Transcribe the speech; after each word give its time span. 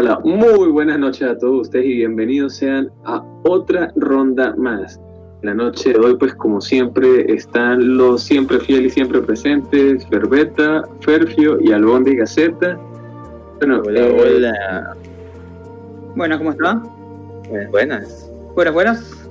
Hola, 0.00 0.20
muy 0.22 0.68
buenas 0.68 0.96
noches 0.96 1.28
a 1.28 1.36
todos 1.36 1.62
ustedes 1.62 1.86
y 1.86 1.96
bienvenidos 1.96 2.54
sean 2.54 2.88
a 3.04 3.20
otra 3.42 3.92
ronda 3.96 4.54
más. 4.56 5.00
La 5.42 5.52
noche 5.54 5.92
de 5.92 5.98
hoy, 5.98 6.16
pues 6.16 6.36
como 6.36 6.60
siempre, 6.60 7.34
están 7.34 7.96
los 7.96 8.22
siempre 8.22 8.60
fieles 8.60 8.92
y 8.92 8.94
siempre 8.94 9.20
presentes, 9.20 10.06
Ferbeta, 10.06 10.84
Ferfio 11.00 11.60
y 11.60 11.72
Albonde 11.72 12.14
Gaceta. 12.14 12.78
Bueno, 13.58 13.82
hola, 13.84 14.00
eh, 14.06 14.36
hola. 14.36 14.96
Buenas, 16.14 16.38
¿cómo 16.38 16.52
están? 16.52 16.84
Buenas. 17.72 18.30
Buenas, 18.54 18.74
buenas. 18.74 19.28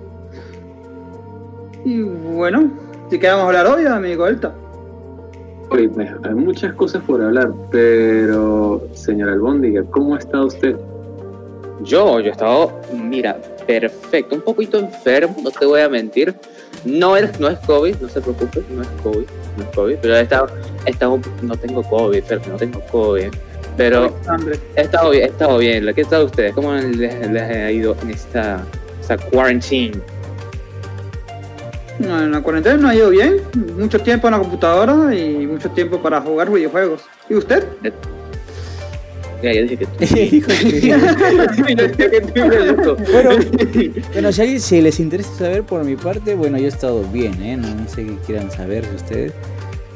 Y 1.86 2.02
bueno, 2.02 2.70
¿de 3.10 3.18
qué 3.18 3.28
vamos 3.30 3.46
a 3.46 3.48
hablar 3.48 3.68
hoy, 3.68 3.86
amigo 3.86 4.26
Alta? 4.26 4.54
Hay 5.70 6.34
muchas 6.34 6.74
cosas 6.74 7.04
por 7.04 7.22
hablar, 7.22 7.52
pero 7.72 8.88
señor 8.94 9.30
Albóndiga, 9.30 9.84
¿cómo 9.92 10.16
ha 10.16 10.20
estado 10.20 10.48
usted? 10.48 10.76
Yo, 11.82 12.20
yo 12.20 12.28
he 12.28 12.32
estado, 12.32 12.80
mira, 12.94 13.38
perfecto, 13.66 14.36
un 14.36 14.42
poquito 14.42 14.80
enfermo, 14.80 15.36
no 15.44 15.52
te 15.52 15.66
voy 15.66 15.82
a 15.82 15.90
mentir. 15.90 16.34
No 16.86 17.18
es, 17.18 17.40
no 17.40 17.50
es 17.50 17.60
COVID, 17.60 17.96
no 17.98 18.08
se 18.08 18.22
preocupe, 18.22 18.64
no 18.72 18.82
es 18.82 18.88
COVID, 19.04 19.26
no 19.58 19.64
es 19.64 19.70
COVID, 19.76 19.96
pero 20.02 20.16
he 20.16 20.22
estado, 20.22 20.48
he 20.86 20.92
estado 20.92 21.20
no 21.42 21.56
tengo 21.58 21.84
COVID, 21.84 22.24
no 22.50 22.56
tengo 22.56 22.80
COVID. 22.92 23.30
Pero 23.76 24.12
he 24.76 24.82
estado 24.82 25.12
bien, 25.12 25.24
he 25.24 25.28
estado 25.28 25.58
bien. 25.60 25.94
¿Qué 25.94 26.04
tal 26.06 26.26
ustedes? 26.26 26.54
¿Cómo 26.54 26.74
les, 26.74 27.14
ha 27.14 27.72
ido 27.72 27.96
en 28.02 28.12
esta, 28.12 28.66
esta 29.00 29.18
quarantine? 29.18 30.00
En 32.00 32.32
la 32.32 32.42
cuarentena 32.42 32.78
no 32.78 32.90
ha 32.90 32.96
ido 32.96 33.10
bien. 33.10 33.38
Mucho 33.78 34.00
tiempo 34.00 34.28
en 34.28 34.34
la 34.34 34.40
computadora 34.40 35.16
y 35.16 35.48
mucho 35.48 35.70
tiempo 35.72 36.02
para 36.02 36.22
jugar 36.22 36.52
videojuegos. 36.52 37.02
¿Y 37.30 37.36
usted? 37.36 37.66
Ya, 39.42 39.54
ya 39.54 39.62
dije 39.62 39.78
que 39.78 39.88
bueno, 44.14 44.32
si, 44.32 44.60
si, 44.60 44.82
les 44.82 45.00
interesa 45.00 45.32
saber 45.36 45.64
por 45.64 45.84
mi 45.84 45.96
parte, 45.96 46.34
bueno, 46.34 46.58
yo 46.58 46.66
he 46.66 46.70
estado 46.70 47.04
bien, 47.04 47.40
¿eh? 47.44 47.56
No, 47.56 47.88
sé 47.88 48.06
qué 48.06 48.18
quieran 48.26 48.50
saber 48.50 48.88
de 48.88 48.96
ustedes. 48.96 49.34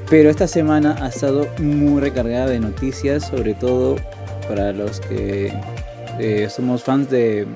Pero 0.10 0.30
esta 0.30 0.48
semana 0.48 0.96
ha 1.02 1.08
estado 1.08 1.48
muy 1.60 2.02
recargada 2.02 2.46
de 2.48 2.60
noticias, 2.60 3.28
sobre 3.28 3.56
todo 3.56 3.96
para 4.48 4.74
los 4.74 5.00
que 5.00 5.52
eh, 6.20 6.48
somos 6.50 6.84
fans 6.84 7.10
de... 7.10 7.48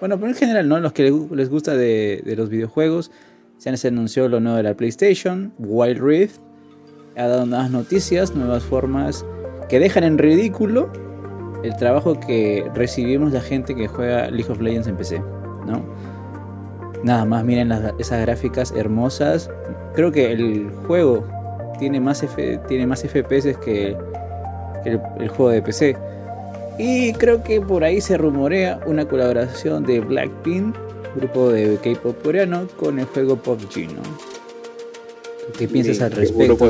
Bueno, 0.00 0.18
pero 0.18 0.30
en 0.30 0.36
general, 0.36 0.68
¿no? 0.68 0.80
Los 0.80 0.92
que 0.92 1.12
les 1.32 1.50
gusta 1.50 1.76
de, 1.76 2.22
de 2.24 2.34
los 2.34 2.48
videojuegos. 2.48 3.12
Se 3.58 3.88
anunció 3.88 4.28
lo 4.28 4.40
nuevo 4.40 4.56
de 4.56 4.62
la 4.62 4.74
PlayStation, 4.74 5.52
Wild 5.58 6.00
Rift. 6.00 6.40
Ha 7.16 7.26
dado 7.26 7.44
nuevas 7.44 7.70
noticias, 7.70 8.34
nuevas 8.34 8.62
formas 8.62 9.24
que 9.68 9.80
dejan 9.80 10.04
en 10.04 10.16
ridículo 10.16 10.90
el 11.64 11.76
trabajo 11.76 12.18
que 12.20 12.64
recibimos 12.74 13.32
la 13.32 13.40
gente 13.40 13.74
que 13.74 13.88
juega 13.88 14.30
League 14.30 14.50
of 14.50 14.60
Legends 14.60 14.86
en 14.86 14.96
PC, 14.96 15.18
¿no? 15.66 15.84
Nada 17.02 17.24
más 17.24 17.44
miren 17.44 17.72
esas 17.98 18.20
gráficas 18.22 18.72
hermosas. 18.76 19.50
Creo 19.94 20.12
que 20.12 20.32
el 20.32 20.70
juego 20.86 21.24
tiene 21.78 22.00
más, 22.00 22.24
tiene 22.68 22.86
más 22.86 23.02
FPS 23.02 23.56
que, 23.58 23.96
el, 24.84 25.28
juego 25.28 25.50
de 25.50 25.62
PC. 25.62 25.96
Y 26.78 27.12
creo 27.14 27.42
que 27.42 27.60
por 27.60 27.82
ahí 27.82 28.00
se 28.00 28.16
rumorea 28.16 28.80
una 28.86 29.04
colaboración 29.04 29.84
de 29.84 30.00
Blackpink, 30.00 30.76
grupo 31.18 31.50
de 31.50 31.78
K-pop 31.82 32.22
coreano, 32.22 32.66
con 32.76 32.98
el 32.98 33.06
juego 33.06 33.36
PUBG, 33.36 33.92
¿no? 33.94 34.02
¿Qué 35.58 35.68
piensas 35.68 36.00
al 36.00 36.12
respecto? 36.12 36.68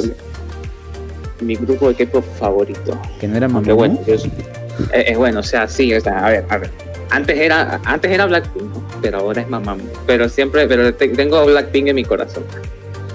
mi 1.41 1.55
grupo 1.55 1.89
de 1.89 1.95
K-pop 1.95 2.25
favorito. 2.39 3.01
Que 3.21 3.29
no 3.29 3.37
era 3.37 3.49
Mamamoo. 3.49 3.77
Bueno, 3.77 4.01
es, 4.07 5.17
bueno, 5.17 5.41
o 5.41 5.43
sea, 5.43 5.69
sí, 5.69 5.93
o 5.95 6.01
sea, 6.01 6.27
a 6.27 6.31
ver, 6.31 6.45
a 6.49 6.59
ver. 6.59 6.71
Antes 7.11 7.39
era, 7.39 7.81
antes 7.85 8.11
era 8.11 8.27
Blackpink, 8.27 8.71
pero 9.01 9.19
ahora 9.19 9.43
es 9.43 9.49
Mamamoo. 9.49 9.87
Pero 10.07 10.29
siempre, 10.29 10.67
pero 10.67 10.93
tengo 10.95 11.45
Blackpink 11.47 11.89
en 11.89 11.97
mi 11.97 12.05
corazón. 12.05 12.45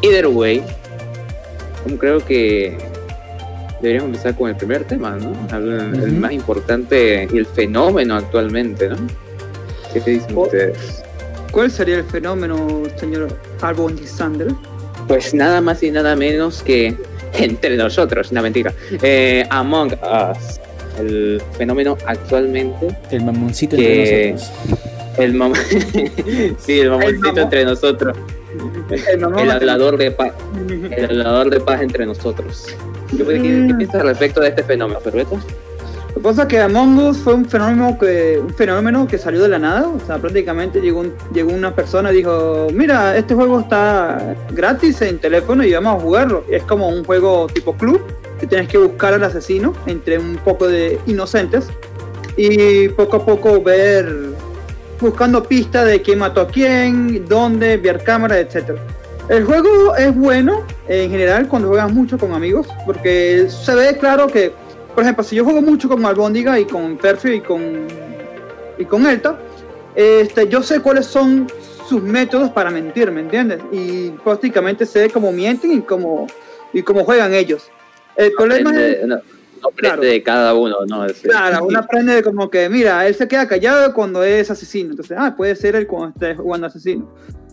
Either 0.01 0.27
way, 0.27 0.63
creo 1.99 2.19
que 2.19 2.77
deberíamos 3.81 4.09
empezar 4.09 4.35
con 4.35 4.49
el 4.49 4.55
primer 4.55 4.85
tema, 4.85 5.17
¿no? 5.17 5.33
El 5.57 6.13
más 6.13 6.31
importante 6.31 7.27
y 7.31 7.37
el 7.37 7.45
fenómeno 7.45 8.15
actualmente, 8.15 8.89
¿no? 8.89 8.95
¿Qué 9.93 9.99
te 9.99 10.11
dicen 10.11 10.37
ustedes? 10.37 11.02
¿Cuál 11.53 11.69
sería 11.69 11.97
el 11.97 12.03
fenómeno, 12.03 12.81
señor 12.95 13.27
Albon 13.61 13.95
Sander? 14.07 14.47
Pues 15.07 15.35
nada 15.35 15.61
más 15.61 15.83
y 15.83 15.91
nada 15.91 16.15
menos 16.15 16.63
que 16.63 16.97
entre 17.35 17.77
nosotros, 17.77 18.31
una 18.31 18.41
mentira. 18.41 18.73
Eh, 19.03 19.45
Among 19.51 19.93
Us, 19.93 20.59
el 20.97 21.39
fenómeno 21.55 21.95
actualmente. 22.07 22.97
El 23.11 23.25
mamoncito 23.25 23.75
entre 23.75 24.33
nosotros. 24.33 24.79
El 25.19 25.33
mam 25.35 25.53
sí, 26.57 26.79
el 26.79 26.89
mamoncito 26.89 27.41
entre 27.41 27.65
nosotros. 27.65 28.17
El, 29.07 29.23
hablador 29.23 29.97
de 29.97 30.09
paz. 30.09 30.33
El 30.97 31.21
hablador 31.21 31.51
de 31.51 31.59
paz 31.59 31.83
entre 31.83 32.07
nosotros. 32.07 32.65
¿Qué, 33.11 33.17
qué, 33.17 33.73
piensas 33.77 34.01
al 34.01 34.07
respecto 34.07 34.41
de 34.41 34.49
este 34.49 34.63
fenómeno, 34.63 34.99
Perbeto? 35.01 35.39
Lo 36.15 36.21
que 36.21 36.27
pasa 36.29 36.41
es 36.43 36.47
que 36.47 36.61
Among 36.61 36.99
Us 36.99 37.17
fue 37.17 37.33
un 37.33 37.45
fenómeno 37.45 37.97
que, 37.97 38.39
un 38.39 38.53
fenómeno 38.53 39.07
que 39.07 39.17
salió 39.17 39.41
de 39.41 39.49
la 39.49 39.57
nada. 39.57 39.87
O 39.87 39.99
sea, 40.05 40.19
prácticamente 40.19 40.79
llegó, 40.79 41.03
llegó 41.33 41.51
una 41.51 41.73
persona 41.73 42.11
y 42.11 42.17
dijo, 42.17 42.67
mira, 42.71 43.17
este 43.17 43.33
juego 43.33 43.61
está 43.61 44.35
gratis 44.51 45.01
en 45.01 45.17
teléfono 45.17 45.63
y 45.63 45.73
vamos 45.73 45.97
a 45.97 45.99
jugarlo. 45.99 46.43
es 46.49 46.63
como 46.63 46.87
un 46.87 47.03
juego 47.03 47.47
tipo 47.47 47.73
club, 47.73 47.99
que 48.39 48.45
tienes 48.45 48.67
que 48.67 48.77
buscar 48.77 49.13
al 49.15 49.23
asesino 49.23 49.73
entre 49.87 50.19
un 50.19 50.35
poco 50.37 50.67
de 50.67 50.99
inocentes 51.07 51.69
y 52.37 52.89
poco 52.89 53.17
a 53.17 53.25
poco 53.25 53.61
ver 53.61 54.33
buscando 54.99 55.43
pistas 55.43 55.85
de 55.85 56.01
quién 56.01 56.19
mató 56.19 56.41
a 56.41 56.47
quién, 56.47 57.25
dónde, 57.27 57.73
enviar 57.73 58.03
cámaras, 58.03 58.37
etc. 58.37 58.77
El 59.29 59.45
juego 59.45 59.95
es 59.95 60.15
bueno 60.15 60.65
en 60.87 61.09
general 61.09 61.47
cuando 61.47 61.69
juegas 61.69 61.91
mucho 61.91 62.17
con 62.17 62.33
amigos, 62.33 62.67
porque 62.85 63.47
se 63.49 63.75
ve 63.75 63.97
claro 63.97 64.27
que, 64.27 64.53
por 64.93 65.03
ejemplo, 65.03 65.23
si 65.23 65.35
yo 65.35 65.43
juego 65.43 65.61
mucho 65.61 65.89
con 65.89 66.05
Albóndiga 66.05 66.59
y 66.59 66.65
con 66.65 66.97
Perfio 66.97 67.33
y 67.33 67.41
con, 67.41 67.87
y 68.77 68.85
con 68.85 69.05
Elta, 69.05 69.37
este, 69.95 70.47
yo 70.47 70.61
sé 70.63 70.81
cuáles 70.81 71.05
son 71.05 71.47
sus 71.87 72.01
métodos 72.01 72.49
para 72.51 72.71
mentir, 72.71 73.11
¿me 73.11 73.21
entiendes? 73.21 73.59
Y 73.71 74.09
prácticamente 74.23 74.85
sé 74.85 75.09
cómo 75.09 75.31
mienten 75.31 75.71
y 75.71 75.81
cómo, 75.81 76.27
y 76.71 76.81
cómo 76.81 77.03
juegan 77.03 77.33
ellos. 77.33 77.69
El 78.15 78.31
problema 78.33 78.71
es 78.79 78.99
aprende 79.63 80.07
de 80.07 80.23
cada 80.23 80.53
uno, 80.53 80.77
¿no? 80.87 81.05
Claro, 81.21 81.65
uno 81.65 81.79
aprende 81.79 82.15
de 82.15 82.23
como 82.23 82.49
que, 82.49 82.69
mira, 82.69 83.07
él 83.07 83.15
se 83.15 83.27
queda 83.27 83.47
callado 83.47 83.93
cuando 83.93 84.23
es 84.23 84.49
asesino, 84.49 84.91
entonces, 84.91 85.17
ah, 85.19 85.33
puede 85.35 85.55
ser 85.55 85.75
él 85.75 85.87
cuando 85.87 86.09
esté 86.09 86.35
jugando 86.35 86.67
asesino, 86.67 87.09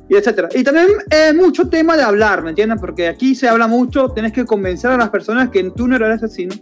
y 0.09 0.17
etcétera. 0.17 0.49
Y 0.55 0.65
también 0.65 0.89
es 1.09 1.35
mucho 1.35 1.69
tema 1.69 1.97
de 1.97 2.03
hablar, 2.03 2.43
¿me 2.43 2.51
entiendes? 2.51 2.79
Porque 2.81 3.09
aquí 3.09 3.35
se 3.35 3.49
habla 3.49 3.67
mucho, 3.67 4.09
tienes 4.11 4.33
que 4.33 4.45
convencer 4.45 4.91
a 4.91 4.97
las 4.97 5.11
personas 5.11 5.51
que 5.51 5.63
tú 5.71 5.87
no 5.87 5.97
eres 5.97 6.23
asesino, 6.23 6.55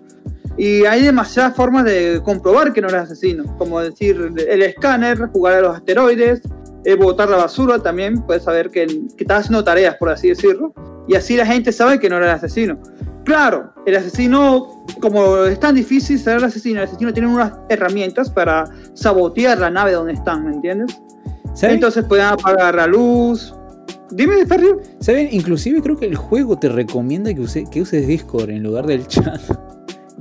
y 0.59 0.85
hay 0.85 1.05
demasiadas 1.05 1.55
formas 1.55 1.85
de 1.85 2.21
comprobar 2.25 2.73
que 2.73 2.81
no 2.81 2.89
eres 2.89 3.03
asesino, 3.03 3.57
como 3.57 3.81
decir, 3.81 4.33
el 4.37 4.63
escáner, 4.63 5.29
jugar 5.33 5.55
a 5.55 5.61
los 5.61 5.77
asteroides, 5.77 6.43
eh, 6.85 6.97
botar 6.97 7.29
la 7.29 7.37
basura, 7.37 7.79
también 7.79 8.23
puedes 8.23 8.43
saber 8.43 8.69
que, 8.71 8.87
que 8.87 9.25
estás 9.25 9.41
haciendo 9.41 9.63
tareas, 9.63 9.95
por 9.97 10.11
así 10.11 10.29
decirlo, 10.29 10.75
y 11.07 11.15
así 11.15 11.37
la 11.37 11.47
gente 11.47 11.71
sabe 11.71 12.01
que 12.01 12.11
no 12.11 12.17
eres 12.17 12.31
asesino. 12.31 12.79
Claro, 13.25 13.73
el 13.87 13.95
asesino, 13.95 14.85
como 15.01 15.45
es 15.45 15.61
tan 15.61 15.75
difícil 15.75 16.19
ser 16.19 16.39
el 16.39 16.45
asesino, 16.45 16.81
el 16.81 16.89
asesino 16.89 17.13
tiene 17.13 17.29
unas 17.29 17.53
herramientas 17.69 18.29
para 18.29 18.65
sabotear 18.95 19.59
la 19.59 19.71
nave 19.71 19.93
donde 19.93 20.15
están, 20.15 20.45
¿me 20.45 20.55
entiendes? 20.55 21.01
Entonces 21.63 22.05
pueden 22.05 22.27
apagar 22.27 22.75
la 22.75 22.87
luz. 22.87 23.55
Dime, 24.11 24.47
Ferrio. 24.47 24.81
¿Saben? 25.01 25.29
Inclusive 25.31 25.83
creo 25.83 25.97
que 25.97 26.07
el 26.07 26.17
juego 26.17 26.59
te 26.59 26.69
recomienda 26.69 27.35
que, 27.35 27.45
que 27.71 27.83
uses 27.83 28.07
Discord 28.07 28.51
en 28.51 28.63
lugar 28.63 28.87
del 28.87 29.07
chat. 29.07 29.41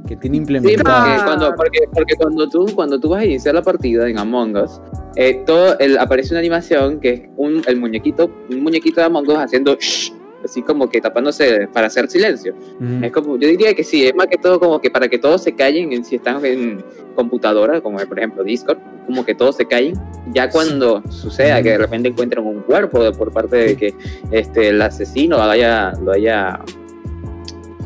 Que 0.08 0.16
tiene 0.16 0.38
implementado. 0.38 1.06
Sí, 1.06 1.54
porque, 1.94 2.16
cuando, 2.18 2.48
tú, 2.48 2.66
cuando 2.74 3.00
tú 3.00 3.10
vas 3.10 3.22
a 3.22 3.26
iniciar 3.26 3.56
la 3.56 3.62
partida 3.62 4.08
en 4.10 4.18
Among 4.18 4.56
Us, 4.56 4.80
eh, 5.16 5.44
todo 5.46 5.76
aparece 6.00 6.34
una 6.34 6.40
animación 6.40 7.00
que 7.00 7.10
es 7.10 7.22
un, 7.36 7.62
el 7.68 7.78
muñequito, 7.78 8.32
un 8.50 8.64
muñequito 8.64 9.02
de 9.02 9.08
Among 9.08 9.28
Us 9.28 9.38
haciendo 9.38 9.76
shh, 9.76 10.14
así 10.44 10.62
como 10.62 10.90
que 10.90 11.02
tapándose 11.02 11.68
para 11.74 11.88
hacer 11.88 12.10
silencio. 12.10 12.56
Es 13.02 13.12
como, 13.12 13.38
yo 13.38 13.48
diría 13.48 13.74
que 13.74 13.84
sí, 13.84 14.06
es 14.06 14.16
más 14.16 14.28
que 14.28 14.38
todo 14.38 14.60
como 14.60 14.80
que 14.80 14.90
para 14.90 15.08
que 15.08 15.18
todos 15.18 15.44
se 15.44 15.54
callen 15.54 15.92
en, 15.92 16.06
si 16.06 16.16
están 16.16 16.44
en 16.46 16.84
computadora, 17.16 17.82
como 17.82 17.98
por 17.98 18.18
ejemplo 18.18 18.44
Discord, 18.44 18.78
como 19.06 19.26
que 19.26 19.36
todos 19.36 19.58
se 19.58 19.66
callen. 19.66 19.96
Ya 20.34 20.50
cuando 20.50 21.04
suceda 21.10 21.62
que 21.62 21.72
de 21.72 21.78
repente 21.78 22.10
encuentran 22.10 22.46
un 22.46 22.62
cuerpo 22.62 23.12
por 23.12 23.32
parte 23.32 23.56
de 23.58 23.76
que 23.76 23.94
este, 24.32 24.70
el 24.70 24.82
asesino 24.82 25.38
haya, 25.42 25.92
lo 26.04 26.12
haya 26.12 26.60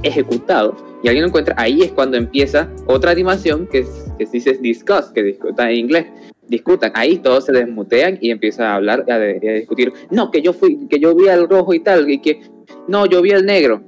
ejecutado 0.03 0.75
y 1.03 1.07
alguien 1.07 1.23
lo 1.23 1.27
encuentra, 1.29 1.55
ahí 1.57 1.81
es 1.81 1.91
cuando 1.91 2.17
empieza 2.17 2.69
otra 2.85 3.11
animación 3.11 3.67
que, 3.67 3.85
que 4.17 4.25
se 4.25 4.31
dice 4.33 4.53
discuss, 4.61 5.11
que 5.13 5.23
discuta 5.23 5.69
en 5.69 5.77
inglés 5.77 6.05
discutan. 6.47 6.91
Ahí 6.95 7.17
todos 7.19 7.45
se 7.45 7.53
desmutean 7.53 8.17
y 8.19 8.29
empiezan 8.29 8.65
a 8.67 8.75
hablar, 8.75 9.05
a, 9.09 9.13
a, 9.15 9.19
discutir. 9.53 9.93
No, 10.09 10.29
que 10.31 10.41
yo 10.41 10.51
fui, 10.51 10.85
que 10.89 10.99
yo 10.99 11.15
vi 11.15 11.29
al 11.29 11.47
rojo 11.47 11.73
y 11.73 11.79
tal, 11.79 12.09
y 12.09 12.19
que 12.21 12.41
no, 12.89 13.05
yo 13.05 13.21
vi 13.21 13.31
al 13.31 13.45
negro. 13.45 13.81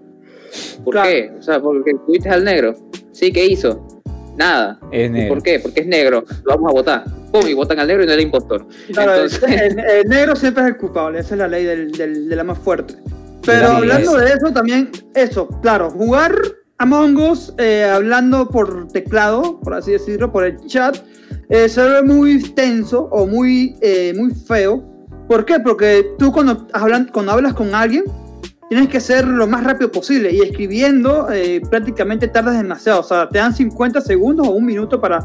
¿Por 0.86 1.02
qué? 1.02 1.32
O 1.38 1.42
sea, 1.42 1.60
porque 1.60 1.94
fuiste 2.06 2.30
al 2.30 2.46
negro. 2.46 2.74
Sí, 3.12 3.34
¿qué 3.34 3.46
hizo? 3.46 3.86
Nada. 4.38 4.80
Es 4.92 5.08
¿Y 5.08 5.12
negro. 5.12 5.34
¿Por 5.34 5.44
qué? 5.44 5.60
Porque 5.60 5.82
es 5.82 5.88
negro. 5.88 6.24
Lo 6.46 6.54
vamos 6.56 6.70
a 6.70 6.74
votar. 6.74 7.04
Pum, 7.34 7.46
y 7.46 7.54
votan 7.54 7.80
al 7.80 7.88
negro 7.88 8.04
y 8.04 8.08
no 8.08 8.14
al 8.14 8.22
impostor. 8.22 8.66
Claro, 8.94 9.14
Entonces- 9.16 9.44
el, 9.44 9.80
el 9.80 10.08
negro 10.08 10.36
siempre 10.38 10.64
es 10.64 10.70
el 10.70 10.78
culpable, 10.78 11.20
esa 11.20 11.34
es 11.36 11.40
la 11.40 11.48
ley 11.50 11.66
del, 11.66 11.92
del- 11.92 12.30
de 12.30 12.36
la 12.36 12.46
más 12.46 12.58
fuerte. 12.60 12.94
Pero 13.46 13.68
la 13.70 13.78
hablando 13.78 14.18
de 14.18 14.28
eso, 14.28 14.52
también, 14.54 14.90
eso, 15.16 15.48
claro, 15.62 15.90
jugar 15.92 16.36
Among 16.80 17.18
Us 17.18 17.54
eh, 17.58 17.84
hablando 17.86 18.50
por 18.50 18.88
teclado, 18.90 19.60
por 19.62 19.74
así 19.74 19.92
decirlo, 19.92 20.32
por 20.32 20.44
el 20.44 20.58
chat, 20.66 20.98
eh, 21.50 21.70
se 21.70 21.82
ve 21.82 22.02
muy 22.04 22.42
tenso 22.54 23.04
o 23.12 23.26
muy, 23.28 23.76
eh, 23.82 24.14
muy 24.18 24.32
feo. 24.34 24.84
¿Por 25.28 25.46
qué? 25.46 25.60
Porque 25.60 26.06
tú 26.18 26.32
cuando, 26.32 26.68
hablan, 26.74 27.10
cuando 27.14 27.32
hablas 27.32 27.54
con 27.54 27.74
alguien, 27.76 28.04
tienes 28.70 28.90
que 28.90 29.00
ser 29.00 29.26
lo 29.28 29.46
más 29.48 29.64
rápido 29.64 29.92
posible 29.92 30.32
y 30.34 30.42
escribiendo 30.42 31.28
eh, 31.32 31.62
prácticamente 31.70 32.28
tardas 32.28 32.58
demasiado. 32.58 33.02
O 33.02 33.04
sea, 33.04 33.30
te 33.30 33.38
dan 33.38 33.54
50 33.56 34.02
segundos 34.02 34.48
o 34.48 34.52
un 34.52 34.66
minuto 34.66 35.00
para 35.00 35.20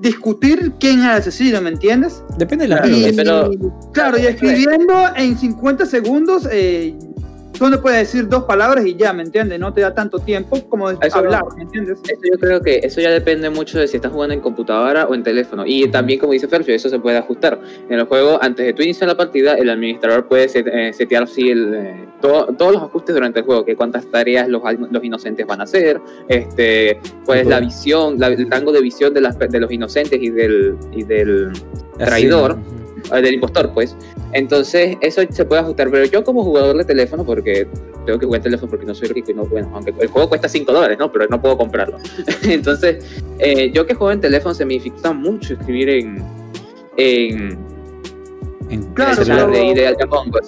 discutir 0.00 0.72
quién 0.78 1.00
es 1.00 1.04
el 1.06 1.10
asesino, 1.12 1.60
¿me 1.62 1.70
entiendes? 1.70 2.22
Depende 2.36 2.64
de 2.64 2.68
la 2.68 2.82
Claro, 2.82 2.96
Y- 2.96 3.16
pero- 3.16 3.50
claro, 3.92 4.18
y 4.18 4.26
escribiendo 4.26 4.94
en 5.16 5.38
50 5.38 5.86
segundos, 5.86 6.46
eh, 6.50 6.96
tú 7.58 7.68
no 7.70 7.80
puedes 7.80 8.00
decir 8.00 8.28
dos 8.28 8.44
palabras 8.44 8.84
y 8.86 8.94
ya, 8.96 9.12
¿me 9.12 9.22
entiendes? 9.22 9.58
No 9.58 9.72
te 9.72 9.80
da 9.80 9.94
tanto 9.94 10.18
tiempo 10.18 10.60
como 10.68 10.90
de 10.92 10.96
Eso 11.06 11.18
hablar, 11.18 11.44
no. 11.48 11.56
¿me 11.56 11.62
entiendes? 11.62 11.98
Eso 12.04 12.20
yo 12.32 12.38
creo 12.38 12.60
que 12.60 12.80
eso 12.82 13.00
ya 13.00 13.10
depende 13.10 13.48
mucho 13.50 13.78
de 13.78 13.86
si 13.88 13.96
estás 13.96 14.12
jugando 14.12 14.34
en 14.34 14.40
computadora 14.40 15.06
o 15.06 15.14
en 15.14 15.22
teléfono. 15.22 15.64
Y 15.66 15.88
también, 15.88 16.18
como 16.20 16.32
dice 16.32 16.48
Ferfio, 16.48 16.74
eso 16.74 16.88
se 16.88 16.98
puede 16.98 17.16
ajustar. 17.18 17.58
En 17.88 17.98
el 17.98 18.04
juego, 18.06 18.38
antes 18.42 18.66
de 18.66 18.72
tú 18.72 18.82
iniciar 18.82 19.08
la 19.08 19.16
partida, 19.16 19.54
el 19.54 19.70
administrador 19.70 20.26
puede 20.26 20.48
set- 20.48 20.66
eh, 20.66 20.92
setear 20.92 21.26
sí, 21.28 21.50
el, 21.50 21.74
eh, 21.74 22.04
todo- 22.20 22.46
todos 22.56 22.72
los 22.72 22.82
ajustes 22.82 23.14
durante 23.14 23.40
el 23.40 23.44
juego, 23.46 23.64
que 23.64 23.76
cuántas 23.76 24.06
tareas 24.10 24.48
los, 24.48 24.62
los 24.90 25.04
inocentes 25.04 25.46
van 25.46 25.60
a 25.60 25.64
hacer, 25.64 26.00
este, 26.28 26.98
cuál 27.24 27.38
es 27.38 27.46
la 27.46 27.60
visión, 27.60 28.18
la- 28.18 28.28
el 28.28 28.50
rango 28.50 28.72
de 28.72 28.80
visión 28.80 29.14
de, 29.14 29.20
las, 29.20 29.38
de 29.38 29.60
los 29.60 29.70
inocentes 29.70 30.20
y 30.20 30.30
del, 30.30 30.76
y 30.92 31.02
del 31.04 31.50
Así, 31.98 32.04
traidor. 32.04 32.52
ujú. 32.52 33.14
eh, 33.16 33.22
del 33.22 33.34
impostor, 33.34 33.70
pues. 33.74 33.94
Entonces, 34.34 34.96
eso 35.00 35.22
se 35.30 35.44
puede 35.44 35.62
ajustar. 35.62 35.90
Pero 35.90 36.04
yo, 36.06 36.24
como 36.24 36.42
jugador 36.42 36.76
de 36.76 36.84
teléfono, 36.84 37.24
porque 37.24 37.68
tengo 38.04 38.18
que 38.18 38.26
jugar 38.26 38.40
en 38.40 38.44
teléfono 38.44 38.68
porque 38.68 38.84
no 38.84 38.94
soy 38.94 39.08
rico 39.08 39.30
y 39.30 39.34
no, 39.34 39.46
bueno, 39.46 39.70
aunque 39.72 39.94
el 39.98 40.08
juego 40.08 40.28
cuesta 40.28 40.48
5 40.48 40.72
dólares, 40.72 40.98
¿no? 40.98 41.10
Pero 41.10 41.28
no 41.28 41.40
puedo 41.40 41.56
comprarlo. 41.56 41.98
Entonces, 42.42 43.22
eh, 43.38 43.70
yo 43.72 43.86
que 43.86 43.94
juego 43.94 44.12
en 44.12 44.20
teléfono 44.20 44.52
se 44.52 44.64
me 44.64 44.74
dificulta 44.74 45.12
mucho 45.12 45.54
escribir 45.54 45.88
en. 45.88 46.22
en 46.96 47.58
En 48.70 48.82
Claro, 48.94 49.20
el 49.20 49.24
celular. 49.24 49.50
de. 49.50 49.94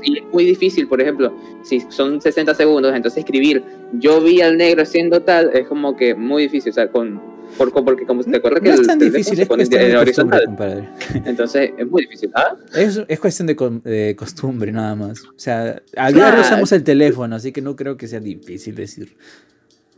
Y 0.03 0.19
es 0.19 0.25
muy 0.33 0.45
difícil, 0.45 0.89
por 0.89 1.01
ejemplo, 1.01 1.33
si 1.63 1.81
son 1.89 2.21
60 2.21 2.55
segundos, 2.55 2.93
entonces 2.93 3.19
escribir 3.19 3.63
yo 3.93 4.21
vi 4.21 4.41
al 4.41 4.57
negro 4.57 4.83
haciendo 4.83 5.23
tal, 5.23 5.51
es 5.55 5.69
como 5.69 5.97
que 5.97 6.15
muy 6.15 6.43
difícil. 6.43 6.71
O 6.71 6.75
sea, 6.75 6.91
con. 6.91 7.36
Por- 7.59 7.73
porque 7.73 8.05
como 8.07 8.23
te 8.23 8.37
acuerdas 8.37 8.61
que 8.63 8.69
No 8.69 8.75
es 8.75 8.81
el 8.81 8.87
tan 8.87 8.99
teléfono 8.99 9.19
difícil, 9.19 9.41
es 9.41 9.49
cuestión 9.49 9.81
en 9.83 9.89
de 9.91 9.97
horizontal. 9.97 10.45
compadre. 10.47 10.89
Entonces, 11.25 11.71
es 11.77 11.87
muy 11.89 12.03
difícil. 12.03 12.31
¿Ah? 12.35 12.55
Es, 12.75 13.01
es 13.07 13.21
cuestión 13.21 13.47
de, 13.47 13.57
con- 13.57 13.83
de 13.83 14.15
costumbre 14.17 14.73
nada 14.73 14.95
más. 14.95 15.23
O 15.25 15.33
sea, 15.37 15.83
a 15.97 16.13
diario 16.13 16.33
Claro. 16.35 16.41
usamos 16.43 16.73
el 16.73 16.85
teléfono, 16.85 17.37
así 17.37 17.53
que 17.53 17.63
no 17.63 17.77
creo 17.77 17.97
que 17.97 18.09
sea 18.09 18.21
difícil 18.21 18.75
decir. 18.75 19.17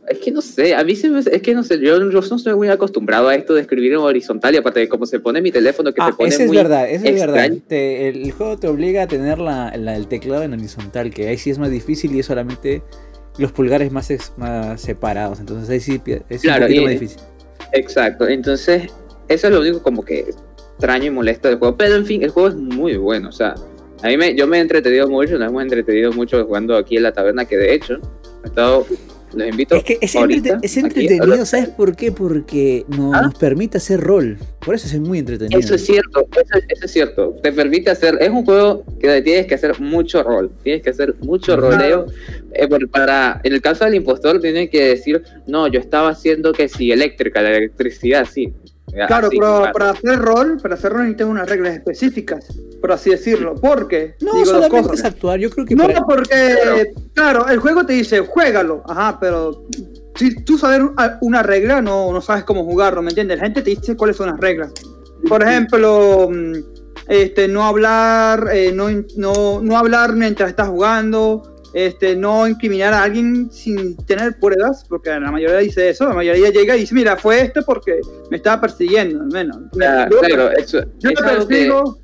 Es 0.07 0.17
que 0.19 0.31
no 0.31 0.41
sé, 0.41 0.73
a 0.73 0.83
mí 0.83 0.95
se 0.95 1.07
me, 1.09 1.19
es 1.19 1.41
que 1.43 1.53
no 1.53 1.61
sé, 1.63 1.77
yo, 1.79 1.99
yo 2.09 2.21
no 2.21 2.35
estoy 2.35 2.55
muy 2.55 2.67
acostumbrado 2.69 3.27
a 3.27 3.35
esto 3.35 3.53
de 3.53 3.61
escribir 3.61 3.91
en 3.91 3.99
horizontal 3.99 4.55
y 4.55 4.57
aparte 4.57 4.79
de 4.79 4.89
cómo 4.89 5.05
se 5.05 5.19
pone 5.19 5.39
mi 5.39 5.51
teléfono 5.51 5.93
que 5.93 6.01
Ah, 6.01 6.07
se 6.07 6.13
pone 6.13 6.29
eso 6.29 6.41
es 6.41 6.47
muy 6.47 6.57
verdad, 6.57 6.89
eso 6.89 7.05
es 7.05 7.19
verdad. 7.19 7.51
Te- 7.67 8.07
el, 8.09 8.23
el 8.23 8.31
juego 8.31 8.57
te 8.57 8.67
obliga 8.67 9.03
a 9.03 9.07
tener 9.07 9.37
la, 9.37 9.75
la- 9.77 9.95
el 9.95 10.07
teclado 10.07 10.41
en 10.41 10.53
horizontal, 10.53 11.13
que 11.13 11.27
ahí 11.27 11.37
sí 11.37 11.51
es 11.51 11.59
más 11.59 11.69
difícil 11.69 12.15
y 12.15 12.19
es 12.21 12.25
solamente 12.25 12.81
los 13.37 13.51
pulgares 13.51 13.91
más, 13.91 14.09
ex- 14.09 14.33
más 14.37 14.81
separados. 14.81 15.39
Entonces 15.41 15.69
ahí 15.69 15.79
sí 15.79 16.01
es 16.29 16.41
Claro, 16.41 16.61
un 16.65 16.67
poquito 16.69 16.81
y- 16.81 16.85
más 16.85 16.93
difícil. 16.93 17.19
Exacto, 17.73 18.27
entonces 18.27 18.91
eso 19.27 19.47
es 19.47 19.53
lo 19.53 19.61
único 19.61 19.81
como 19.83 20.03
que 20.03 20.25
extraño 20.71 21.05
y 21.05 21.09
molesto 21.11 21.47
del 21.47 21.59
juego, 21.59 21.77
pero 21.77 21.95
en 21.95 22.05
fin, 22.05 22.23
el 22.23 22.31
juego 22.31 22.49
es 22.49 22.55
muy 22.55 22.97
bueno, 22.97 23.29
o 23.29 23.31
sea, 23.31 23.55
a 24.01 24.07
mí 24.07 24.17
me, 24.17 24.33
yo 24.33 24.47
me 24.47 24.57
he 24.57 24.61
entretenido 24.61 25.07
mucho, 25.07 25.37
nos 25.37 25.49
hemos 25.49 25.61
entretenido 25.61 26.11
mucho 26.13 26.45
jugando 26.45 26.75
aquí 26.77 26.97
en 26.97 27.03
la 27.03 27.11
taberna, 27.11 27.45
que 27.45 27.57
de 27.57 27.73
hecho, 27.73 27.99
he 28.43 28.47
estado, 28.47 28.85
los 29.33 29.47
invito 29.47 29.75
Es 29.75 29.83
que 29.83 29.97
es, 30.01 30.15
ahorita, 30.15 30.49
entrete- 30.55 30.59
es 30.65 30.71
aquí, 30.77 30.85
entretenido, 30.85 31.23
ahora- 31.25 31.45
¿sabes 31.45 31.69
por 31.69 31.95
qué? 31.95 32.11
Porque 32.11 32.85
no- 32.87 33.13
¿Ah? 33.13 33.21
nos 33.21 33.35
permite 33.35 33.77
hacer 33.77 33.99
rol. 33.99 34.37
Por 34.65 34.75
eso 34.75 34.87
es 34.87 34.99
muy 34.99 35.19
entretenido. 35.19 35.59
Eso 35.59 35.75
es 35.75 35.85
cierto, 35.85 36.27
eso, 36.31 36.65
eso 36.67 36.85
es 36.85 36.91
cierto. 36.91 37.35
Te 37.43 37.51
permite 37.51 37.89
hacer, 37.89 38.17
es 38.21 38.29
un 38.29 38.43
juego 38.45 38.83
que 38.99 39.21
tienes 39.21 39.45
que 39.47 39.55
hacer 39.55 39.79
mucho 39.79 40.23
rol, 40.23 40.51
tienes 40.63 40.81
que 40.81 40.89
hacer 40.89 41.15
mucho 41.21 41.55
Claro. 41.57 41.71
roleo. 41.71 42.05
eh, 42.53 42.67
para, 42.91 43.39
en 43.43 43.53
el 43.53 43.61
caso 43.61 43.85
del 43.85 43.93
impostor, 43.95 44.41
tiene 44.41 44.69
que 44.69 44.83
decir, 44.83 45.21
no, 45.45 45.67
yo 45.67 45.79
estaba 45.79 46.09
haciendo 46.09 46.51
que 46.51 46.67
si 46.67 46.91
eléctrica, 46.91 47.41
la 47.43 47.55
electricidad, 47.55 48.25
sí. 48.29 48.51
Claro, 48.91 49.27
Así, 49.27 49.37
pero 49.39 49.57
claro. 49.59 49.73
para 49.73 49.89
hacer 49.91 50.19
rol, 50.19 50.57
para 50.61 50.75
hacer 50.75 50.91
rol 50.91 51.01
necesitas 51.03 51.27
unas 51.27 51.49
reglas 51.49 51.75
específicas, 51.75 52.47
por 52.81 52.91
así 52.91 53.09
decirlo. 53.11 53.55
Porque, 53.55 54.15
No, 54.21 54.33
digo 54.33 54.45
solamente 54.45 54.95
es 54.95 55.03
actuar. 55.05 55.39
Yo 55.39 55.49
creo 55.49 55.65
que 55.65 55.75
No, 55.75 55.85
para- 55.85 56.01
porque, 56.01 56.93
claro, 57.13 57.47
el 57.47 57.59
juego 57.59 57.85
te 57.85 57.93
dice, 57.93 58.19
juégalo, 58.19 58.83
ajá, 58.87 59.17
pero 59.19 59.65
si 60.15 60.35
tú 60.43 60.57
sabes 60.57 60.81
una 61.21 61.43
regla, 61.43 61.81
no, 61.81 62.11
no 62.11 62.21
sabes 62.21 62.43
cómo 62.43 62.63
jugarlo, 62.65 63.01
¿me 63.01 63.09
entiendes? 63.09 63.37
La 63.37 63.45
gente 63.45 63.61
te 63.61 63.69
dice 63.71 63.95
cuáles 63.95 64.17
son 64.17 64.29
las 64.29 64.39
reglas. 64.39 64.71
Por 65.27 65.43
ejemplo, 65.43 66.29
mm, 66.31 66.53
este, 67.07 67.47
no 67.47 67.63
hablar, 67.65 68.49
eh, 68.53 68.71
no, 68.73 68.87
no, 69.17 69.61
no 69.61 69.77
hablar 69.77 70.13
mientras 70.13 70.49
estás 70.49 70.67
jugando, 70.69 71.58
este, 71.73 72.15
no 72.15 72.47
incriminar 72.47 72.93
a 72.93 73.03
alguien 73.03 73.51
sin 73.51 73.95
tener 74.05 74.39
pruebas, 74.39 74.85
porque 74.87 75.09
la 75.11 75.31
mayoría 75.31 75.57
dice 75.57 75.89
eso, 75.89 76.07
la 76.07 76.15
mayoría 76.15 76.49
llega 76.49 76.75
y 76.75 76.81
dice, 76.81 76.95
mira, 76.95 77.15
fue 77.15 77.41
este 77.41 77.61
porque 77.61 77.99
me 78.29 78.37
estaba 78.37 78.61
persiguiendo, 78.61 79.21
al 79.21 79.27
menos. 79.27 79.57
Ah, 79.81 80.07
Yo- 80.11 80.19
claro, 80.19 80.51
eso, 80.51 80.79
yo 80.99 81.09
es 81.09 81.19
lo 81.21 81.27
algo 81.27 81.47
que- 81.47 81.55
persigo. 81.55 81.99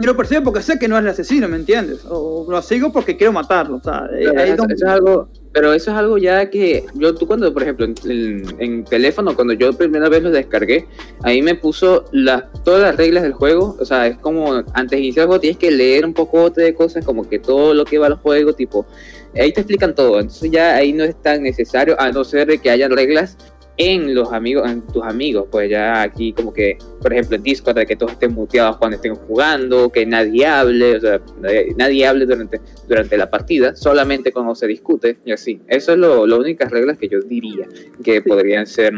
Yo 0.00 0.06
lo 0.06 0.16
persigo 0.16 0.42
porque 0.42 0.62
sé 0.62 0.78
que 0.78 0.88
no 0.88 0.96
es 0.96 1.02
el 1.02 1.08
asesino, 1.08 1.48
¿me 1.48 1.56
entiendes? 1.56 2.00
O 2.08 2.46
lo 2.48 2.62
sigo 2.62 2.92
porque 2.92 3.16
quiero 3.16 3.32
matarlo. 3.32 3.76
O 3.76 3.82
sea, 3.82 4.06
eh, 4.12 4.24
Pero 4.26 4.40
ahí 4.40 4.50
es 4.50 4.56
donde- 4.56 4.74
eso 4.74 4.86
es 4.86 4.90
algo, 4.92 5.28
pero 5.52 5.72
eso 5.72 5.90
es 5.90 5.96
algo 5.96 6.16
ya 6.18 6.48
que 6.48 6.84
yo, 6.94 7.14
tú 7.14 7.26
cuando, 7.26 7.52
por 7.52 7.62
ejemplo, 7.62 7.84
en, 7.86 7.94
en- 8.04 8.56
en 8.58 8.84
teléfono, 8.84 9.34
cuando 9.34 9.52
yo 9.54 9.72
primera 9.72 10.08
vez 10.08 10.22
lo 10.22 10.30
descargué, 10.30 10.86
ahí 11.22 11.42
me 11.42 11.54
puso 11.54 12.04
las, 12.12 12.44
todas 12.64 12.80
las 12.82 12.96
reglas 12.96 13.22
del 13.22 13.32
juego, 13.32 13.76
o 13.78 13.84
sea, 13.84 14.06
es 14.06 14.16
como 14.18 14.52
antes 14.72 14.90
de 14.90 14.98
iniciar 15.00 15.24
el 15.24 15.26
juego 15.28 15.40
tienes 15.40 15.58
que 15.58 15.70
leer 15.70 16.04
un 16.06 16.14
poco 16.14 16.50
de 16.50 16.72
cosas, 16.74 17.04
como 17.04 17.28
que 17.28 17.38
todo 17.38 17.74
lo 17.74 17.84
que 17.84 17.98
va 17.98 18.06
al 18.06 18.14
juego, 18.14 18.52
tipo, 18.54 18.86
ahí 19.34 19.52
te 19.52 19.60
explican 19.60 19.94
todo, 19.94 20.18
entonces 20.20 20.50
ya 20.50 20.76
ahí 20.76 20.92
no 20.92 21.04
es 21.04 21.14
tan 21.20 21.42
necesario, 21.42 21.94
a 22.00 22.10
no 22.10 22.24
ser 22.24 22.58
que 22.60 22.70
haya 22.70 22.88
reglas 22.88 23.36
en 23.80 24.14
los 24.14 24.30
amigos, 24.30 24.70
en 24.70 24.82
tus 24.82 25.02
amigos, 25.02 25.48
pues 25.50 25.70
ya 25.70 26.02
aquí 26.02 26.34
como 26.34 26.52
que, 26.52 26.76
por 27.00 27.14
ejemplo, 27.14 27.36
en 27.36 27.42
Discord, 27.42 27.76
de 27.76 27.86
que 27.86 27.96
todos 27.96 28.12
estén 28.12 28.34
muteados 28.34 28.76
cuando 28.76 28.96
estén 28.96 29.14
jugando, 29.14 29.90
que 29.90 30.04
nadie 30.04 30.44
hable, 30.46 30.96
o 30.96 31.00
sea, 31.00 31.20
nadie, 31.40 31.74
nadie 31.78 32.06
hable 32.06 32.26
durante 32.26 32.60
durante 32.86 33.16
la 33.16 33.30
partida, 33.30 33.74
solamente 33.74 34.32
cuando 34.32 34.54
se 34.54 34.66
discute 34.66 35.16
y 35.24 35.32
así. 35.32 35.62
Eso 35.66 35.92
es 35.92 35.98
lo, 35.98 36.26
las 36.26 36.38
únicas 36.40 36.70
reglas 36.70 36.98
que 36.98 37.08
yo 37.08 37.20
diría 37.20 37.66
que 38.04 38.20
podrían 38.20 38.66
ser 38.66 38.92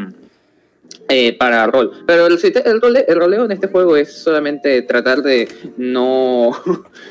eh, 1.09 1.37
para 1.37 1.67
rol. 1.67 1.91
Pero 2.07 2.27
el, 2.27 2.39
el, 2.43 2.81
role- 2.81 3.05
el 3.07 3.17
roleo 3.17 3.45
en 3.45 3.53
este 3.53 3.67
juego 3.69 3.97
es 3.97 4.13
solamente 4.13 4.83
tratar 4.83 5.23
de 5.23 5.49
no... 5.77 6.53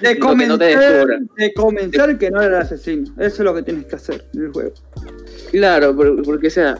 de, 0.01 0.15
no 0.47 0.57
descubra. 0.57 1.19
de 1.37 1.53
convencer 1.53 2.17
que 2.17 2.31
no 2.31 2.41
era 2.41 2.57
el 2.57 2.61
asesino. 2.63 3.11
Eso 3.17 3.25
es 3.27 3.39
lo 3.39 3.53
que 3.53 3.63
tienes 3.63 3.85
que 3.85 3.95
hacer 3.95 4.25
en 4.33 4.45
el 4.45 4.51
juego. 4.51 4.71
Claro, 5.51 5.95
por- 5.95 6.21
porque 6.23 6.47
o 6.47 6.51
sea, 6.51 6.77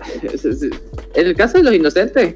en 1.16 1.28
el 1.28 1.36
caso 1.36 1.58
de 1.58 1.64
los 1.64 1.74
inocentes, 1.74 2.36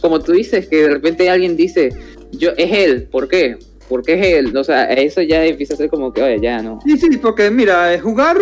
como 0.00 0.20
tú 0.20 0.32
dices, 0.32 0.66
que 0.68 0.82
de 0.82 0.88
repente 0.90 1.30
alguien 1.30 1.56
dice, 1.56 1.90
yo 2.32 2.50
es 2.56 2.70
él, 2.72 3.08
¿por 3.10 3.28
qué? 3.28 3.56
¿Por 3.88 4.02
qué 4.02 4.14
es 4.14 4.26
él? 4.38 4.56
O 4.56 4.64
sea, 4.64 4.84
eso 4.92 5.22
ya 5.22 5.44
empieza 5.44 5.74
a 5.74 5.76
ser 5.76 5.88
como 5.90 6.12
que, 6.12 6.22
oye, 6.22 6.40
ya 6.40 6.60
no. 6.62 6.78
Sí, 6.84 6.96
sí, 6.98 7.16
porque 7.18 7.50
mira, 7.50 7.98
jugar 8.02 8.38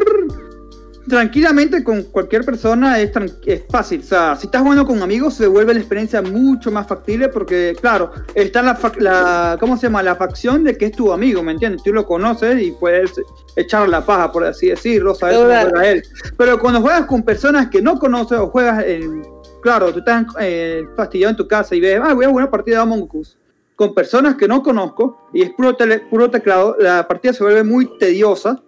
tranquilamente 1.09 1.83
con 1.85 2.03
cualquier 2.05 2.45
persona 2.45 3.01
es, 3.01 3.11
es 3.47 3.63
fácil. 3.69 4.01
O 4.01 4.05
sea, 4.05 4.37
si 4.37 4.47
estás 4.47 4.63
jugando 4.63 4.87
con 4.87 5.03
amigos 5.03 5.35
se 5.35 5.47
vuelve 5.47 5.75
la 5.75 5.81
experiencia 5.81 6.23
mucho 6.23 6.71
más 6.71 6.87
factible 6.87 7.29
porque, 7.29 7.77
claro, 7.81 8.13
está 8.35 8.63
la, 8.63 8.79
la 8.99 9.57
¿cómo 9.61 9.77
se 9.77 9.85
llama? 9.89 10.03
La 10.03 10.17
facción 10.17 10.65
de 10.65 10.77
que 10.77 10.87
es 10.87 10.93
tu 10.93 11.13
amigo, 11.13 11.43
¿me 11.43 11.53
entiendes? 11.53 11.83
Tú 11.83 11.93
lo 11.93 12.07
conoces 12.07 12.61
y 12.63 12.73
puedes 12.73 13.13
echar 13.57 13.89
la 13.89 14.05
paja, 14.05 14.31
por 14.33 14.45
así 14.45 14.69
decirlo, 14.69 15.15
sabes 15.15 15.37
Ahora- 15.37 15.63
juega 15.69 15.91
él. 15.91 16.03
Pero 16.37 16.59
cuando 16.59 16.81
juegas 16.81 17.07
con 17.07 17.23
personas 17.23 17.69
que 17.69 17.83
no 17.83 17.99
conoces 17.99 18.39
o 18.39 18.49
juegas 18.49 18.85
en... 18.87 19.23
Claro, 19.63 19.93
tú 19.93 20.01
estás 20.01 20.25
eh, 20.41 20.83
fastidiado 20.97 21.31
en 21.31 21.37
tu 21.37 21.47
casa 21.47 21.75
y 21.77 21.81
ves, 21.81 22.01
ah, 22.03 22.15
voy 22.15 22.25
a 22.25 22.29
jugar 22.29 22.45
una 22.45 22.51
partida 22.51 22.77
de 22.79 22.83
Among 22.83 23.09
Us 23.13 23.39
con 23.77 23.95
personas 23.95 24.35
que 24.37 24.47
no 24.49 24.63
conozco 24.63 25.29
y 25.33 25.43
es 25.43 25.51
puro, 25.51 25.77
tele- 25.77 26.01
puro 26.11 26.31
teclado, 26.31 26.77
la 26.79 27.07
partida 27.09 27.33
se 27.33 27.43
vuelve 27.45 27.63
muy 27.65 27.97
tediosa. 27.99 28.61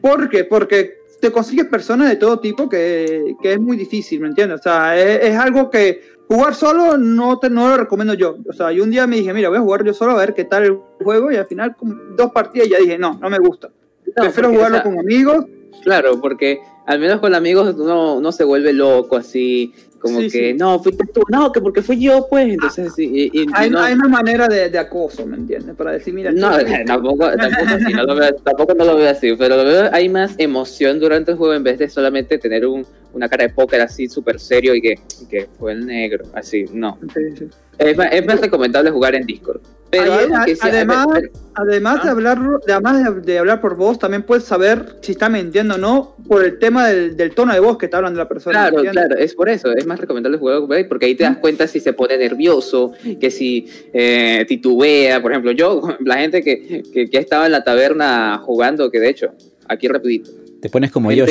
¿Por 0.00 0.28
qué? 0.28 0.44
Porque 0.44 0.97
te 1.20 1.32
consigues 1.32 1.66
personas 1.66 2.08
de 2.08 2.16
todo 2.16 2.38
tipo 2.38 2.68
que, 2.68 3.34
que 3.42 3.54
es 3.54 3.60
muy 3.60 3.76
difícil, 3.76 4.20
¿me 4.20 4.28
entiendes? 4.28 4.60
O 4.60 4.62
sea, 4.62 4.98
es, 4.98 5.24
es 5.24 5.36
algo 5.36 5.70
que 5.70 6.18
jugar 6.28 6.54
solo 6.54 6.98
no, 6.98 7.38
te, 7.38 7.48
no 7.50 7.68
lo 7.68 7.76
recomiendo 7.76 8.14
yo. 8.14 8.36
O 8.48 8.52
sea, 8.52 8.70
yo 8.70 8.84
un 8.84 8.90
día 8.90 9.06
me 9.06 9.16
dije, 9.16 9.32
mira, 9.32 9.48
voy 9.48 9.58
a 9.58 9.62
jugar 9.62 9.84
yo 9.84 9.94
solo 9.94 10.12
a 10.12 10.16
ver 10.16 10.34
qué 10.34 10.44
tal 10.44 10.64
el 10.64 10.78
juego 11.02 11.32
y 11.32 11.36
al 11.36 11.46
final 11.46 11.74
con 11.74 12.16
dos 12.16 12.30
partidas 12.32 12.68
ya 12.68 12.78
dije, 12.78 12.98
no, 12.98 13.18
no 13.20 13.30
me 13.30 13.38
gusta. 13.38 13.68
No, 13.68 14.22
Prefiero 14.22 14.48
porque, 14.48 14.56
jugarlo 14.56 14.78
o 14.78 14.82
sea, 14.82 14.90
con 14.90 14.98
amigos. 14.98 15.46
Claro, 15.82 16.20
porque 16.20 16.60
al 16.86 16.98
menos 16.98 17.20
con 17.20 17.34
amigos 17.34 17.74
uno, 17.76 18.14
uno 18.14 18.32
se 18.32 18.44
vuelve 18.44 18.72
loco 18.72 19.16
así, 19.16 19.72
Como 19.98 20.20
Sí, 20.20 20.30
que, 20.30 20.52
sí. 20.52 20.54
no, 20.54 20.80
fuiste 20.80 21.04
tú, 21.12 21.22
no, 21.28 21.50
que 21.50 21.60
porque 21.60 21.82
fui 21.82 22.00
yo, 22.00 22.26
pues. 22.30 22.48
Entonces, 22.48 22.92
sí, 22.94 23.10
y, 23.12 23.42
y 23.42 23.46
Hay, 23.52 23.68
no, 23.68 23.80
hay 23.80 23.94
una 23.94 24.08
manera 24.08 24.46
de, 24.46 24.70
de 24.70 24.78
acoso, 24.78 25.26
¿me 25.26 25.36
entiendes? 25.36 25.74
Para 25.74 25.92
decir, 25.92 26.14
mira, 26.14 26.30
no, 26.30 26.50
tampoco, 26.86 27.26
tampoco, 27.36 27.74
así, 27.74 27.92
no 27.92 28.04
lo 28.04 28.14
veo, 28.14 28.32
tampoco 28.36 28.74
no 28.74 28.84
lo 28.84 28.96
veo 28.96 29.10
así, 29.10 29.34
pero 29.36 29.56
lo 29.56 29.64
veo, 29.64 29.90
hay 29.92 30.08
más 30.08 30.34
emoción 30.38 31.00
durante 31.00 31.32
el 31.32 31.36
juego 31.36 31.54
en 31.54 31.64
vez 31.64 31.78
de 31.78 31.88
solamente 31.88 32.38
tener 32.38 32.64
un, 32.64 32.86
una 33.12 33.28
cara 33.28 33.44
de 33.46 33.52
póker 33.52 33.80
así 33.80 34.08
súper 34.08 34.38
serio 34.40 34.74
y 34.74 34.80
que, 34.80 34.94
y 35.22 35.26
que 35.26 35.48
fue 35.58 35.72
el 35.72 35.86
negro, 35.86 36.24
así, 36.34 36.64
no. 36.72 36.98
Sí, 37.14 37.20
sí. 37.38 37.46
Es 37.78 37.96
más, 37.96 38.08
es 38.10 38.26
más 38.26 38.40
recomendable 38.40 38.90
jugar 38.90 39.14
en 39.14 39.24
Discord. 39.24 39.60
Pero 39.90 40.12
Ahí, 40.12 40.24
algo 40.24 40.34
que 40.44 40.52
a- 40.52 40.54
sí- 40.56 40.60
además, 40.62 41.06
pero- 41.12 41.28
Además 41.54 42.02
de 42.02 42.08
Ah. 42.08 42.12
hablar, 42.12 42.38
de, 42.66 42.72
además 42.72 43.04
de, 43.16 43.20
de 43.22 43.38
hablar 43.38 43.60
por 43.60 43.74
voz, 43.76 43.98
también 43.98 44.22
puedes 44.22 44.44
saber 44.44 44.96
si 45.00 45.12
está 45.12 45.28
mintiendo 45.28 45.74
o 45.76 45.78
no 45.78 46.14
por 46.28 46.44
el 46.44 46.58
tema 46.58 46.86
del, 46.88 47.16
del 47.16 47.34
tono 47.34 47.52
de 47.54 47.58
voz 47.60 47.78
que 47.78 47.86
está 47.86 47.96
hablando 47.98 48.18
la 48.18 48.28
persona. 48.28 48.68
Claro, 48.70 48.90
claro, 48.90 49.16
es 49.16 49.34
por 49.34 49.48
eso, 49.48 49.72
es 49.72 49.86
más 49.86 49.98
recomendable 49.98 50.38
jugar 50.38 50.86
porque 50.88 51.06
ahí 51.06 51.14
te 51.14 51.24
das 51.24 51.38
cuenta 51.38 51.66
si 51.66 51.80
se 51.80 51.92
pone 51.94 52.16
nervioso, 52.18 52.92
que 53.20 53.30
si 53.30 53.66
eh, 53.92 54.44
titubea, 54.46 55.22
por 55.22 55.32
ejemplo, 55.32 55.52
yo, 55.52 55.80
la 56.04 56.18
gente 56.18 56.42
que, 56.42 56.82
que, 56.92 57.08
que 57.08 57.18
estaba 57.18 57.46
en 57.46 57.52
la 57.52 57.64
taberna 57.64 58.38
jugando, 58.44 58.90
que 58.90 59.00
de 59.00 59.08
hecho, 59.08 59.28
aquí 59.68 59.88
rapidito, 59.88 60.30
Te 60.60 60.68
pones 60.68 60.90
como 60.92 61.10
yo. 61.12 61.24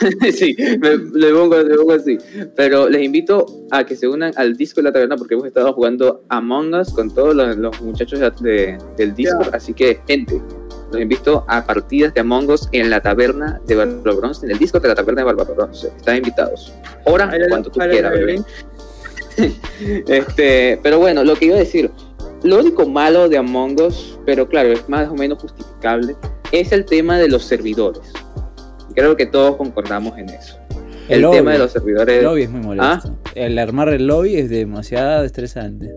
sí, 0.32 0.56
me, 0.80 0.96
le, 0.96 1.32
pongo, 1.32 1.56
le 1.58 1.74
pongo 1.76 1.92
así. 1.92 2.18
Pero 2.56 2.88
les 2.88 3.02
invito 3.02 3.46
a 3.70 3.84
que 3.84 3.96
se 3.96 4.08
unan 4.08 4.32
al 4.36 4.56
disco 4.56 4.80
de 4.80 4.84
la 4.84 4.92
taberna 4.92 5.16
porque 5.16 5.34
hemos 5.34 5.46
estado 5.46 5.72
jugando 5.72 6.22
Among 6.28 6.74
Us 6.74 6.92
con 6.92 7.12
todos 7.12 7.34
los, 7.34 7.56
los 7.56 7.80
muchachos 7.82 8.20
de- 8.40 8.78
del 8.96 9.14
Discord. 9.14 9.54
Así 9.54 9.72
que, 9.74 10.00
gente, 10.06 10.40
los 10.92 11.00
invito 11.00 11.44
a 11.48 11.64
partidas 11.64 12.12
de 12.14 12.20
Among 12.20 12.50
Us 12.50 12.68
en 12.72 12.90
la 12.90 13.00
taberna 13.00 13.60
de 13.66 13.74
Bárbaro 13.76 14.16
Bronce, 14.16 14.46
en 14.46 14.52
el 14.52 14.58
Discord 14.58 14.82
de 14.82 14.88
la 14.88 14.94
taberna 14.94 15.22
de 15.22 15.26
Bárbaro 15.26 15.54
Bronce. 15.54 15.88
Están 15.96 16.16
invitados. 16.16 16.72
Hora, 17.04 17.30
cuanto 17.48 17.70
tú 17.70 17.80
quieras, 17.80 18.12
bebé. 18.12 18.42
Este, 20.08 20.78
pero 20.82 20.98
bueno, 20.98 21.24
lo 21.24 21.34
que 21.36 21.46
iba 21.46 21.56
a 21.56 21.60
decir, 21.60 21.90
lo 22.42 22.58
único 22.58 22.86
malo 22.86 23.28
de 23.28 23.38
Among 23.38 23.80
Us, 23.80 24.18
pero 24.26 24.46
claro, 24.48 24.72
es 24.72 24.86
más 24.88 25.08
o 25.08 25.14
menos 25.14 25.38
justificable, 25.40 26.14
es 26.50 26.70
el 26.72 26.84
tema 26.84 27.18
de 27.18 27.28
los 27.28 27.44
servidores. 27.44 28.02
Creo 28.94 29.16
que 29.16 29.26
todos 29.26 29.56
concordamos 29.56 30.16
en 30.18 30.28
eso. 30.30 30.58
El, 31.08 31.16
El 31.16 31.22
lobby. 31.22 31.36
tema 31.38 31.52
de 31.52 31.58
los 31.58 31.72
servidores. 31.72 32.18
El 32.18 32.24
lobby 32.24 32.42
es 32.42 32.50
muy 32.50 32.76
Ah. 32.78 33.00
molesto. 33.02 33.18
El 33.34 33.58
armar 33.58 33.88
el 33.90 34.06
lobby 34.06 34.36
es 34.36 34.48
demasiado 34.50 35.24
estresante. 35.24 35.90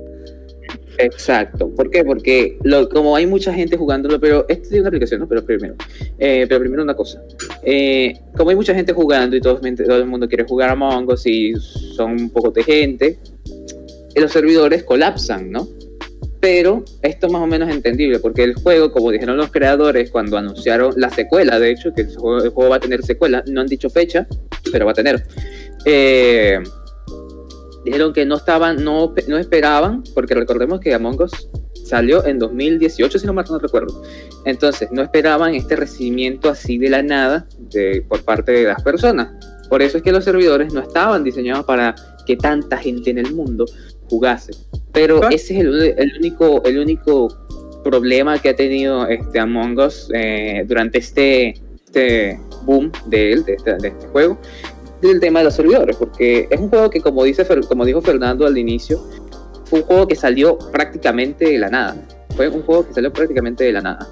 Exacto. 0.98 1.70
¿Por 1.76 1.90
qué? 1.90 2.04
Porque 2.06 2.58
lo, 2.64 2.88
como 2.90 3.16
hay 3.16 3.28
mucha 3.28 3.54
gente 3.54 3.76
jugándolo, 3.78 4.20
pero 4.20 4.46
esto 4.48 4.70
es 4.74 4.80
una 4.80 4.88
aplicación, 4.88 5.20
¿no? 5.20 5.28
Pero 5.28 5.46
primero, 5.46 5.76
eh, 6.18 6.46
pero 6.48 6.60
primero 6.62 6.84
una 6.84 6.96
cosa. 6.96 7.22
Eh, 7.64 8.14
como 8.38 8.50
hay 8.50 8.56
mucha 8.56 8.74
gente 8.74 8.94
jugando 8.94 9.36
y 9.36 9.42
todo, 9.42 9.60
todo 9.60 9.98
el 9.98 10.06
mundo 10.06 10.28
quiere 10.28 10.46
jugar 10.46 10.70
Among 10.70 11.10
Us 11.12 11.28
y 11.28 11.54
son 11.96 12.12
un 12.14 12.30
poco 12.30 12.52
de 12.52 12.64
gente, 12.64 13.20
los 14.16 14.32
servidores 14.32 14.84
colapsan, 14.84 15.52
¿no? 15.52 15.68
Pero 16.46 16.86
esto 17.02 17.28
más 17.28 17.42
o 17.42 17.48
menos 17.48 17.68
es 17.70 17.76
entendible, 17.76 18.20
porque 18.20 18.44
el 18.44 18.54
juego, 18.54 18.92
como 18.92 19.10
dijeron 19.10 19.36
los 19.36 19.50
creadores 19.50 20.12
cuando 20.12 20.38
anunciaron 20.38 20.94
la 20.96 21.10
secuela, 21.10 21.58
de 21.58 21.72
hecho, 21.72 21.92
que 21.92 22.04
el 22.04 22.16
juego, 22.16 22.44
el 22.44 22.52
juego 22.52 22.70
va 22.70 22.76
a 22.76 22.80
tener 22.80 23.02
secuela, 23.02 23.44
no 23.48 23.62
han 23.62 23.66
dicho 23.66 23.90
fecha, 23.90 24.28
pero 24.72 24.86
va 24.86 24.92
a 24.92 24.94
tener. 24.94 25.24
Eh, 25.86 26.60
dijeron 27.84 28.14
que 28.14 28.28
no 28.28 28.36
estaban, 28.36 28.84
no, 28.84 29.16
no 29.28 29.38
esperaban, 29.40 30.04
porque 30.14 30.36
recordemos 30.36 30.80
que 30.82 30.94
Among 30.94 31.20
Us 31.20 31.50
salió 31.84 32.24
en 32.24 32.38
2018, 32.38 33.18
si 33.18 33.26
no 33.26 33.34
mal 33.34 33.46
no 33.50 33.58
recuerdo. 33.58 34.04
Entonces, 34.46 34.90
no 34.92 35.02
esperaban 35.02 35.56
este 35.56 35.76
recibimiento 35.76 36.48
así 36.48 36.78
de 36.78 36.90
la 36.92 37.02
nada 37.02 37.48
de, 37.72 38.06
por 38.08 38.24
parte 38.24 38.52
de 38.52 38.66
las 38.66 38.84
personas. 38.84 39.30
Por 39.68 39.82
eso 39.82 39.98
es 39.98 40.04
que 40.04 40.12
los 40.12 40.24
servidores 40.24 40.72
no 40.72 40.82
estaban 40.82 41.24
diseñados 41.24 41.66
para 41.66 41.96
que 42.28 42.38
tanta 42.38 42.78
gente 42.78 43.10
en 43.10 43.18
el 43.18 43.34
mundo 43.34 43.66
jugase. 44.10 44.54
Pero 44.92 45.30
ese 45.30 45.56
es 45.56 45.60
el, 45.62 45.96
el 45.98 46.14
único, 46.18 46.64
el 46.64 46.80
único 46.80 47.28
problema 47.86 48.40
que 48.40 48.50
ha 48.50 48.56
tenido 48.56 49.08
este 49.08 49.40
Among 49.40 49.78
Us 49.80 50.10
eh, 50.14 50.66
durante 50.68 50.98
este, 50.98 51.50
este 51.86 52.40
boom 52.64 52.92
de 53.06 53.34
él, 53.34 53.46
de 53.46 53.54
este, 53.54 53.76
de 53.76 53.88
este 53.90 54.08
juego, 54.08 54.40
del 55.02 55.20
tema 55.20 55.40
de 55.40 55.46
los 55.46 55.54
servidores, 55.54 55.96
porque 55.96 56.48
es 56.50 56.60
un 56.60 56.70
juego 56.70 56.90
que 56.90 57.00
como 57.00 57.24
dice 57.24 57.46
como 57.68 57.86
dijo 57.86 58.02
Fernando 58.02 58.48
al 58.48 58.58
inicio, 58.58 59.00
fue 59.66 59.82
un 59.82 59.86
juego 59.86 60.08
que 60.08 60.16
salió 60.16 60.58
prácticamente 60.72 61.46
de 61.46 61.60
la 61.60 61.70
nada. 61.70 61.96
Fue 62.36 62.50
un 62.50 62.64
juego 62.64 62.88
que 62.88 62.94
salió 62.94 63.14
prácticamente 63.14 63.64
de 63.64 63.74
la 63.74 63.82
nada. 63.82 64.08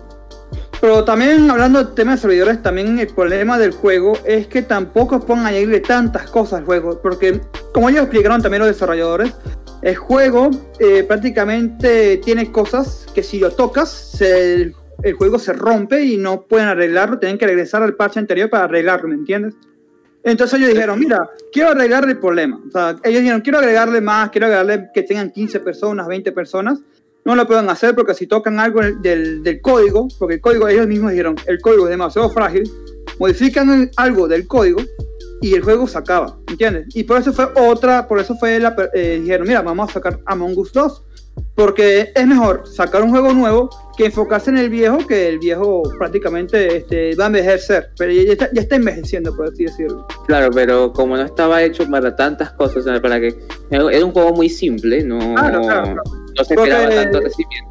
Pero 0.80 1.04
también 1.04 1.50
hablando 1.50 1.84
del 1.84 1.94
tema 1.96 2.12
de 2.12 2.18
servidores, 2.18 2.62
también 2.62 3.00
el 3.00 3.08
problema 3.08 3.58
del 3.58 3.72
juego 3.72 4.14
es 4.26 4.48
que 4.48 4.62
tampoco 4.62 5.20
pueden 5.20 5.46
añadirle 5.46 5.80
tantas 5.80 6.30
cosas 6.30 6.60
al 6.60 6.66
juego, 6.66 7.02
porque 7.02 7.42
como 7.74 7.90
ellos 7.90 8.02
explicaron 8.02 8.42
también 8.42 8.60
los 8.60 8.68
desarrolladores, 8.68 9.34
el 9.84 9.98
juego 9.98 10.50
eh, 10.80 11.04
prácticamente 11.04 12.18
tiene 12.18 12.52
cosas 12.52 13.06
que 13.14 13.22
si 13.22 13.40
lo 13.40 13.52
tocas, 13.52 14.20
el, 14.22 14.74
juego 15.18 15.38
se 15.38 15.52
rompe 15.52 16.02
y 16.04 16.16
no 16.16 16.44
pueden 16.48 16.70
arreglarlo, 16.70 17.20
tienen 17.20 17.38
que 17.38 17.46
regresar 17.46 17.84
al 17.84 17.96
parche 17.96 18.20
anterior 18.20 18.50
para 18.50 18.64
arreglarlo, 18.64 19.10
¿me 19.10 19.16
entiendes? 19.16 19.56
Entonces 20.24 20.58
ellos 20.58 20.74
dijeron, 20.74 20.98
mira, 21.00 21.30
quiero 21.52 21.72
arreglar 21.72 22.08
el 22.08 22.18
problema. 22.18 22.62
O 22.66 22.72
sea, 22.72 22.96
ellos 23.04 23.22
dijeron, 23.22 23.42
quiero 23.42 23.60
agregarle 23.60 24.00
más, 24.00 24.30
quiero 24.30 24.48
agregarle 24.48 24.90
que 24.94 25.04
tengan 25.04 25.32
15 25.32 25.60
personas, 25.60 26.08
20 26.08 26.32
personas. 26.32 26.80
No 27.26 27.36
lo 27.36 27.46
pueden 27.46 27.70
hacer 27.70 27.94
porque 27.94 28.14
si 28.14 28.26
tocan 28.26 28.62
algo 28.62 28.80
del, 28.82 29.60
código, 29.62 30.08
porque 30.18 30.36
el 30.36 30.42
código, 30.42 30.70
ellos 30.70 30.88
mismos 30.88 31.12
dijeron, 31.12 31.36
el 31.46 31.60
código 31.60 31.86
es 31.86 31.90
demasiado 31.90 32.30
frágil, 32.30 32.64
modifican 33.20 33.92
algo 33.98 34.30
del 34.30 34.48
código 34.48 34.80
y 35.44 35.54
el 35.56 35.62
juego 35.62 35.88
se 35.88 35.98
acaba, 35.98 36.38
¿entiendes? 36.48 36.88
Y 36.96 37.04
por 37.04 37.20
eso 37.20 37.34
fue 37.34 37.48
otra, 37.56 38.08
por 38.08 38.20
eso 38.20 38.36
fue 38.36 38.60
la, 38.60 38.76
eh, 38.94 39.20
dijeron, 39.22 39.48
mira, 39.48 39.62
vamos 39.62 39.90
a 39.90 39.94
sacar 39.94 40.20
Among 40.26 40.58
Us 40.58 40.72
2, 40.72 41.04
porque 41.56 42.12
es 42.16 42.28
mejor 42.28 42.64
sacar 42.66 43.04
un 43.04 43.10
juego 43.10 43.34
nuevo 43.34 43.70
que 43.98 44.06
enfocarse 44.06 44.50
en 44.52 44.58
el 44.58 44.70
viejo, 44.70 45.00
que 45.06 45.28
el 45.28 45.40
viejo 45.40 45.84
prácticamente 46.00 46.78
este, 46.78 47.16
va 47.16 47.26
a 47.26 47.28
envejecer, 47.28 47.90
pero 47.98 48.12
ya 48.12 48.32
está, 48.32 48.50
ya 48.54 48.62
está 48.62 48.76
envejeciendo, 48.78 49.36
por 49.36 49.48
así 49.48 49.66
decirlo. 49.66 50.08
Claro, 50.28 50.50
pero 50.54 50.94
como 50.94 51.18
no 51.18 51.24
estaba 51.24 51.62
hecho 51.62 51.88
para 51.90 52.16
tantas 52.16 52.54
cosas, 52.54 52.86
para 53.02 53.20
que 53.20 53.36
era 53.70 54.06
un 54.06 54.12
juego 54.12 54.34
muy 54.34 54.50
simple, 54.50 55.04
no, 55.04 55.20
Claro, 55.36 55.62
claro, 55.62 55.84
claro. 55.84 56.04
no 56.38 56.44
se 56.44 56.54
esperaba 56.54 56.84
Porque- 56.84 56.96
tanto 56.96 57.20
recibimiento. 57.22 57.70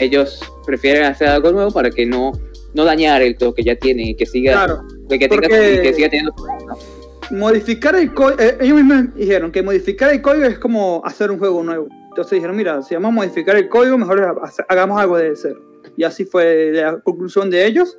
Ellos 0.00 0.40
prefieren 0.66 1.04
hacer 1.04 1.28
algo 1.28 1.52
nuevo 1.52 1.70
para 1.70 1.88
que 1.90 2.04
no, 2.04 2.32
no 2.74 2.84
dañar 2.84 3.22
el 3.22 3.36
todo 3.38 3.54
que 3.54 3.62
ya 3.62 3.76
tiene 3.76 4.10
y 4.10 4.16
que 4.16 4.26
siga, 4.26 4.52
Claro, 4.52 4.82
que, 5.08 5.18
que 5.20 5.28
tenga, 5.28 5.42
porque- 5.48 5.80
que 5.82 5.94
siga 5.94 6.08
teniendo 6.08 6.34
modificar 7.30 7.94
el 7.96 8.12
código, 8.14 8.40
ellos 8.60 8.76
mismos 8.82 9.14
dijeron 9.14 9.50
que 9.52 9.62
modificar 9.62 10.10
el 10.12 10.20
código 10.22 10.44
es 10.46 10.58
como 10.58 11.02
hacer 11.04 11.30
un 11.30 11.38
juego 11.38 11.62
nuevo. 11.62 11.88
Entonces 12.08 12.32
dijeron, 12.32 12.56
mira, 12.56 12.80
si 12.82 12.94
vamos 12.94 13.08
a 13.10 13.14
modificar 13.14 13.56
el 13.56 13.68
código, 13.68 13.98
mejor 13.98 14.22
ha- 14.22 14.64
hagamos 14.68 15.00
algo 15.00 15.16
de 15.18 15.34
cero. 15.36 15.60
Y 15.96 16.04
así 16.04 16.24
fue 16.24 16.70
la 16.72 16.98
conclusión 17.00 17.50
de 17.50 17.66
ellos. 17.66 17.98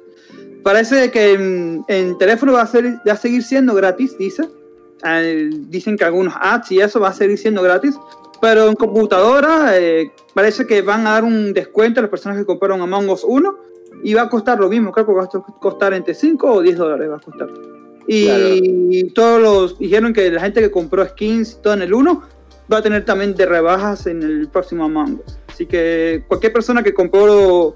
Parece 0.63 1.11
que 1.11 1.33
en, 1.33 1.83
en 1.87 2.17
teléfono 2.17 2.53
va 2.53 2.61
a, 2.61 2.67
ser, 2.67 2.85
va 3.07 3.13
a 3.13 3.17
seguir 3.17 3.43
siendo 3.43 3.75
gratis, 3.75 4.17
dice. 4.17 4.47
Dicen 5.69 5.97
que 5.97 6.03
algunos 6.03 6.33
ads 6.39 6.71
y 6.71 6.79
eso 6.79 6.99
va 6.99 7.09
a 7.09 7.13
seguir 7.13 7.37
siendo 7.37 7.61
gratis. 7.61 7.95
Pero 8.41 8.67
en 8.67 8.75
computadora 8.75 9.77
eh, 9.77 10.11
parece 10.33 10.65
que 10.65 10.81
van 10.81 11.05
a 11.07 11.11
dar 11.11 11.23
un 11.23 11.53
descuento 11.53 11.99
a 11.99 12.03
las 12.03 12.09
personas 12.09 12.37
que 12.37 12.45
compraron 12.45 12.81
Among 12.81 13.09
Us 13.09 13.23
1 13.23 13.55
y 14.03 14.13
va 14.13 14.23
a 14.23 14.29
costar 14.29 14.59
lo 14.59 14.67
mismo. 14.69 14.91
Creo 14.91 15.05
que 15.05 15.13
va 15.13 15.23
a 15.23 15.27
costar 15.59 15.93
entre 15.93 16.13
5 16.13 16.51
o 16.51 16.61
10 16.61 16.77
dólares. 16.77 17.09
Va 17.09 17.17
a 17.17 17.19
costar. 17.19 17.49
Y 18.07 19.09
todos 19.13 19.41
los 19.41 19.79
dijeron 19.79 20.13
que 20.13 20.29
la 20.31 20.41
gente 20.41 20.61
que 20.61 20.71
compró 20.71 21.05
skins 21.07 21.53
y 21.59 21.61
todo 21.61 21.73
en 21.73 21.81
el 21.81 21.93
1 21.93 22.21
va 22.71 22.77
a 22.77 22.81
tener 22.81 23.05
también 23.05 23.35
de 23.35 23.45
rebajas 23.45 24.07
en 24.07 24.21
el 24.23 24.47
próximo 24.47 24.85
Among 24.85 25.21
Us. 25.25 25.37
Así 25.47 25.65
que 25.65 26.23
cualquier 26.27 26.53
persona 26.53 26.83
que 26.83 26.93
compró 26.93 27.75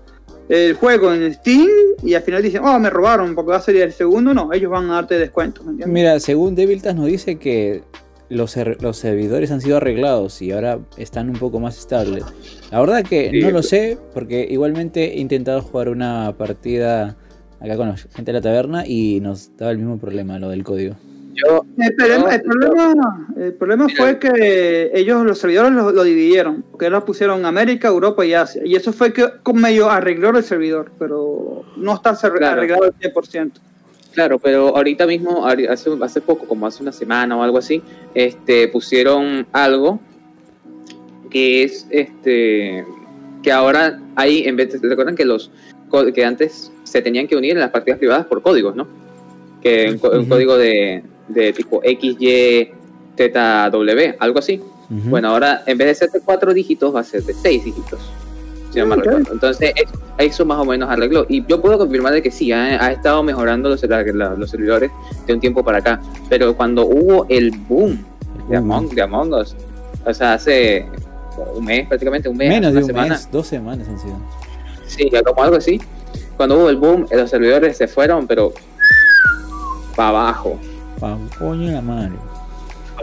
el 0.50 0.74
juego 0.74 1.14
en 1.14 1.32
Steam 1.34 1.68
y 2.04 2.14
al 2.16 2.24
final 2.24 2.42
dicen, 2.42 2.64
oh, 2.64 2.80
me 2.80 2.90
robaron 2.90 3.36
porque 3.36 3.52
va 3.52 3.58
a 3.58 3.62
salir 3.62 3.82
el 3.84 3.94
segundo, 3.94 4.34
no, 4.34 4.52
ellos 4.52 4.72
van 4.72 4.90
a 4.90 4.96
darte 4.96 5.18
descuentos. 5.20 5.64
¿me 5.66 5.72
entiendes? 5.72 5.94
Mira, 5.94 6.20
según 6.20 6.56
Deviltas 6.56 6.96
nos 6.96 7.06
dice 7.06 7.36
que 7.38 7.84
los, 8.30 8.56
los 8.80 8.98
servidores 8.98 9.52
han 9.52 9.62
sido 9.62 9.78
arreglados 9.78 10.42
y 10.42 10.52
ahora 10.52 10.80
están 10.98 11.30
un 11.30 11.38
poco 11.38 11.60
más 11.60 11.78
estables. 11.78 12.24
La 12.72 12.80
verdad 12.80 13.04
que 13.04 13.30
Sí. 13.32 13.40
no 13.42 13.52
lo 13.52 13.64
sé, 13.64 13.98
porque 14.14 14.48
igualmente 14.50 15.16
he 15.16 15.20
intentado 15.20 15.62
jugar 15.62 15.90
una 15.90 16.36
partida 16.38 17.16
acá 17.60 17.78
con 17.78 17.90
la 17.90 17.98
gente 17.98 18.24
de 18.26 18.34
la 18.34 18.42
taberna 18.42 18.86
y 18.88 19.20
nos 19.22 19.56
daba 19.58 19.72
el 19.72 19.78
mismo 19.78 19.98
problema, 19.98 20.40
lo 20.40 20.50
del 20.50 20.64
código. 20.64 20.96
Yo, 21.36 21.64
El 21.78 21.96
problema, 21.96 22.36
el 22.36 22.42
problema, 22.42 23.28
el 23.38 23.54
problema 23.54 23.88
fue 23.96 24.20
que 24.20 24.92
ellos, 24.94 25.24
los 25.26 25.38
servidores, 25.40 25.72
lo, 25.72 25.92
lo 25.92 26.04
dividieron. 26.04 26.66
Porque 26.70 26.90
los 26.90 27.04
pusieron 27.06 27.46
América, 27.46 27.88
Europa 27.88 28.26
y 28.26 28.34
Asia. 28.34 28.62
Y 28.66 28.76
eso 28.76 28.92
fue 28.92 29.14
que 29.14 29.26
con 29.42 29.62
medio 29.62 29.90
arregló 29.90 30.30
el 30.38 30.44
servidor. 30.44 30.92
Pero 31.00 31.64
no 31.78 31.94
está 31.96 32.12
arre- 32.12 32.40
Claro. 32.40 32.58
arreglado 32.58 32.84
al 32.86 32.94
100%. 33.00 33.52
Claro, 34.14 34.38
pero 34.40 34.76
ahorita 34.76 35.06
mismo, 35.08 35.46
hace, 35.46 35.90
hace 36.02 36.20
poco, 36.20 36.46
como 36.46 36.68
hace 36.68 36.82
una 36.84 36.92
semana 36.92 37.38
o 37.38 37.44
algo 37.44 37.60
así, 37.60 37.82
este, 38.16 38.68
pusieron 38.68 39.48
algo 39.54 40.00
que 41.30 41.64
es, 41.64 41.88
este, 41.92 42.84
que 43.44 43.52
ahora 43.52 44.00
hay, 44.16 44.44
en 44.46 44.56
vez 44.58 44.74
de, 44.82 44.90
¿recuerdan 44.90 45.16
que 45.16 45.26
los, 45.26 45.52
que 46.14 46.26
antes 46.26 46.72
se 46.84 47.02
tenían 47.02 47.28
que 47.28 47.36
unir 47.36 47.52
en 47.54 47.60
las 47.60 47.72
partidas 47.72 48.00
privadas 48.00 48.26
por 48.26 48.42
códigos, 48.42 48.76
¿no? 48.76 48.88
Que 49.62 49.90
un, 49.92 49.98
co- 50.00 50.10
un 50.12 50.20
Ujú. 50.20 50.30
código 50.30 50.58
de, 50.58 51.04
de 51.28 51.54
tipo 51.54 51.82
XY, 51.84 52.72
ZW, 53.18 54.16
algo 54.20 54.40
así. 54.40 54.62
Ujú. 54.90 55.10
Bueno, 55.10 55.30
ahora 55.30 55.64
en 55.66 55.78
vez 55.78 55.88
de 55.88 55.96
ser 55.96 56.10
de 56.12 56.22
cuatro 56.22 56.54
dígitos, 56.54 56.96
va 56.96 57.02
a 57.02 57.04
ser 57.04 57.24
de 57.24 57.34
seis 57.34 57.64
dígitos. 57.64 58.00
Si 58.72 58.80
no 58.80 58.86
mal 58.86 59.00
Ok. 59.00 59.06
recuerdo. 59.06 59.34
Entonces, 59.34 59.74
eso, 60.20 60.46
más 60.46 60.60
o 60.60 60.66
menos 60.66 60.90
arregló. 60.90 61.26
Y 61.28 61.44
yo 61.48 61.60
puedo 61.62 61.78
confirmar 61.78 62.14
de 62.14 62.22
que 62.22 62.30
sí, 62.32 62.52
ha, 62.52 62.84
ha 62.86 62.92
estado 62.92 63.24
mejorando 63.24 63.68
los, 63.70 63.82
la- 63.84 64.04
la- 64.04 64.36
los 64.36 64.50
servidores 64.50 64.92
de 65.26 65.34
un 65.34 65.40
tiempo 65.40 65.64
para 65.64 65.80
acá. 65.80 66.00
Pero 66.30 66.56
cuando 66.56 66.86
hubo 66.86 67.26
el 67.30 67.52
boom 67.52 67.98
de. 68.50 68.58
Among, 68.58 68.90
de 68.90 69.02
Among 69.02 69.34
Us, 69.34 69.56
o 70.06 70.14
sea, 70.14 70.34
hace 70.34 70.86
un 71.56 71.66
mes, 71.66 71.88
prácticamente 71.88 72.30
un 72.30 72.38
mes, 72.38 72.50
Menos 72.50 72.72
de 72.74 72.78
una 72.78 72.80
un 72.82 72.86
semana. 72.88 73.10
mes, 73.16 73.30
dos 73.32 73.48
semanas 73.48 73.88
han 73.88 74.00
sido. 74.00 74.18
Sí, 74.90 75.10
como 75.26 75.44
algo 75.44 75.56
así. 75.58 75.80
Cuando 76.36 76.58
hubo 76.58 76.70
el 76.70 76.78
boom, 76.78 77.06
eh, 77.12 77.18
los 77.18 77.30
servidores 77.30 77.78
se 77.78 77.88
fueron, 77.88 78.28
pero 78.28 78.54
para 79.96 80.10
abajo. 80.10 80.60
Pa' 81.00 81.18
coño 81.38 81.72
la 81.72 81.82
madre. 81.82 82.12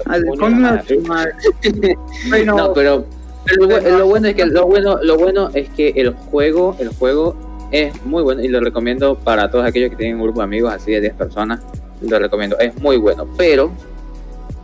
Al 0.06 0.24
Coño, 0.24 0.40
coño 0.40 1.00
madre. 1.06 1.32
Bueno, 2.28 2.56
No, 2.56 2.72
pero, 2.74 3.04
pero 3.44 3.66
lo, 3.66 3.98
lo 3.98 4.06
bueno 4.06 4.28
es 4.28 4.34
que 4.34 4.46
lo 4.46 4.66
bueno, 4.66 4.98
lo 5.02 5.16
bueno 5.16 5.50
es 5.54 5.68
que 5.70 5.88
el 5.96 6.12
juego, 6.12 6.76
el 6.78 6.88
juego 6.88 7.34
es 7.70 8.04
muy 8.04 8.22
bueno 8.22 8.42
y 8.42 8.48
lo 8.48 8.60
recomiendo 8.60 9.16
para 9.16 9.50
todos 9.50 9.64
aquellos 9.64 9.90
que 9.90 9.96
tienen 9.96 10.16
un 10.16 10.22
grupo 10.22 10.40
de 10.40 10.44
amigos 10.44 10.72
así 10.72 10.92
de 10.92 11.00
10 11.00 11.14
personas. 11.14 11.60
Lo 12.02 12.18
recomiendo, 12.18 12.58
es 12.58 12.76
muy 12.80 12.96
bueno. 12.98 13.26
Pero, 13.36 13.70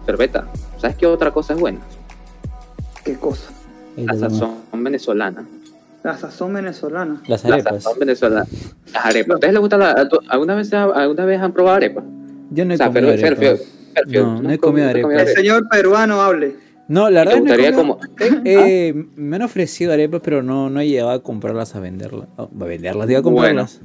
Cerveta, 0.06 0.46
¿sabes 0.78 0.96
qué 0.96 1.06
otra 1.06 1.30
cosa 1.30 1.54
es 1.54 1.60
buena? 1.60 1.80
qué 3.04 3.16
cosa. 3.16 3.50
La 3.96 4.16
sazón 4.16 4.54
venezolana. 4.72 5.44
La 6.04 6.16
sazón 6.16 6.52
venezolana. 6.52 7.22
Las 7.28 7.44
La 7.44 7.54
arepas. 7.54 7.82
sazón 7.82 7.98
venezolana. 8.00 8.46
Las 8.92 9.06
arepas. 9.06 9.30
¿A 9.30 9.34
ustedes 9.36 9.52
les 9.54 9.60
gusta 9.60 9.78
la, 9.78 10.08
alguna 10.28 10.54
vez 10.56 10.72
alguna 10.72 11.24
vez 11.24 11.40
han 11.40 11.52
probado 11.52 11.76
arepas? 11.76 12.04
Yo 12.50 12.64
no 12.64 12.72
he 12.72 12.74
O 12.74 12.78
sea, 12.78 12.86
comido 12.88 13.08
arepas. 13.12 13.60
No, 14.08 14.42
no 14.42 14.50
he 14.50 14.58
com- 14.58 14.70
comido 14.70 14.88
arepas. 14.88 15.12
El 15.22 15.28
señor 15.28 15.68
peruano 15.70 16.20
hable. 16.20 16.56
No, 16.88 17.08
la 17.08 17.22
¿Te 17.24 17.28
verdad 17.30 17.36
he 17.36 17.40
gustaría 17.40 17.72
como 17.74 17.98
Eh, 18.44 18.92
me 19.16 19.36
han 19.36 19.42
ofrecido 19.42 19.92
arepas, 19.92 20.20
pero 20.24 20.42
no, 20.42 20.68
no 20.70 20.80
he 20.80 20.88
llegado 20.88 21.10
a 21.10 21.22
comprarlas 21.22 21.74
a 21.76 21.80
venderlas. 21.80 22.26
Oh, 22.36 22.50
a 22.60 22.64
venderlas, 22.64 23.06
digo 23.06 23.20
a 23.20 23.22
comprarlas. 23.22 23.80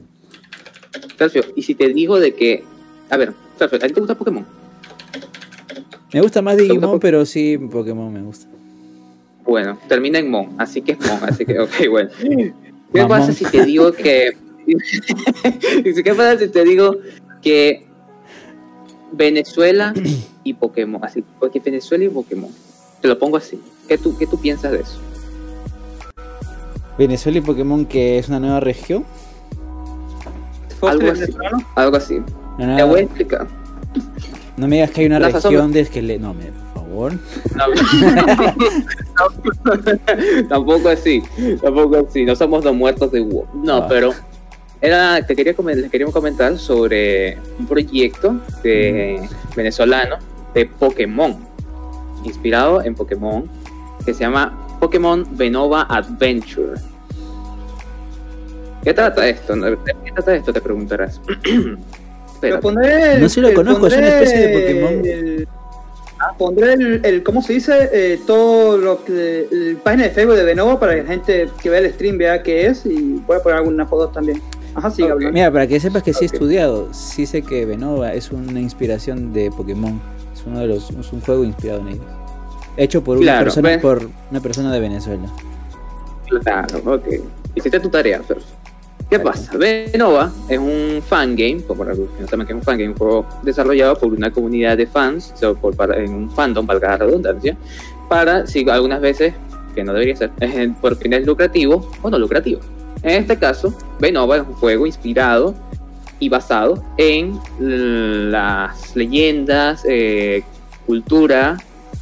Sergio, 1.18 1.44
y 1.56 1.62
si 1.62 1.76
te 1.76 1.88
digo 1.90 2.20
de 2.20 2.34
que, 2.34 2.64
a 3.10 3.18
ver, 3.18 3.34
Sergio, 3.60 3.78
¿a 3.78 3.88
ti 3.88 3.94
te 3.94 4.00
gusta 4.00 4.16
Pokémon? 4.16 4.46
Me 6.14 6.22
gusta 6.22 6.42
más 6.42 6.56
¿Te 6.56 6.64
gusta 6.64 6.74
Digimon, 6.76 7.00
pero 7.00 7.26
sí 7.26 7.58
Pokémon 7.58 8.12
me 8.12 8.22
gusta. 8.22 8.48
Bueno, 9.48 9.78
termina 9.88 10.20
en 10.20 10.30
Mon, 10.30 10.50
así 10.58 10.82
que 10.82 10.92
es 10.92 11.00
Mon, 11.00 11.24
así 11.24 11.46
que, 11.46 11.58
ok, 11.60 11.72
bueno. 11.90 12.10
¿Qué 12.20 12.54
Mamón. 12.94 13.08
pasa 13.08 13.34
si 13.34 13.46
te 13.46 13.66
digo 13.66 13.94
que... 13.94 14.32
¿Qué 16.04 16.14
pasa 16.14 16.38
si 16.38 16.50
te 16.50 16.64
digo 16.66 16.98
que 17.42 17.86
Venezuela 19.14 19.94
y 20.44 20.54
Pokémon? 20.54 21.04
Así, 21.04 21.24
porque 21.40 21.62
Venezuela 21.62 22.04
y 22.04 22.10
Pokémon. 22.10 22.52
Te 23.02 23.08
lo 23.08 23.18
pongo 23.18 23.38
así. 23.38 23.62
¿Qué 23.88 23.98
tú, 23.98 24.18
qué 24.18 24.28
tú 24.28 24.40
piensas 24.40 24.74
de 24.74 24.82
eso? 24.82 25.00
Venezuela 26.98 27.38
y 27.38 27.42
Pokémon, 27.42 27.86
que 27.86 28.18
es 28.18 28.28
una 28.28 28.40
nueva 28.40 28.60
región. 28.60 29.06
¿Fue 30.80 30.92
Algo 30.92 31.12
así. 31.12 31.34
Algo 31.76 31.98
así. 31.98 32.22
Te 32.58 32.84
voy 32.84 33.00
a 33.00 33.04
explicar. 33.04 33.48
No 34.58 34.68
me 34.68 34.78
digas 34.78 34.92
que 34.92 35.02
hay 35.02 35.08
una 35.08 35.20
La 35.20 35.30
región 35.30 35.72
de 35.72 35.82
esqueleto. 35.82 36.22
No, 36.22 36.34
me, 36.34 36.52
favor. 36.88 37.14
Tampoco 40.50 40.90
así, 40.90 41.22
tampoco 41.62 41.98
así. 42.08 42.26
No 42.26 42.36
somos 42.36 42.64
dos 42.64 42.76
muertos 42.76 43.12
de 43.12 43.22
WoW. 43.22 43.48
No, 43.64 43.78
Ah. 43.78 43.88
pero 43.88 44.12
era, 44.82 45.26
te 45.26 45.36
quería 45.36 45.54
les 45.76 45.92
quería 45.92 46.08
comentar 46.08 46.58
sobre 46.58 47.38
un 47.60 47.68
proyecto 47.68 48.40
de 48.64 49.28
venezolano 49.56 50.18
de 50.54 50.66
Pokémon, 50.66 51.38
inspirado 52.24 52.82
en 52.84 52.96
Pokémon, 52.96 53.50
que 54.06 54.14
se 54.14 54.22
llama 54.22 54.58
Pokémon 54.80 55.26
Venova 55.32 55.84
Adventure. 55.90 56.80
¿Qué 58.84 58.94
trata 58.94 59.28
esto? 59.28 59.56
¿De 59.56 59.78
¿Qué 60.06 60.12
trata 60.14 60.36
esto? 60.36 60.54
Te 60.54 60.62
preguntarás. 60.62 61.20
No 62.40 63.30
sé 63.30 63.42
lo 63.42 63.48
el- 63.48 63.56
conozco, 63.56 63.88
es 63.88 63.98
una 63.98 64.08
especie 64.10 64.48
de 64.48 64.60
Pokémon. 64.60 65.48
Pondré 66.38 66.74
el, 66.74 67.02
el- 67.06 67.24
¿cómo 67.24 67.42
se 67.42 67.54
dice? 67.54 67.90
Eh, 67.92 68.20
todo 68.26 68.78
lo 68.78 69.04
que. 69.04 69.48
El 69.52 69.78
página 69.84 70.04
de 70.04 70.10
Facebook 70.12 70.36
de 70.36 70.44
Benova 70.44 70.80
para 70.80 70.96
que 70.96 71.04
la 71.04 71.10
gente 71.10 71.50
que 71.62 71.70
vea 71.70 71.80
el 71.80 71.92
stream 71.94 72.18
vea 72.18 72.44
qué 72.44 72.68
es 72.68 72.86
y 72.86 73.22
voy 73.26 73.38
a 73.38 73.40
poner 73.44 73.58
algunas 73.60 73.90
fotos 73.90 74.12
también. 74.14 74.42
Ajá, 74.76 74.92
sí, 74.92 75.02
Ok. 75.04 75.10
Gabriel. 75.10 75.34
Mira, 75.34 75.52
para 75.52 75.66
que 75.68 75.80
sepas 75.80 76.04
que 76.04 76.14
sí 76.14 76.26
he 76.26 76.28
estudiado, 76.28 76.94
sí 76.94 77.26
sé 77.26 77.42
que 77.42 77.66
Venova 77.66 78.14
es 78.14 78.32
una 78.32 78.60
inspiración 78.60 79.34
de 79.34 79.50
Pokémon. 79.52 80.00
Es 80.36 80.44
uno 80.46 80.60
de 80.60 80.68
los, 80.68 80.90
es 80.92 81.12
un 81.12 81.22
juego 81.22 81.44
inspirado 81.44 81.80
en 81.82 81.88
ellos. 81.90 82.06
Hecho 82.78 83.04
por 83.04 83.18
una 83.18 83.40
persona, 83.40 83.70
¿ves? 83.70 83.82
por 83.82 84.08
una 84.30 84.40
persona 84.40 84.72
de 84.72 84.80
Venezuela. 84.80 85.28
Claro, 86.44 86.80
ok. 86.86 87.08
Hiciste 87.56 87.80
tu 87.80 87.90
tarea, 87.90 88.22
Fer. 88.22 88.38
¿Qué 89.10 89.20
pasa? 89.20 89.58
Venova 89.58 90.32
es 90.50 90.60
un 90.60 91.02
fangame, 91.02 91.62
como 91.66 91.86
para 91.86 91.96
los 91.96 92.10
que 92.10 92.22
no 92.22 92.28
saben 92.28 92.46
que 92.46 92.52
es 92.52 92.58
un 92.58 92.64
fangame, 92.64 92.90
un 92.90 92.98
juego 92.98 93.26
desarrollado 93.42 93.98
por 93.98 94.12
una 94.12 94.32
comunidad 94.32 94.76
de 94.76 94.86
fans, 94.86 95.34
o 95.44 95.56
por, 95.56 95.78
para, 95.78 95.98
en 96.04 96.14
un 96.14 96.30
fandom, 96.30 96.66
valga 96.66 96.90
la 96.90 96.98
redundancia, 96.98 97.56
para, 98.10 98.46
si 98.46 98.70
algunas 98.70 99.00
veces, 99.00 99.34
que 99.74 99.84
no 99.86 99.94
debería 99.94 100.16
ser, 100.18 100.32
eh, 100.42 100.74
por 100.82 100.98
fines 100.98 101.26
lucrativos 101.26 101.88
o 102.02 102.10
no 102.10 102.20
lucrativos. 102.20 102.66
En 103.02 103.12
este 103.12 103.38
caso, 103.38 103.74
Venova 104.00 104.38
es 104.38 104.42
un 104.42 104.54
juego 104.56 104.86
inspirado 104.86 105.56
y 106.20 106.28
basado 106.28 106.84
en 106.98 107.40
las 107.60 108.94
leyendas, 108.94 109.86
eh, 109.88 110.44
cultura 110.86 111.58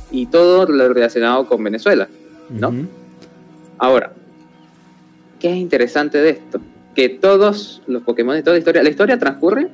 y 0.09 0.25
todo 0.25 0.65
lo 0.65 0.91
relacionado 0.91 1.45
con 1.45 1.63
Venezuela. 1.63 2.07
¿No? 2.49 2.73
Ahora, 3.77 4.13
¿qué 5.39 5.51
es 5.51 5.57
interesante 5.57 6.19
de 6.19 6.29
esto? 6.29 6.61
Que 6.95 7.09
todos 7.09 7.81
los 7.87 8.01
Pokémon 8.03 8.35
de 8.35 8.41
toda 8.41 8.53
la 8.53 8.59
historia, 8.59 8.81
la 8.81 8.89
historia 8.89 9.19
transcurre 9.19 9.69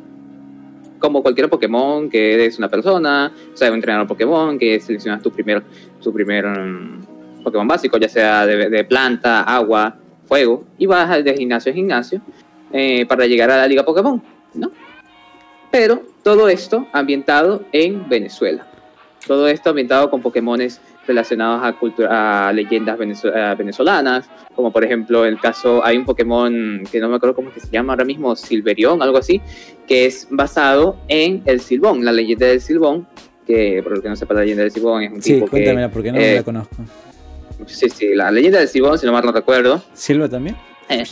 como 0.99 1.21
cualquier 1.21 1.49
Pokémon, 1.49 2.09
que 2.09 2.33
eres 2.33 2.57
una 2.57 2.69
persona, 2.69 3.31
o 3.53 3.57
sea, 3.57 3.71
un 3.71 4.07
Pokémon, 4.07 4.57
que 4.57 4.79
seleccionas 4.79 5.21
tu 5.21 5.31
primer, 5.31 5.63
tu 6.01 6.13
primer 6.13 6.45
mm, 6.45 7.43
Pokémon 7.43 7.67
básico, 7.67 7.97
ya 7.97 8.07
sea 8.07 8.45
de, 8.45 8.69
de 8.69 8.83
planta, 8.83 9.41
agua, 9.41 9.97
fuego, 10.27 10.63
y 10.77 10.85
vas 10.85 11.23
de 11.23 11.35
gimnasio 11.35 11.71
en 11.71 11.75
gimnasio 11.75 12.21
eh, 12.71 13.05
para 13.05 13.25
llegar 13.25 13.51
a 13.51 13.57
la 13.57 13.67
Liga 13.67 13.83
Pokémon, 13.83 14.21
¿no? 14.53 14.71
Pero 15.71 16.03
todo 16.23 16.47
esto 16.47 16.87
ambientado 16.93 17.65
en 17.71 18.07
Venezuela. 18.07 18.67
Todo 19.25 19.47
esto 19.47 19.69
ambientado 19.69 20.09
con 20.09 20.21
Pokémones 20.21 20.81
relacionados 21.07 21.61
a, 21.63 21.73
cultura, 21.73 22.47
a 22.49 22.53
leyendas 22.53 22.97
a 23.35 23.55
venezolanas, 23.55 24.29
como 24.55 24.71
por 24.71 24.83
ejemplo 24.83 25.25
el 25.25 25.39
caso, 25.39 25.83
hay 25.83 25.97
un 25.97 26.05
Pokémon 26.05 26.83
que 26.91 26.99
no 26.99 27.09
me 27.09 27.15
acuerdo 27.15 27.35
cómo 27.35 27.49
es 27.49 27.55
que 27.55 27.59
se 27.61 27.69
llama 27.71 27.93
ahora 27.93 28.05
mismo, 28.05 28.35
Silverión, 28.35 29.01
algo 29.01 29.17
así, 29.17 29.41
que 29.87 30.05
es 30.05 30.27
basado 30.29 30.97
en 31.07 31.41
el 31.45 31.59
Silbón, 31.59 32.05
la 32.05 32.11
leyenda 32.11 32.45
del 32.47 32.61
Silbón, 32.61 33.07
que 33.47 33.81
por 33.83 33.95
lo 33.97 34.01
que 34.01 34.09
no 34.09 34.15
sepa 34.15 34.35
la 34.35 34.41
leyenda 34.41 34.63
del 34.63 34.71
Silbón 34.71 35.03
es 35.03 35.11
un 35.11 35.21
Sí, 35.21 35.33
tipo 35.33 35.45
que... 35.45 35.49
cuéntamela 35.51 35.89
porque 35.89 36.11
no 36.11 36.19
eh, 36.19 36.35
la 36.35 36.43
conozco. 36.43 36.75
Sí, 37.65 37.89
sí, 37.89 38.15
la 38.15 38.31
leyenda 38.31 38.59
del 38.59 38.67
Silbón, 38.67 38.97
si 38.99 39.05
no 39.05 39.11
mal 39.11 39.25
no 39.25 39.31
recuerdo, 39.31 39.81
¿Silva 39.93 40.29
también? 40.29 40.55
eh, 40.89 41.03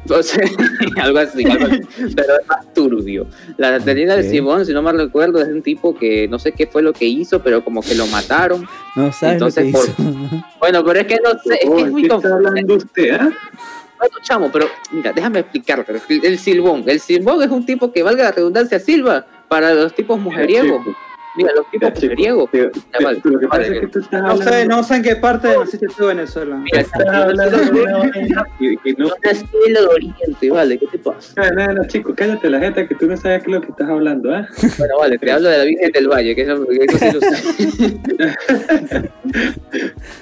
entonces, 0.04 0.50
algo 1.00 1.18
así, 1.18 1.44
algo 1.48 1.66
así, 1.66 1.80
pero 2.16 2.40
es 2.40 2.46
más 2.48 2.72
turbio. 2.74 3.26
La 3.58 3.78
leyenda 3.78 4.16
del 4.16 4.24
Ok. 4.26 4.30
Silbón, 4.30 4.66
si 4.66 4.72
no 4.72 4.82
mal 4.82 4.96
recuerdo, 4.98 5.40
es 5.40 5.48
un 5.48 5.62
tipo 5.62 5.94
que 5.96 6.26
no 6.28 6.38
sé 6.38 6.52
qué 6.52 6.66
fue 6.66 6.82
lo 6.82 6.92
que 6.92 7.04
hizo, 7.04 7.40
pero 7.40 7.62
como 7.64 7.82
que 7.82 7.94
lo 7.94 8.06
mataron. 8.06 8.66
No 8.96 9.12
sabes 9.12 9.34
Entonces, 9.34 9.66
lo 9.66 9.72
por- 9.72 9.86
que 9.94 10.02
hizo. 10.02 10.44
Bueno, 10.58 10.84
pero 10.84 11.00
es 11.00 11.06
que 11.06 11.18
no 11.22 11.30
sé, 11.44 11.54
es 11.62 11.68
Oh, 11.68 11.76
que 11.76 11.82
es 11.82 11.90
muy 11.90 12.02
¿Qué 12.02 12.06
está 12.08 12.14
confuso. 12.30 12.34
hablando 12.48 12.74
usted, 12.74 13.10
ah? 13.12 13.30
Bueno, 13.98 14.14
chamo, 14.22 14.50
pero 14.50 14.66
mira, 14.92 15.12
déjame 15.12 15.40
explicar. 15.40 15.84
pero 15.86 15.98
el, 16.08 16.38
silbón, 16.38 16.84
el 16.86 17.00
silbón 17.00 17.42
es 17.42 17.50
un 17.50 17.66
tipo 17.66 17.92
que 17.92 18.02
valga 18.02 18.24
la 18.24 18.32
redundancia 18.32 18.80
silba 18.80 19.26
para 19.48 19.74
los 19.74 19.94
tipos 19.94 20.18
mujeriegos. 20.18 20.86
Mira, 21.36 21.50
los 21.54 21.70
tipos 21.70 21.92
pero 22.50 22.70
lo 23.24 23.38
que 23.38 23.46
pasa 23.48 23.62
es 23.62 23.80
que 23.80 23.86
tú 23.86 23.98
estás 24.00 24.22
No 24.22 24.36
sé, 24.36 24.42
hablando- 24.48 24.76
no 24.76 24.82
sé 24.82 24.96
en 24.96 25.02
qué 25.02 25.16
parte 25.16 25.48
naciste 25.56 25.86
tú 25.86 26.02
de 26.02 26.08
Venezuela. 26.14 26.56
Mira, 26.56 26.80
estás 26.80 27.06
hablando 27.06 27.56
de 27.58 27.70
que- 28.82 28.94
no- 28.98 29.08
en 29.22 29.76
el 29.76 29.86
oriente, 29.86 30.50
vale, 30.50 30.78
¿qué 30.78 30.86
te 30.88 30.98
pasa? 30.98 31.32
No, 31.54 31.66
no, 31.66 31.72
no, 31.74 31.86
chico, 31.86 32.14
cállate 32.16 32.50
la 32.50 32.58
jeta 32.58 32.86
que 32.88 32.94
tú 32.96 33.06
no 33.06 33.16
sabes 33.16 33.42
qué 33.44 33.50
es 33.50 33.54
lo 33.56 33.60
que 33.60 33.70
estás 33.70 33.88
hablando, 33.88 34.34
¿ah? 34.34 34.48
Bueno, 34.78 34.98
vale, 34.98 35.18
te 35.18 35.30
hablo 35.30 35.48
de 35.48 35.58
la 35.58 35.64
Virgen 35.64 35.92
del 35.92 36.08
Valle, 36.08 36.34
que 36.34 36.42
eso, 36.42 36.66
que 36.66 36.84
eso 36.84 36.98
sí 36.98 37.10
lo 37.12 37.20
sé. 37.20 38.00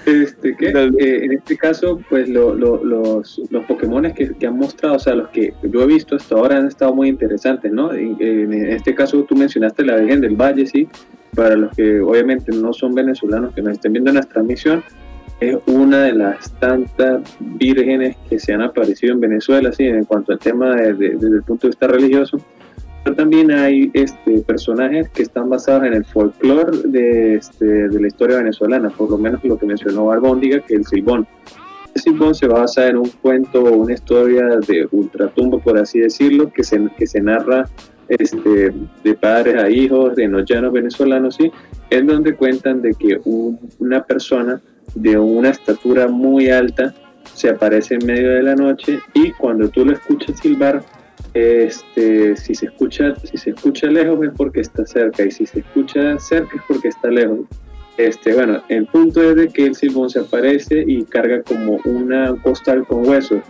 Este, 0.07 0.57
¿qué? 0.57 0.69
Eh, 0.69 1.25
en 1.25 1.33
este 1.33 1.57
caso, 1.57 2.01
pues 2.09 2.29
lo- 2.29 2.55
lo- 2.55 2.83
los, 2.85 3.41
los 3.51 3.65
Pokémon 3.67 4.13
que, 4.13 4.33
que 4.35 4.47
han 4.47 4.57
mostrado, 4.59 4.97
o 4.97 4.99
sea, 4.99 5.15
los 5.15 5.29
que 5.29 5.53
yo 5.63 5.83
he 5.83 5.87
visto 5.87 6.17
hasta 6.17 6.35
ahora 6.35 6.57
han 6.59 6.67
estado 6.69 6.95
muy 6.95 7.09
interesantes, 7.09 7.71
¿no? 7.73 7.93
En, 7.93 8.17
en 8.21 8.53
este 8.73 8.95
caso 8.95 9.23
tú 9.25 9.35
mencionaste 9.35 9.85
la 9.85 9.97
Virgen 9.97 10.21
del 10.21 10.37
Valle, 10.37 10.67
sí, 10.67 10.89
para 11.35 11.57
los 11.57 11.75
que 11.77 12.01
obviamente 12.01 12.53
no 12.57 12.73
son 12.73 12.95
venezolanos 12.95 13.55
que 13.55 13.63
nos 13.63 13.75
estén 13.75 13.93
viendo 13.93 14.11
en 14.11 14.15
nuestra 14.15 14.35
transmisión, 14.35 14.83
es 15.41 15.57
una 15.67 16.03
de 16.03 16.13
las 16.15 16.53
tantas 16.59 17.21
vírgenes 17.39 18.17
que 18.29 18.39
se 18.41 18.53
han 18.53 18.63
aparecido 18.63 19.15
en 19.15 19.21
Venezuela, 19.21 19.71
sí, 19.73 19.85
en 19.85 20.05
cuanto 20.05 20.33
al 20.33 20.39
tema 20.41 20.75
de- 20.75 20.95
de- 20.95 21.11
desde 21.11 21.37
el 21.37 21.43
punto 21.45 21.67
de 21.67 21.71
vista 21.71 21.87
religioso. 21.87 22.39
Pero 23.05 23.15
también 23.15 23.53
hay 23.53 23.91
este, 23.95 24.41
personajes 24.41 25.09
que 25.11 25.23
están 25.23 25.49
basados 25.49 25.85
en 25.85 25.95
el 25.95 26.05
folclore 26.05 26.79
de, 26.85 27.37
este, 27.37 27.89
de 27.89 28.01
la 28.01 28.07
historia 28.09 28.39
venezolana, 28.39 28.91
por 28.91 29.09
lo 29.11 29.17
menos 29.17 29.43
lo 29.45 29.57
que 29.57 29.67
mencionó 29.67 30.07
Barbóndiga, 30.07 30.59
que 30.61 30.75
es 30.75 30.81
el 30.81 30.87
Silbón. 30.87 31.27
El 31.95 32.03
Silbón 32.03 32.35
se 32.35 32.49
va 32.49 32.59
a 32.59 32.61
basar 32.63 32.91
en 32.91 32.97
un 32.99 33.09
cuento 33.23 33.63
o 33.63 33.77
una 33.77 33.95
historia 33.95 34.45
de 34.67 34.89
ultratumba, 34.91 35.59
por 35.59 35.79
así 35.79 36.01
decirlo, 36.01 36.53
que 36.53 36.65
se, 36.65 36.81
que 36.99 37.07
se 37.07 37.21
narra 37.21 37.67
este, 38.09 38.73
de 39.05 39.15
padres 39.15 39.57
a 39.63 39.69
hijos, 39.71 40.17
de 40.17 40.29
no 40.29 40.43
venezolanos, 40.71 41.37
¿sí? 41.37 41.51
en 41.91 42.07
donde 42.07 42.35
cuentan 42.35 42.83
de 42.83 42.95
que 42.95 43.19
un- 43.25 43.59
una 43.79 44.05
persona 44.05 44.61
de 44.95 45.19
una 45.19 45.51
estatura 45.51 46.09
muy 46.09 46.49
alta 46.51 46.95
se 47.35 47.51
aparece 47.51 47.95
en 47.95 48.07
medio 48.07 48.31
de 48.31 48.43
la 48.43 48.55
noche 48.55 48.99
y 49.15 49.33
cuando 49.33 49.69
tú 49.69 49.85
lo 49.85 49.93
escuchas 49.93 50.39
silbar, 50.41 50.83
este, 51.35 52.37
si 52.37 52.55
se 52.55 52.67
escucha, 52.67 53.15
si 53.23 53.37
se 53.37 53.51
escucha 53.51 53.87
lejos 53.89 54.25
es 54.27 54.33
porque 54.37 54.61
está 54.61 54.85
cerca 54.87 55.25
y 55.25 55.31
si 55.31 55.47
se 55.47 55.61
escucha 55.61 56.19
cerca 56.19 56.57
es 56.57 56.63
porque 56.67 56.89
está 56.89 57.11
lejos. 57.11 57.41
Este, 57.97 58.33
bueno, 58.35 58.63
el 58.69 58.87
punto 58.87 59.23
es 59.23 59.35
de 59.37 59.49
que 59.49 59.67
el 59.67 59.75
silbón 59.75 60.09
se 60.09 60.21
aparece 60.21 60.85
y 60.87 61.03
carga 61.05 61.43
como 61.43 61.81
una 61.85 62.35
costal 62.43 62.87
con 62.87 63.07
huesos. 63.07 63.41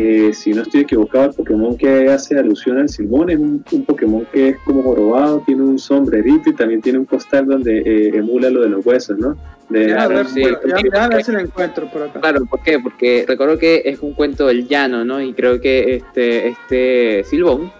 Eh, 0.00 0.32
si 0.32 0.52
no 0.52 0.62
estoy 0.62 0.82
equivocado, 0.82 1.30
el 1.30 1.34
Pokémon 1.34 1.76
que 1.76 2.08
hace 2.08 2.38
alusión 2.38 2.78
al 2.78 2.88
silbón 2.88 3.30
es 3.30 3.38
un, 3.38 3.64
un 3.72 3.84
Pokémon 3.84 4.24
que 4.32 4.50
es 4.50 4.56
como 4.64 4.84
jorobado, 4.84 5.42
tiene 5.44 5.62
un 5.62 5.76
sombrerito 5.76 6.50
y 6.50 6.54
también 6.54 6.80
tiene 6.80 7.00
un 7.00 7.04
costal 7.04 7.46
donde 7.46 7.78
eh, 7.78 8.10
emula 8.14 8.48
lo 8.48 8.60
de 8.60 8.68
los 8.68 8.86
huesos, 8.86 9.18
¿no? 9.18 9.36
De, 9.68 9.88
Ya, 9.88 10.02
a 10.04 10.06
ver, 10.06 10.26
sí, 10.28 10.42
ya- 10.42 10.76
sí, 10.76 10.88
ya 10.94 11.04
a 11.04 11.08
ver 11.08 11.18
sí. 11.18 11.24
si 11.24 11.32
lo 11.32 11.40
encuentro 11.40 11.90
por 11.90 12.02
acá. 12.04 12.20
Claro, 12.20 12.46
¿por 12.46 12.62
qué? 12.62 12.78
Porque 12.78 13.24
recuerdo 13.26 13.58
que 13.58 13.82
es 13.86 13.98
un 13.98 14.12
cuento 14.14 14.46
del 14.46 14.68
llano, 14.68 15.04
¿no? 15.04 15.20
Y 15.20 15.32
creo 15.32 15.60
que 15.60 15.96
este, 15.96 16.48
este 16.50 17.24
Silbón 17.24 17.72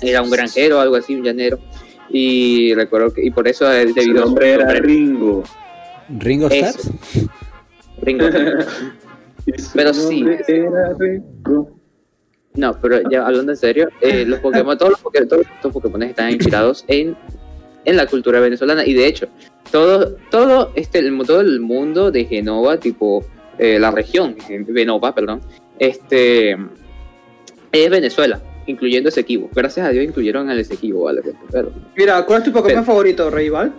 era 0.00 0.22
un 0.22 0.30
granjero 0.30 0.78
o 0.78 0.80
algo 0.80 0.96
así, 0.96 1.14
un 1.14 1.22
llanero. 1.22 1.60
Y 2.10 2.74
recuerdo 2.74 3.12
que, 3.14 3.24
y 3.24 3.30
por 3.30 3.46
eso 3.46 3.64
su 3.66 3.94
debido 3.94 4.00
a 4.00 4.22
su 4.24 4.28
nombre 4.30 4.50
era 4.54 4.68
Ringo. 4.74 5.44
¿Ringo. 6.18 6.48
Starr? 6.48 6.74
Ringo. 8.02 8.24
Pero 9.74 9.92
sí. 9.94 10.24
No, 12.54 12.78
pero 12.80 13.00
ya 13.10 13.26
hablando 13.26 13.52
en 13.52 13.56
serio, 13.56 13.88
eh, 14.00 14.24
los 14.26 14.40
Pokémon, 14.40 14.76
todos 14.76 14.92
los 14.92 15.00
Pokémon, 15.00 15.28
todos 15.28 15.46
estos 15.54 15.72
Pokémon 15.72 16.02
están 16.02 16.30
inspirados 16.30 16.84
en, 16.88 17.16
en 17.84 17.96
la 17.96 18.06
cultura 18.06 18.40
venezolana 18.40 18.84
y 18.86 18.92
de 18.92 19.06
hecho, 19.06 19.28
todo, 19.70 20.16
todo 20.30 20.72
este, 20.74 20.98
el, 20.98 21.16
todo 21.26 21.40
el 21.40 21.60
mundo 21.60 22.10
de 22.10 22.26
Genova, 22.26 22.76
tipo 22.76 23.24
eh, 23.58 23.78
la 23.78 23.90
región, 23.90 24.36
eh, 24.50 24.64
Venova, 24.68 25.14
perdón, 25.14 25.40
este 25.78 26.56
es 27.72 27.90
Venezuela, 27.90 28.40
incluyendo 28.66 29.08
Esequibo. 29.08 29.48
Gracias 29.54 29.86
a 29.86 29.90
Dios 29.90 30.04
incluyeron 30.04 30.50
al 30.50 30.58
Esequibo, 30.58 31.04
¿vale? 31.04 31.22
Pero- 31.50 31.72
Mira, 31.96 32.22
¿cuál 32.26 32.40
es 32.40 32.44
tu 32.44 32.52
Pokémon 32.52 32.82
Pero- 32.82 32.84
favorito, 32.84 33.30
Rival? 33.30 33.72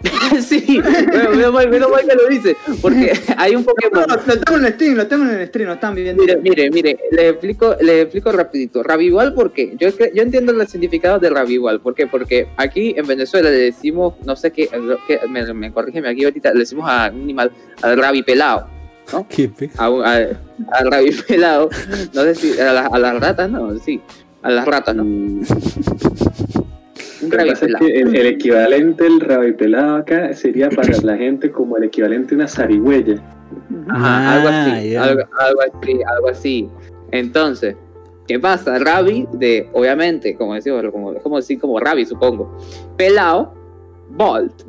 sí, 0.42 0.80
bueno, 1.10 1.30
menos 1.30 1.52
mal, 1.52 1.68
menos 1.70 1.90
mal 1.90 2.06
que 2.06 2.14
lo 2.14 2.28
dice, 2.28 2.56
porque 2.80 3.12
hay 3.36 3.56
un 3.56 3.62
No, 3.62 3.66
Pokémon. 3.66 4.04
lo, 4.08 4.16
lo 4.34 4.40
tengo 4.40 4.58
en 4.58 4.64
el 4.66 4.72
stream, 4.74 4.94
lo 4.94 5.06
tengo 5.06 5.24
en 5.24 5.30
el 5.40 5.46
stream, 5.48 5.66
lo 5.68 5.74
están 5.74 5.94
viendo. 5.94 6.22
Mire, 6.22 6.36
mire, 6.36 6.70
mire, 6.70 6.98
les 7.10 7.30
explico, 7.32 7.74
les 7.80 8.02
explico 8.04 8.30
rapidito. 8.32 8.82
Ravival, 8.82 9.34
¿por 9.34 9.52
qué? 9.52 9.74
Yo, 9.78 9.88
yo 9.90 10.22
entiendo 10.22 10.52
el 10.52 10.66
significado 10.68 11.18
de 11.18 11.30
Ravival. 11.30 11.80
¿Por 11.80 11.94
qué? 11.94 12.06
Porque 12.06 12.46
aquí 12.56 12.94
en 12.96 13.06
Venezuela 13.06 13.50
le 13.50 13.56
decimos, 13.56 14.14
no 14.24 14.36
sé 14.36 14.52
qué, 14.52 14.68
qué- 15.06 15.20
me, 15.28 15.52
me 15.54 15.72
corrígeme 15.72 16.08
aquí 16.08 16.24
ahorita, 16.24 16.52
le 16.52 16.60
decimos 16.60 16.84
a 16.88 17.10
un 17.12 17.22
animal, 17.22 17.50
al 17.82 17.96
rabipelado, 17.98 18.68
¿Qué 19.28 19.48
pe- 19.48 19.70
a 19.78 19.88
un- 19.90 20.04
a- 20.04 20.14
al 20.72 20.90
rabipelado, 20.90 21.70
no 22.14 22.22
sé 22.22 22.34
si, 22.34 22.60
a, 22.60 22.72
la- 22.72 22.86
a 22.86 22.98
las 22.98 23.18
ratas, 23.20 23.50
no, 23.50 23.76
sí, 23.78 24.00
a 24.42 24.50
las 24.50 24.64
ratas, 24.66 24.94
¿no? 24.94 25.04
Un 27.22 27.30
Lo 27.30 27.36
que 27.38 27.46
pasa 27.46 27.66
es 27.66 27.72
rabipelado. 27.72 27.86
que 27.86 28.00
el, 28.00 28.16
el 28.16 28.26
equivalente 28.26 29.04
del 29.04 29.20
rabipelado 29.20 29.96
acá 29.96 30.32
sería 30.34 30.68
para 30.70 30.96
la 31.02 31.16
gente 31.16 31.50
como 31.50 31.76
el 31.76 31.84
equivalente 31.84 32.34
a 32.34 32.38
una 32.38 32.48
zarigüeya. 32.48 33.16
Ajá, 33.88 34.34
algo 34.34 34.48
Ah, 34.50 34.64
así, 34.74 34.90
ya. 34.90 35.02
algo, 35.04 35.22
algo 35.40 35.60
así, 35.62 35.98
algo 36.06 36.28
así. 36.28 36.68
Entonces, 37.10 37.74
¿qué 38.26 38.38
pasa? 38.38 38.78
Rabi, 38.78 39.26
de, 39.32 39.68
obviamente, 39.72 40.36
como 40.36 40.54
decimos, 40.54 40.84
como, 40.92 41.14
como 41.14 41.36
decir 41.36 41.58
como 41.58 41.80
Rabi, 41.80 42.04
supongo. 42.06 42.56
Pelado, 42.96 43.54
Bolt. 44.10 44.62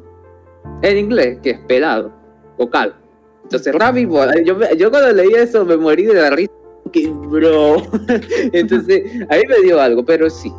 En 0.81 0.97
inglés, 0.97 1.39
que 1.43 1.51
es 1.51 1.59
pelado, 1.59 2.11
vocal. 2.57 2.95
Entonces, 3.43 3.73
Rabi, 3.75 4.05
Bolt. 4.05 4.33
Yo, 4.45 4.55
me- 4.55 4.75
yo 4.77 4.89
cuando 4.89 5.11
leí 5.11 5.33
eso 5.33 5.65
me 5.65 5.77
morí 5.77 6.05
de 6.05 6.13
la 6.15 6.29
risa. 6.29 6.51
Que, 6.91 7.07
bro. 7.09 7.75
Entonces, 8.53 9.03
ahí 9.29 9.43
me 9.47 9.59
dio 9.63 9.79
algo, 9.81 10.03
pero 10.05 10.29
sí. 10.29 10.51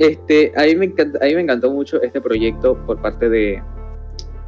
Este, 0.00 0.52
a 0.56 0.62
mí 0.64 0.74
me 0.74 0.86
encanta, 0.86 1.18
a 1.22 1.26
mí 1.26 1.34
me 1.36 1.42
encantó 1.42 1.70
mucho 1.70 2.00
este 2.02 2.20
proyecto 2.20 2.74
por 2.86 3.00
parte 3.00 3.28
de 3.28 3.62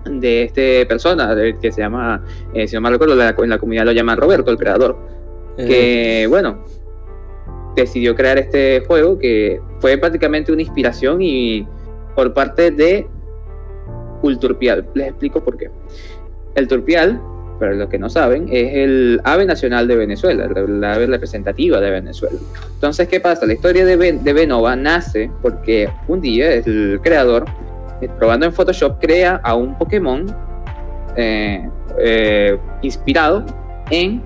de 0.04 0.42
este 0.42 0.84
persona 0.86 1.32
que 1.60 1.70
se 1.70 1.80
llama 1.80 2.24
eh, 2.54 2.66
si 2.66 2.74
no 2.74 2.80
me 2.80 2.90
recuerdo, 2.90 3.14
la- 3.14 3.36
en 3.38 3.48
la 3.50 3.58
comunidad 3.58 3.84
lo 3.84 3.92
llaman 3.92 4.16
Roberto, 4.18 4.50
el 4.50 4.56
creador, 4.56 4.96
Eh, 5.58 5.66
que, 5.66 6.26
bueno, 6.26 6.64
decidió 7.76 8.14
crear 8.16 8.36
este 8.38 8.82
juego 8.86 9.16
que 9.18 9.60
fue 9.78 9.96
prácticamente 9.98 10.50
una 10.52 10.62
inspiración 10.62 11.22
y 11.22 11.68
por 12.16 12.32
parte 12.34 12.70
de 12.72 13.06
Ulturpial. 14.22 14.88
Les 14.94 15.08
explico 15.08 15.42
por 15.44 15.56
qué. 15.56 15.70
El 16.54 16.66
turpial, 16.68 17.20
para 17.62 17.74
los 17.74 17.88
que 17.88 17.96
no 17.96 18.10
saben, 18.10 18.48
es 18.50 18.74
el 18.74 19.20
ave 19.22 19.46
nacional 19.46 19.86
de 19.86 19.94
Venezuela, 19.94 20.48
la, 20.48 20.94
ave 20.94 21.06
representativa 21.06 21.78
de 21.78 21.92
Venezuela. 21.92 22.36
Entonces, 22.74 23.06
¿qué 23.06 23.20
pasa? 23.20 23.46
La 23.46 23.52
historia 23.52 23.84
de, 23.84 23.96
Ben- 23.96 24.24
de 24.24 24.32
Benova 24.32 24.74
nace 24.74 25.30
porque 25.40 25.88
un 26.08 26.20
día 26.20 26.54
el 26.54 26.98
creador, 27.04 27.44
eh, 28.00 28.08
probando 28.18 28.46
en 28.46 28.52
Photoshop, 28.52 29.00
crea 29.00 29.40
a 29.44 29.54
un 29.54 29.78
Pokémon 29.78 30.26
eh, 31.14 31.70
eh, 32.00 32.58
inspirado 32.82 33.46
en 33.90 34.20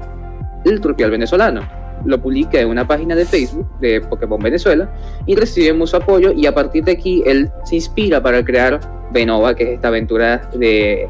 el 0.64 0.80
turpial 0.80 1.10
venezolano. 1.10 1.60
Lo 2.06 2.18
publica 2.18 2.58
en 2.58 2.68
una 2.68 2.88
página 2.88 3.14
de 3.14 3.26
Facebook 3.26 3.68
de 3.80 4.00
Pokémon 4.00 4.40
Venezuela 4.40 4.90
y 5.26 5.36
recibe 5.36 5.74
mucho 5.74 5.98
apoyo 5.98 6.32
y 6.32 6.46
a 6.46 6.54
partir 6.54 6.84
de 6.84 6.92
aquí 6.92 7.22
él 7.26 7.50
se 7.64 7.74
inspira 7.74 8.22
para 8.22 8.42
crear 8.42 8.80
Benova, 9.12 9.54
que 9.54 9.64
es 9.64 9.70
esta 9.74 9.88
aventura 9.88 10.40
de, 10.54 11.06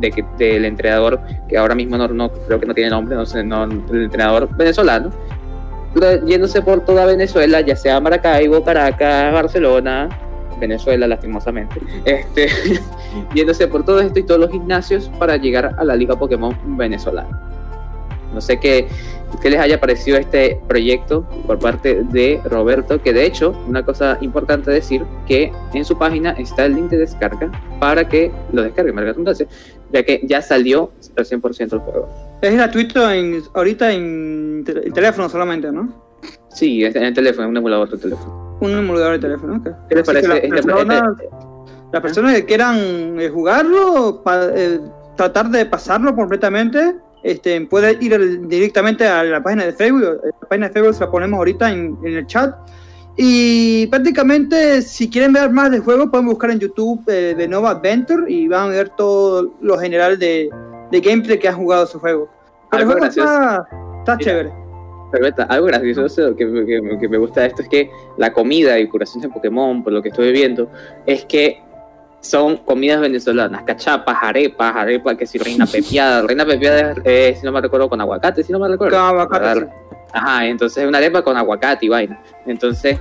de 0.00 0.10
que- 0.10 0.24
del 0.38 0.64
entrenador 0.64 1.20
que 1.48 1.56
ahora 1.58 1.74
mismo 1.74 1.96
no, 1.96 2.08
no- 2.08 2.30
creo 2.30 2.58
que 2.60 2.66
no 2.66 2.74
tiene 2.74 2.90
nombre, 2.90 3.16
no 3.16 3.26
sé, 3.26 3.42
no, 3.44 3.64
el 3.64 4.02
entrenador 4.04 4.48
venezolano, 4.56 5.10
yéndose 6.26 6.62
por 6.62 6.84
toda 6.84 7.06
Venezuela, 7.06 7.60
ya 7.62 7.74
sea 7.76 8.00
Maracaibo, 8.00 8.62
Caracas, 8.62 9.32
Barcelona, 9.32 10.08
Venezuela 10.60 11.06
lastimosamente, 11.06 11.80
este, 12.04 12.48
yéndose 13.34 13.66
por 13.68 13.84
todo 13.84 14.00
esto 14.00 14.18
y 14.18 14.22
todos 14.22 14.40
los 14.40 14.50
gimnasios 14.50 15.10
para 15.18 15.36
llegar 15.36 15.74
a 15.76 15.84
la 15.84 15.94
Liga 15.96 16.16
Pokémon 16.16 16.56
venezolana. 16.76 17.40
No 18.34 18.40
sé 18.40 18.58
qué, 18.60 18.86
qué 19.42 19.50
les 19.50 19.60
haya 19.60 19.80
parecido 19.80 20.18
este 20.18 20.60
proyecto 20.68 21.26
por 21.46 21.58
parte 21.58 22.02
de 22.10 22.40
Roberto, 22.44 23.00
que 23.02 23.12
de 23.12 23.24
hecho, 23.26 23.54
una 23.66 23.84
cosa 23.84 24.18
importante 24.20 24.70
decir, 24.70 25.04
que 25.26 25.52
en 25.74 25.84
su 25.84 25.96
página 25.96 26.30
está 26.32 26.64
el 26.66 26.74
link 26.74 26.90
de 26.90 26.98
descarga 26.98 27.50
para 27.80 28.08
que 28.08 28.30
lo 28.52 28.62
descarguen, 28.62 28.96
la 28.96 29.02
redundancia, 29.02 29.46
ya 29.92 30.02
que 30.02 30.20
ya 30.24 30.42
salió 30.42 30.90
al 31.16 31.24
100% 31.24 31.72
el 31.72 31.78
juego. 31.80 32.08
Es 32.42 32.52
gratuito 32.52 33.10
en, 33.10 33.42
ahorita 33.54 33.92
en, 33.92 34.64
en 34.66 34.92
teléfono 34.92 35.28
solamente, 35.28 35.72
¿no? 35.72 36.04
Sí, 36.50 36.84
en 36.84 36.96
el 37.02 37.14
teléfono, 37.14 37.44
en 37.44 37.50
un 37.50 37.56
emulador 37.58 37.90
de 37.90 37.98
teléfono. 37.98 38.56
Un 38.60 38.70
emulador 38.72 39.12
de 39.12 39.18
teléfono, 39.18 39.56
ok. 39.56 39.68
¿Qué 39.88 39.94
les 39.96 40.06
parece? 40.06 40.28
las 40.28 40.36
este- 40.38 40.48
personas, 40.50 41.02
este- 41.12 41.28
las 41.92 42.02
personas 42.02 42.34
que 42.34 42.44
quieran 42.46 43.20
eh, 43.20 43.28
jugarlo, 43.28 44.22
pa- 44.24 44.48
eh, 44.54 44.80
tratar 45.16 45.50
de 45.50 45.66
pasarlo 45.66 46.14
completamente, 46.16 46.96
este, 47.26 47.60
puede 47.62 47.98
ir 48.00 48.46
directamente 48.48 49.06
a 49.06 49.24
la 49.24 49.42
página 49.42 49.64
de 49.64 49.72
Facebook. 49.72 50.20
La 50.24 50.48
página 50.48 50.68
de 50.68 50.72
Facebook 50.72 50.94
se 50.94 51.04
la 51.04 51.10
ponemos 51.10 51.38
ahorita 51.38 51.70
en, 51.72 51.98
en 52.04 52.14
el 52.16 52.26
chat. 52.26 52.54
Y 53.16 53.86
prácticamente, 53.88 54.82
si 54.82 55.08
quieren 55.08 55.32
ver 55.32 55.50
más 55.50 55.70
del 55.70 55.80
juego, 55.80 56.10
pueden 56.10 56.26
buscar 56.26 56.50
en 56.50 56.58
YouTube 56.60 57.02
eh, 57.08 57.34
de 57.36 57.48
Nova 57.48 57.70
Adventure 57.70 58.30
y 58.30 58.46
van 58.46 58.64
a 58.68 58.72
ver 58.72 58.90
todo 58.90 59.54
lo 59.60 59.78
general 59.78 60.18
de, 60.18 60.50
de 60.90 61.00
gameplay 61.00 61.38
que 61.38 61.48
ha 61.48 61.52
jugado 61.54 61.86
su 61.86 61.98
juego. 61.98 62.28
Pero 62.70 62.82
el 62.82 62.86
juego 62.86 63.00
gracioso. 63.00 63.32
está, 63.32 63.66
está 64.00 64.18
chévere. 64.18 64.52
Algo 65.48 65.66
gracioso 65.66 66.36
que, 66.36 66.46
que- 66.46 66.98
que 67.00 67.08
me 67.08 67.16
gusta 67.16 67.40
de 67.40 67.46
esto 67.46 67.62
es 67.62 67.68
que 67.68 67.90
la 68.18 68.32
comida 68.32 68.78
y 68.78 68.86
curación 68.86 69.22
de 69.22 69.30
Pokémon, 69.30 69.82
por 69.82 69.92
lo 69.94 70.02
que 70.02 70.10
estoy 70.10 70.30
viendo, 70.32 70.70
es 71.06 71.24
que 71.24 71.62
son 72.28 72.58
comidas 72.58 73.00
venezolanas, 73.00 73.62
cachapas, 73.62 74.16
arepas, 74.22 74.74
arepas, 74.76 75.16
que 75.16 75.26
si 75.26 75.38
reina 75.38 75.66
pepiada, 75.72 76.22
reina 76.26 76.44
pepiada 76.44 76.92
es, 76.92 76.98
eh, 77.04 77.36
si 77.38 77.46
no 77.46 77.52
me 77.52 77.60
recuerdo, 77.60 77.88
con 77.88 78.00
aguacate, 78.00 78.42
si 78.42 78.52
no 78.52 78.58
me 78.58 78.68
recuerdo. 78.68 78.96
Con 78.96 79.06
aguacate, 79.06 79.66
Ajá, 80.12 80.46
entonces 80.46 80.82
es 80.82 80.88
una 80.88 80.98
arepa 80.98 81.22
con 81.22 81.36
aguacate 81.36 81.86
y 81.86 81.88
vaina. 81.88 82.20
Entonces, 82.46 82.98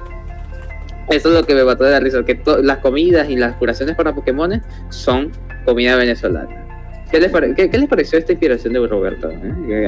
eso 1.09 1.29
es 1.29 1.35
lo 1.35 1.43
que 1.45 1.53
me 1.55 1.63
mató 1.63 1.83
de 1.83 1.91
la 1.91 1.99
risa, 1.99 2.23
que 2.25 2.39
las 2.63 2.77
comidas 2.79 3.29
y 3.29 3.35
las 3.35 3.55
curaciones 3.55 3.95
para 3.95 4.13
Pokémon 4.13 4.61
son 4.89 5.31
comida 5.65 5.95
venezolana. 5.95 6.63
¿Qué 7.11 7.19
les, 7.19 7.31
pare- 7.31 7.53
qué, 7.55 7.69
qué 7.69 7.77
les 7.77 7.87
pareció 7.87 8.17
esta 8.17 8.31
inspiración 8.33 8.73
de 8.73 8.85
Roberto? 8.87 9.29
eh? 9.29 9.37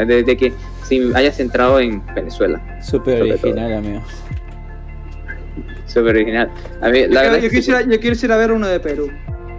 De, 0.05 0.23
de 0.23 0.37
que 0.37 0.53
si 0.83 1.11
haya 1.15 1.31
centrado 1.31 1.79
en 1.79 2.05
Venezuela. 2.13 2.61
Súper 2.81 3.19
todo. 3.19 3.29
original, 3.29 3.73
amigo. 3.73 4.03
Súper 5.87 6.15
original. 6.15 6.51
A 6.81 6.89
mí, 6.89 7.07
la 7.07 7.23
Yo, 7.23 7.29
verdad 7.31 7.37
yo 7.43 7.49
quisiera, 7.49 7.81
yo 7.81 7.99
quisiera 7.99 8.37
ver 8.37 8.51
uno 8.51 8.67
de 8.67 8.79
Perú. 8.79 9.09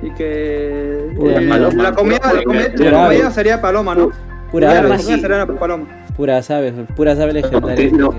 Y 0.02 0.10
que 0.12 1.12
Pura 1.16 1.40
eh, 1.42 1.48
paloma. 1.48 1.82
la 1.82 1.92
comida, 1.92 2.20
la 2.34 2.42
comida, 2.42 2.64
Pura 2.76 2.90
la 2.90 3.04
comida 3.06 3.24
ave. 3.26 3.30
sería 3.34 3.60
paloma, 3.60 3.94
¿no? 3.94 4.10
Pura 4.52 4.72
la 4.74 4.78
ave, 4.80 4.88
comida 4.96 5.18
sería 5.18 5.46
paloma. 5.46 5.84
puras 6.16 6.50
aves, 6.50 6.74
puras 6.96 7.18
aves 7.18 7.34
legendarias. 7.34 7.92
no. 7.92 8.12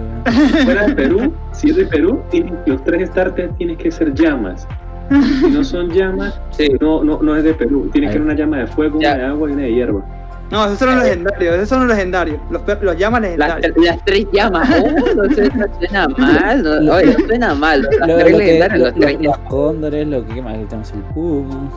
Fuera 0.66 0.88
de 0.88 0.94
Perú, 0.96 1.34
si 1.54 1.70
es 1.70 1.76
de 1.78 1.86
Perú, 1.86 2.20
tienen- 2.30 2.58
los 2.66 2.84
tres 2.84 3.10
starters 3.10 3.56
tienen 3.58 3.78
que 3.78 3.90
ser 3.92 4.14
llamas. 4.14 4.68
Si 5.42 5.50
no 5.50 5.64
son 5.64 5.90
llamas, 5.90 6.40
sí. 6.52 6.68
no, 6.82 7.04
no, 7.04 7.20
no 7.22 7.36
es 7.36 7.44
de 7.44 7.54
Perú. 7.54 7.90
Tiene 7.92 8.08
que 8.08 8.14
ser 8.14 8.22
una 8.22 8.36
llama 8.36 8.58
de 8.60 8.68
fuego, 8.68 9.00
Ya. 9.02 9.14
una 9.16 9.18
de 9.24 9.26
agua 9.30 9.50
y 9.50 9.54
una 9.54 9.62
de 9.64 9.74
hierba. 9.74 10.06
No, 10.52 10.66
esos 10.66 10.80
son 10.80 10.96
los 10.96 11.04
legendarios, 11.04 11.56
esos 11.56 11.70
son 11.70 11.80
los 11.80 11.96
legendarios. 11.96 12.40
Los, 12.50 12.62
los 12.82 12.98
llaman 12.98 13.22
Las, 13.38 13.56
legendarios. 13.56 13.86
las 13.86 14.06
tres 14.06 14.26
llamas. 14.34 14.70
Oh, 14.84 15.16
no, 15.16 15.34
suena, 15.34 15.68
no 15.68 15.76
suena 15.78 16.08
mal. 16.08 16.86
No, 16.86 16.94
oye, 16.96 17.16
no 17.18 17.26
suena 17.28 17.54
mal. 17.56 17.82
Las 18.00 18.08
Lo- 18.10 18.16
tres 18.18 18.32
lo 18.32 18.38
que- 18.38 18.46
legendarias, 18.46 18.80
lo- 18.80 18.86
los 18.86 18.94
tres 18.96 19.14
los 19.14 19.22
llamas. 19.22 19.40
cóndores, 19.50 20.08
lo 20.08 20.26
que 20.26 20.34
¿qué 20.34 20.42
más? 20.42 20.54
tenemos 20.68 20.92
el 20.92 21.02
puma, 21.14 21.70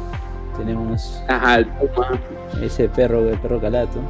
tenemos 0.56 1.22
Ajá, 1.28 1.58
el 1.58 1.66
puma. 1.66 2.08
ese 2.62 2.88
perro, 2.88 3.20
el 3.28 3.38
perro 3.38 3.60
calato. 3.60 4.00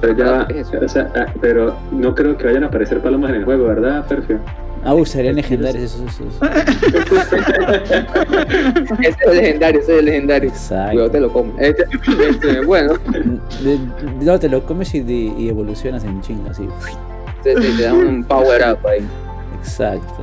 Pero 0.00 0.12
ya 0.14 0.46
o 0.84 0.88
sea, 0.88 1.10
ah, 1.16 1.26
pero 1.40 1.74
no 1.92 2.14
creo 2.14 2.36
que 2.36 2.44
vayan 2.46 2.64
a 2.64 2.66
aparecer 2.66 3.00
palomas 3.00 3.30
en 3.30 3.36
el 3.36 3.44
juego, 3.44 3.66
¿verdad, 3.66 4.04
Ferfio? 4.06 4.38
Ah, 4.88 4.94
uh, 4.94 5.04
serían 5.04 5.34
legendarios 5.34 5.96
esos, 5.96 6.00
esos. 6.02 6.40
Ese 9.00 9.08
es 9.08 9.16
el 9.26 9.36
legendario, 9.36 9.80
ese 9.80 9.92
es 9.94 9.98
el 9.98 10.04
legendario. 10.04 10.50
Cuidado, 10.50 10.90
Exacto. 10.92 11.10
te 11.10 11.20
lo 11.20 11.32
como. 11.32 11.58
Este, 11.58 11.84
este, 12.28 12.60
bueno, 12.64 12.94
De- 13.10 13.78
de- 13.78 14.24
no, 14.24 14.38
te 14.38 14.48
lo 14.48 14.64
comes 14.64 14.94
y, 14.94 15.00
de- 15.00 15.34
y 15.36 15.48
evolucionas 15.48 16.04
en 16.04 16.20
chingo, 16.22 16.50
así. 16.50 16.68
te, 17.42 17.54
te- 17.54 17.60
te 17.72 17.82
dan 17.82 17.96
un 17.96 18.24
power 18.24 18.62
up 18.72 18.86
ahí. 18.86 19.04
Exacto. 19.58 20.22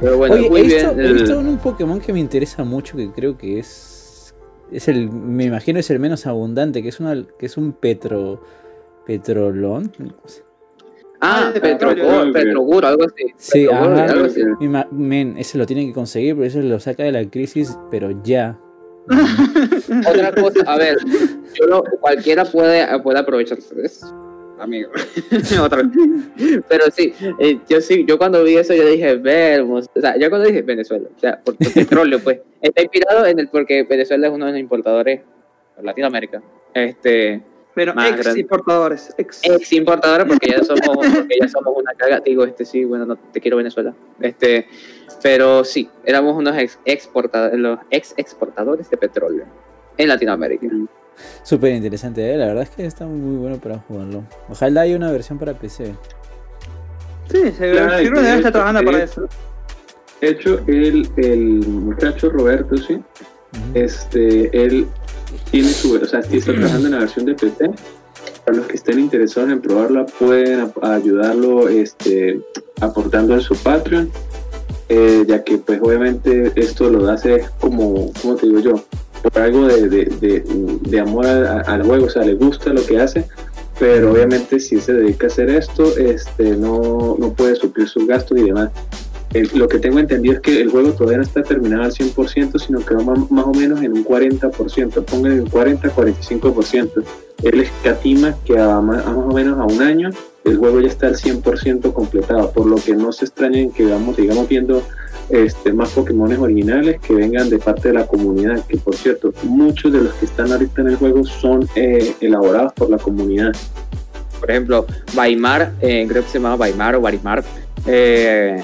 Pero 0.00 0.16
bueno, 0.16 0.36
Oye, 0.36 0.48
muy 0.48 0.60
he 0.60 0.64
bien. 0.64 0.76
visto, 0.78 1.00
he 1.00 1.06
el- 1.06 1.14
visto 1.14 1.38
un 1.38 1.58
Pokémon 1.58 2.00
que 2.00 2.12
me 2.14 2.20
interesa 2.20 2.64
mucho, 2.64 2.96
que 2.96 3.10
creo 3.12 3.36
que 3.36 3.58
es. 3.58 4.34
Es 4.72 4.88
el. 4.88 5.10
Me 5.10 5.44
imagino 5.44 5.78
es 5.78 5.90
el 5.90 5.98
menos 5.98 6.26
abundante, 6.26 6.82
que 6.82 6.88
es 6.88 6.98
una 7.00 7.14
que 7.38 7.44
es 7.46 7.56
un 7.58 7.72
Petro. 7.72 8.42
Petrolón. 9.04 9.92
Ah, 11.20 11.50
de 11.52 11.60
Petroguro, 11.60 12.00
petróleo. 12.02 12.32
Petroguro, 12.32 12.88
algo 12.88 13.04
así. 13.04 13.24
Sí, 13.36 13.66
ajá. 13.70 14.04
algo 14.06 14.24
así. 14.24 14.40
Mi 14.60 14.68
ma- 14.68 14.88
Men, 14.90 15.36
ese 15.38 15.58
lo 15.58 15.66
tienen 15.66 15.88
que 15.88 15.92
conseguir, 15.94 16.34
pero 16.34 16.46
eso 16.46 16.60
lo 16.60 16.80
saca 16.80 17.02
de 17.02 17.12
la 17.12 17.28
crisis, 17.28 17.76
pero 17.90 18.10
ya. 18.22 18.58
Otra 20.08 20.32
cosa, 20.32 20.60
a 20.66 20.76
ver, 20.78 20.96
yo 21.54 21.66
lo- 21.66 21.82
cualquiera 22.00 22.44
puede, 22.44 22.86
puede 23.02 23.18
aprovecharse 23.18 23.74
de 23.74 23.86
eso, 23.86 24.06
amigo. 24.58 24.90
Otra- 25.62 25.82
Pero 26.68 26.84
sí, 26.92 27.12
eh, 27.38 27.58
yo 27.68 27.80
sí, 27.80 28.04
yo 28.06 28.18
cuando 28.18 28.42
vi 28.44 28.56
eso 28.56 28.74
yo 28.74 28.86
dije, 28.86 29.16
vermos, 29.16 29.86
o 29.94 30.00
sea, 30.00 30.16
yo 30.18 30.28
cuando 30.30 30.48
dije 30.48 30.62
Venezuela, 30.62 31.08
o 31.14 31.18
sea, 31.20 31.40
por 31.42 31.56
petróleo, 31.56 32.20
pues, 32.22 32.40
está 32.60 32.82
inspirado 32.82 33.26
en 33.26 33.38
el, 33.40 33.48
porque 33.48 33.82
Venezuela 33.82 34.28
es 34.28 34.32
uno 34.32 34.46
de 34.46 34.52
los 34.52 34.60
importadores 34.60 35.20
de 35.76 35.82
Latinoamérica, 35.82 36.42
este, 36.74 37.42
Pero 37.74 37.94
Más 37.94 38.10
ex 38.10 38.18
grande. 38.22 38.40
importadores. 38.40 39.14
Ex. 39.16 39.40
ex 39.44 39.72
importadora 39.72 40.24
porque 40.26 40.50
ya 40.50 40.62
somos, 40.64 41.06
porque 41.06 41.36
ya 41.40 41.48
somos 41.48 41.72
una 41.76 41.92
caga, 41.94 42.20
digo, 42.20 42.44
este 42.44 42.64
sí, 42.64 42.84
bueno, 42.84 43.06
no 43.06 43.16
te 43.16 43.40
quiero 43.40 43.56
Venezuela, 43.58 43.94
este, 44.20 44.66
pero 45.22 45.62
sí, 45.64 45.88
éramos 46.04 46.36
unos 46.36 46.56
ex 46.58 46.78
exportadores, 46.84 47.58
los 47.58 47.78
ex 47.90 48.12
exportadores 48.16 48.90
de 48.90 48.96
petróleo 48.96 49.44
en 49.96 50.08
Latinoamérica. 50.08 50.66
Súper 51.44 51.72
interesante, 51.74 52.32
¿eh? 52.32 52.36
la 52.36 52.46
verdad 52.46 52.62
es 52.64 52.70
que 52.70 52.86
está 52.86 53.06
muy 53.06 53.36
bueno 53.36 53.58
para 53.58 53.78
jugarlo. 53.78 54.24
Ojalá 54.48 54.80
haya 54.82 54.96
una 54.96 55.12
versión 55.12 55.38
para 55.38 55.54
PC. 55.54 55.94
Sí, 57.30 57.52
se 57.52 57.70
Claro, 57.72 57.96
debe 57.96 58.04
estar 58.18 58.36
esto 58.38 58.50
trabajando 58.52 58.82
para 58.84 59.04
es- 59.04 59.10
eso. 59.12 59.28
De 60.20 60.28
hecho, 60.28 60.58
el, 60.66 61.08
el 61.18 61.38
muchacho 61.66 62.28
Roberto, 62.30 62.76
sí, 62.76 63.00
este, 63.74 64.50
él 64.64 64.86
tiene 65.50 65.68
su, 65.70 65.94
o 65.94 66.04
sea, 66.06 66.22
sí 66.22 66.38
está 66.38 66.52
trabajando 66.52 66.86
en 66.88 66.92
la 66.94 67.00
versión 67.00 67.26
de 67.26 67.34
PC. 67.34 67.70
Para 68.44 68.56
los 68.58 68.66
que 68.66 68.76
estén 68.76 68.98
interesados 68.98 69.50
en 69.50 69.60
probarla, 69.60 70.06
pueden 70.06 70.60
ap- 70.60 70.84
ayudarlo 70.84 71.68
este, 71.68 72.40
aportando 72.80 73.34
en 73.34 73.40
su 73.40 73.54
Patreon, 73.56 74.10
eh, 74.88 75.24
ya 75.26 75.42
que 75.44 75.58
pues 75.58 75.80
obviamente 75.82 76.52
esto 76.56 76.90
lo 76.90 77.08
hace 77.10 77.44
como, 77.60 78.12
¿cómo 78.20 78.36
te 78.36 78.46
digo 78.46 78.60
yo? 78.60 78.84
Por 79.22 79.42
algo 79.42 79.66
de, 79.66 79.88
de, 79.88 80.04
de, 80.06 80.44
de 80.80 81.00
amor 81.00 81.26
a- 81.26 81.60
al 81.60 81.82
juego, 81.84 82.06
o 82.06 82.10
sea, 82.10 82.22
le 82.24 82.34
gusta 82.34 82.72
lo 82.72 82.84
que 82.84 82.98
hace, 82.98 83.26
pero 83.78 84.12
obviamente 84.12 84.58
si 84.58 84.80
se 84.80 84.92
dedica 84.94 85.26
a 85.26 85.30
hacer 85.30 85.50
esto, 85.50 85.96
este, 85.96 86.56
no, 86.56 87.16
no 87.18 87.32
puede 87.34 87.56
suplir 87.56 87.88
sus 87.88 88.06
gastos 88.06 88.38
y 88.38 88.44
demás. 88.44 88.70
El- 89.32 89.50
lo 89.54 89.68
que 89.68 89.78
tengo 89.78 89.98
entendido 90.00 90.34
es 90.34 90.40
que 90.40 90.60
el 90.60 90.70
juego 90.70 90.92
todavía 90.92 91.18
no 91.18 91.22
está 91.22 91.42
terminado 91.42 91.84
al 91.84 91.92
100%, 91.92 92.58
sino 92.58 92.80
que 92.84 92.94
va 92.94 93.02
más, 93.30 93.44
o 93.46 93.52
menos 93.54 93.80
en 93.82 93.92
un 93.92 94.04
40%, 94.04 95.02
pongan 95.04 95.32
en 95.32 95.46
40-45%. 95.46 97.02
Él 97.42 97.60
escatima 97.60 98.36
que 98.44 98.58
a 98.58 98.80
más, 98.80 99.06
a 99.06 99.10
más 99.12 99.26
o 99.26 99.32
menos 99.32 99.58
a 99.58 99.64
un 99.64 99.80
año 99.82 100.10
el 100.44 100.56
juego 100.56 100.80
ya 100.80 100.88
está 100.88 101.06
al 101.06 101.16
100% 101.16 101.92
completado, 101.92 102.50
por 102.50 102.66
lo 102.66 102.76
que 102.76 102.94
no 102.94 103.12
se 103.12 103.24
extrañen 103.26 103.70
que 103.70 103.84
vamos, 103.84 104.16
digamos, 104.16 104.48
viendo 104.48 104.82
este, 105.28 105.72
más 105.72 105.90
Pokémones 105.90 106.38
originales 106.38 106.98
que 107.00 107.14
vengan 107.14 107.48
de 107.50 107.58
parte 107.58 107.88
de 107.88 107.94
la 107.94 108.06
comunidad, 108.06 108.64
que 108.66 108.78
por 108.78 108.96
cierto, 108.96 109.32
muchos 109.44 109.92
de 109.92 110.00
los 110.00 110.12
que 110.14 110.24
están 110.24 110.50
ahorita 110.50 110.80
en 110.82 110.88
el 110.88 110.96
juego 110.96 111.24
son 111.24 111.68
eh, 111.76 112.14
elaborados 112.20 112.72
por 112.72 112.90
la 112.90 112.98
comunidad. 112.98 113.52
Por 114.40 114.50
ejemplo, 114.50 114.86
Baimar, 115.14 115.72
eh, 115.80 116.04
creo 116.08 116.24
que 116.24 116.28
se 116.28 116.38
llama 116.38 116.56
Baimar 116.56 116.96
o 116.96 117.00
Barimar, 117.00 117.44
eh, 117.86 118.60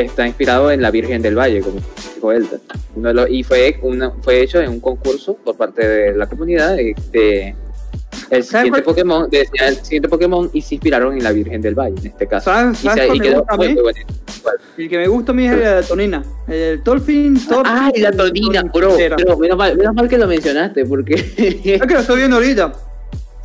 está 0.00 0.26
inspirado 0.26 0.70
en 0.70 0.82
la 0.82 0.90
Virgen 0.90 1.22
del 1.22 1.36
Valle, 1.38 1.60
como 1.60 1.76
dijo 2.14 2.30
de 2.30 3.14
los- 3.14 3.30
y 3.30 3.42
fue, 3.42 3.78
una, 3.82 4.10
fue 4.22 4.42
hecho 4.42 4.60
en 4.60 4.70
un 4.70 4.80
concurso 4.80 5.34
por 5.36 5.56
parte 5.56 5.86
de 5.86 6.16
la 6.16 6.26
comunidad 6.26 6.76
de, 6.76 6.94
de- 7.12 7.54
el 8.30 8.42
¿Sabes 8.44 8.66
siguiente? 8.66 8.82
Pokémon, 8.82 9.28
decía 9.30 9.68
el 9.68 9.76
siguiente 9.76 10.08
Pokémon 10.08 10.48
y 10.52 10.62
se 10.62 10.76
inspiraron 10.76 11.14
en 11.16 11.22
la 11.24 11.32
Virgen 11.32 11.60
del 11.60 11.74
Valle, 11.74 11.96
en 12.00 12.06
este 12.06 12.26
caso. 12.26 12.46
¿Sabes, 12.50 12.80
Y, 12.80 12.86
sabes 12.86 13.02
se- 13.02 13.06
cuál 13.08 13.16
y 13.16 13.20
quedó 13.20 13.46
muy, 13.56 13.68
muy 13.74 13.82
bonito. 13.82 14.14
El 14.78 14.88
que 14.88 14.98
me 14.98 15.08
gusta 15.08 15.32
a 15.32 15.34
mí 15.34 15.46
es 15.46 15.58
la 15.58 15.82
tonina. 15.82 16.24
El 16.48 16.82
Tolfin, 16.82 17.34
Tolfin. 17.46 17.62
Ah, 17.66 17.90
y 17.94 18.00
la 18.00 18.12
tonina, 18.12 18.62
bro, 18.62 18.96
bro, 19.16 19.38
menos, 19.38 19.56
mal, 19.58 19.76
menos 19.76 19.94
mal 19.94 20.08
que 20.08 20.18
lo 20.18 20.26
mencionaste, 20.26 20.84
porque 20.86 21.14
Es 21.14 21.80
que 21.82 21.94
lo 21.94 22.00
estoy 22.00 22.18
viendo 22.18 22.36
ahorita. 22.36 22.72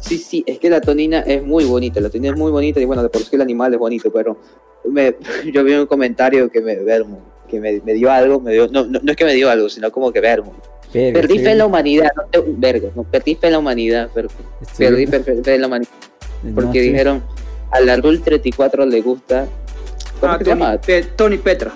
Sí, 0.01 0.17
sí, 0.17 0.45
es 0.47 0.59
que 0.59 0.69
la 0.69 0.79
tonina 0.79 1.19
es 1.19 1.43
muy 1.43 1.65
bonita, 1.65 1.99
la 1.99 2.09
tonina 2.09 2.31
es 2.33 2.37
muy 2.39 2.51
bonita 2.53 2.79
y 2.79 2.85
bueno, 2.85 3.03
de 3.03 3.09
por 3.09 3.21
sí 3.21 3.35
el 3.35 3.41
animal 3.41 3.73
es 3.73 3.79
bonito, 3.79 4.09
pero 4.13 4.37
me, 4.85 5.15
yo 5.53 5.63
vi 5.63 5.73
un 5.73 5.85
comentario 5.85 6.49
que 6.49 6.61
me, 6.61 6.75
vermo, 6.77 7.21
que 7.49 7.59
me, 7.59 7.81
me 7.85 7.93
dio 7.93 8.11
algo, 8.11 8.39
me 8.39 8.53
dio, 8.53 8.67
no, 8.67 8.85
no, 8.85 8.99
no 9.01 9.11
es 9.11 9.17
que 9.17 9.25
me 9.25 9.33
dio 9.33 9.49
algo, 9.49 9.69
sino 9.69 9.91
como 9.91 10.11
que 10.11 10.19
vermo. 10.21 10.53
Verga, 10.93 11.19
Perdí 11.21 11.37
sí, 11.37 11.43
fe 11.43 11.51
en 11.51 11.57
la 11.59 11.65
humanidad, 11.67 12.09
no 12.15 12.23
te, 12.31 12.43
verga, 12.47 12.89
no, 12.95 13.03
perdí 13.03 13.35
fe 13.35 13.47
en 13.47 13.53
la 13.53 13.59
humanidad, 13.59 14.09
per- 14.11 14.27
estoy 14.61 14.85
perdí 14.87 15.05
fe, 15.05 15.19
fe 15.43 15.53
en 15.55 15.61
la 15.61 15.67
humanidad, 15.67 15.91
no, 16.41 16.55
porque 16.55 16.81
sí. 16.81 16.89
dijeron, 16.89 17.23
a 17.71 17.79
la 17.81 17.95
Rule 17.97 18.17
34 18.17 18.85
le 18.87 19.01
gusta, 19.01 19.45
¿cómo 20.19 20.33
Ah, 20.33 20.37
Tony, 20.39 20.49
llama? 20.49 20.81
Pe- 20.81 21.03
Tony 21.15 21.37
Petra. 21.37 21.71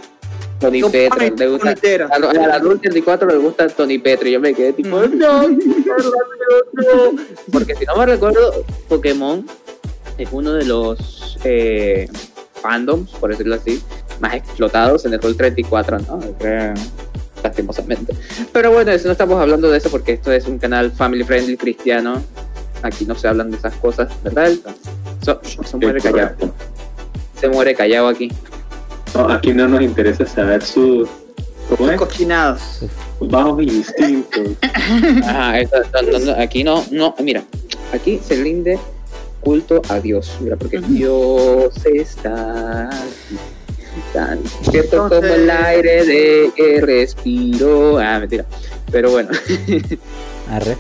Tony 0.60 0.82
Petra, 0.82 1.30
le 1.30 1.48
gusta, 1.48 1.76
a, 2.10 2.16
a 2.16 2.48
la 2.48 2.58
Rule 2.58 2.80
34 2.80 3.28
le 3.28 3.38
gusta 3.38 3.68
Tony 3.68 4.00
Petro. 4.00 4.28
Y 4.30 4.32
yo 4.32 4.40
me 4.40 4.54
quedé 4.54 4.72
tipo, 4.74 4.98
Mm. 4.98 5.18
no, 5.18 5.44
no, 5.50 5.58
no. 6.74 7.22
Porque 7.52 7.76
si 7.76 7.86
no 7.86 7.98
me 7.98 8.06
recuerdo, 8.06 8.64
Pokémon 8.88 9.46
es 10.18 10.30
uno 10.32 10.54
de 10.54 10.66
los 10.66 11.38
eh, 11.44 12.08
fandoms, 12.64 13.12
por 13.12 13.30
decirlo 13.30 13.56
así, 13.56 13.84
más 14.22 14.34
explotados 14.36 15.06
en 15.06 15.14
el 15.14 15.22
Rule 15.22 15.36
34, 15.36 16.00
¿no? 16.00 16.20
Creo, 16.40 16.74
lastimosamente. 17.44 18.16
Pero 18.54 18.72
bueno, 18.72 18.92
eso 18.92 19.06
no 19.08 19.12
estamos 19.12 19.40
hablando 19.40 19.70
de 19.70 19.78
eso 19.78 19.90
porque 19.92 20.14
esto 20.14 20.32
es 20.32 20.48
un 20.48 20.58
canal 20.58 20.92
family 20.92 21.24
friendly 21.26 21.58
cristiano. 21.58 22.24
Aquí 22.82 23.06
no 23.06 23.16
se 23.16 23.28
hablan 23.28 23.52
de 23.52 23.58
esas 23.58 23.74
cosas, 23.76 24.10
¿verdad? 24.24 24.52
So- 25.24 25.40
se 25.44 25.78
muere 25.78 26.00
callado. 26.02 26.36
correcto. 26.38 26.54
Se 27.40 27.50
muere 27.50 27.76
callado 27.76 28.08
aquí. 28.08 28.32
No, 29.14 29.30
aquí 29.30 29.54
no 29.54 29.68
nos 29.68 29.82
interesa 29.82 30.26
saber 30.26 30.64
sus 30.64 31.08
¿cómo 31.78 31.90
es? 31.92 31.98
Cochinadas. 31.98 32.86
bajos 33.20 33.62
instintos. 33.64 34.42
Ajá, 35.24 35.60
eso- 35.60 35.76
no, 36.12 36.20
no, 36.20 36.42
aquí 36.42 36.64
no, 36.64 36.84
no, 36.92 37.14
mira, 37.22 37.44
aquí 37.94 38.20
se 38.26 38.36
rinde 38.42 38.80
culto 39.44 39.82
a 39.90 40.00
Dios, 40.00 40.38
mira, 40.42 40.56
porque 40.56 40.80
Dios 40.80 41.74
está 41.86 42.88
aquí, 42.88 43.36
tan 44.14 44.40
cierto 44.72 45.08
como 45.10 45.24
el 45.24 45.50
aire 45.50 46.06
de 46.06 46.52
que 46.56 46.82
respiro. 46.82 48.00
Ah, 48.00 48.20
mentira, 48.20 48.46
pero 48.92 49.12
bueno, 49.12 49.30
Arre. 50.50 50.78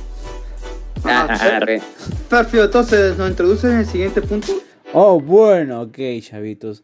ah, 1.03 1.27
Ah, 1.29 1.37
ah, 1.39 1.59
re. 1.59 1.81
Perfecto, 2.29 2.63
entonces 2.65 3.17
nos 3.17 3.29
introduces 3.29 3.71
en 3.71 3.77
el 3.79 3.85
siguiente 3.85 4.21
punto. 4.21 4.53
Oh, 4.93 5.19
bueno, 5.19 5.81
ok, 5.81 5.97
chavitos. 6.21 6.83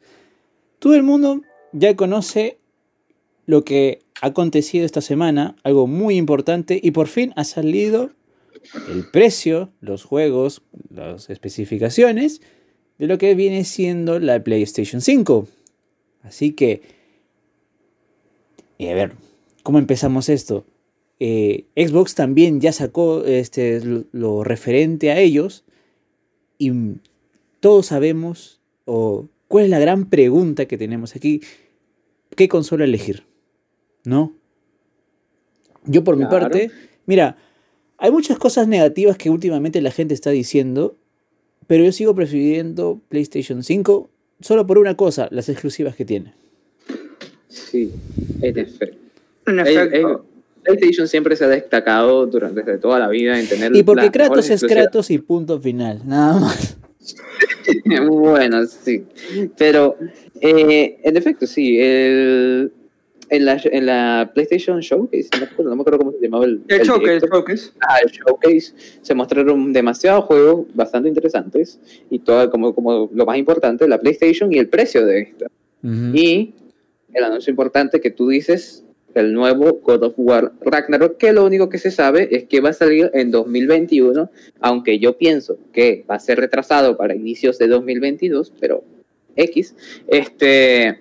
Todo 0.79 0.95
el 0.95 1.03
mundo 1.03 1.41
ya 1.71 1.95
conoce 1.95 2.57
lo 3.45 3.63
que 3.63 3.99
ha 4.21 4.27
acontecido 4.27 4.85
esta 4.85 5.01
semana, 5.01 5.55
algo 5.63 5.87
muy 5.87 6.17
importante, 6.17 6.79
y 6.81 6.91
por 6.91 7.07
fin 7.07 7.33
ha 7.35 7.43
salido 7.43 8.11
el 8.89 9.05
precio, 9.11 9.71
los 9.81 10.03
juegos, 10.03 10.61
las 10.89 11.29
especificaciones 11.29 12.41
de 12.97 13.07
lo 13.07 13.17
que 13.17 13.35
viene 13.35 13.63
siendo 13.63 14.19
la 14.19 14.43
PlayStation 14.43 15.01
5. 15.01 15.47
Así 16.23 16.51
que 16.53 16.81
Y 18.77 18.87
a 18.87 18.95
ver, 18.95 19.13
¿cómo 19.63 19.79
empezamos 19.79 20.29
esto? 20.29 20.65
Eh, 21.19 21.65
Xbox 21.75 22.15
también 22.15 22.61
ya 22.61 22.71
sacó 22.71 23.25
este, 23.25 23.83
lo, 23.83 24.05
lo 24.11 24.43
referente 24.43 25.11
a 25.11 25.19
ellos 25.19 25.65
y 26.57 26.71
todos 27.59 27.87
sabemos, 27.87 28.59
o 28.85 29.27
cuál 29.47 29.65
es 29.65 29.69
la 29.69 29.79
gran 29.79 30.09
pregunta 30.09 30.65
que 30.65 30.77
tenemos 30.77 31.15
aquí, 31.15 31.41
¿qué 32.35 32.47
consola 32.47 32.85
elegir? 32.85 33.23
¿No? 34.05 34.33
Yo 35.85 36.03
por 36.03 36.17
mi 36.17 36.25
parte, 36.25 36.71
mira, 37.05 37.37
hay 37.99 38.11
muchas 38.11 38.37
cosas 38.37 38.67
negativas 38.67 39.17
que 39.17 39.29
últimamente 39.29 39.81
la 39.81 39.91
gente 39.91 40.13
está 40.13 40.29
diciendo, 40.29 40.95
pero 41.67 41.83
yo 41.83 41.91
sigo 41.91 42.15
prefiriendo 42.15 43.01
PlayStation 43.09 43.63
5 43.63 44.09
solo 44.41 44.65
por 44.65 44.77
una 44.77 44.95
cosa, 44.95 45.27
las 45.31 45.49
exclusivas 45.49 45.95
que 45.95 46.05
tiene. 46.05 46.33
Sí, 47.47 47.91
en 48.41 48.57
efecto. 48.57 48.97
En 49.45 50.75
PlayStation 50.75 51.07
siempre 51.07 51.35
se 51.35 51.45
ha 51.45 51.47
destacado 51.47 52.25
durante 52.25 52.61
desde 52.61 52.77
toda 52.79 52.99
la 52.99 53.07
vida 53.07 53.39
en 53.39 53.47
tener 53.47 53.75
Y 53.75 53.83
porque 53.83 54.11
Kratos 54.11 54.49
es. 54.49 54.63
Kratos 54.63 55.09
y 55.09 55.17
punto 55.17 55.59
final, 55.59 56.01
nada 56.05 56.39
más. 56.39 56.77
bueno, 58.07 58.65
sí. 58.65 59.05
Pero, 59.57 59.97
eh, 60.41 60.99
en 61.03 61.17
efecto, 61.17 61.47
sí. 61.47 61.79
El, 61.79 62.71
en, 63.29 63.45
la, 63.45 63.61
en 63.63 63.85
la 63.85 64.31
PlayStation 64.33 64.79
Showcase, 64.79 65.29
no 65.33 65.39
me 65.39 65.45
acuerdo, 65.45 65.69
no 65.69 65.75
me 65.75 65.81
acuerdo 65.81 65.99
cómo 65.99 66.11
se 66.11 66.19
llamaba 66.21 66.45
el, 66.45 66.61
El 66.67 66.81
el 66.81 66.87
showcase, 66.87 67.13
directo. 67.13 67.27
showcase. 67.35 67.71
Ah, 67.87 67.97
el 68.03 68.11
Showcase 68.11 68.73
se 69.01 69.13
mostraron 69.15 69.71
demasiados 69.73 70.25
juegos 70.25 70.65
bastante 70.73 71.09
interesantes 71.09 71.79
y 72.09 72.19
todo 72.19 72.49
como, 72.49 72.73
como 72.73 73.09
lo 73.13 73.25
más 73.25 73.37
importante, 73.37 73.87
la 73.87 73.99
PlayStation 73.99 74.51
y 74.53 74.57
el 74.57 74.69
precio 74.69 75.05
de 75.05 75.21
esta. 75.21 75.45
Ujú. 75.83 76.11
Y 76.13 76.53
el 77.13 77.23
anuncio 77.23 77.51
importante 77.51 78.01
que 78.01 78.11
tú 78.11 78.29
dices, 78.29 78.83
el 79.15 79.33
nuevo 79.33 79.79
God 79.83 80.03
of 80.03 80.13
War 80.17 80.51
Ragnarok, 80.61 81.17
que 81.17 81.33
lo 81.33 81.45
único 81.45 81.69
que 81.69 81.77
se 81.77 81.91
sabe 81.91 82.29
es 82.31 82.45
que 82.45 82.61
va 82.61 82.69
a 82.69 82.73
salir 82.73 83.09
en 83.13 83.31
2021, 83.31 84.29
aunque 84.59 84.99
yo 84.99 85.17
pienso 85.17 85.57
que 85.73 86.05
va 86.09 86.15
a 86.15 86.19
ser 86.19 86.39
retrasado 86.39 86.95
para 86.97 87.15
inicios 87.15 87.57
de 87.57 87.67
2022, 87.67 88.53
pero 88.59 88.83
X, 89.35 89.75
este, 90.07 90.99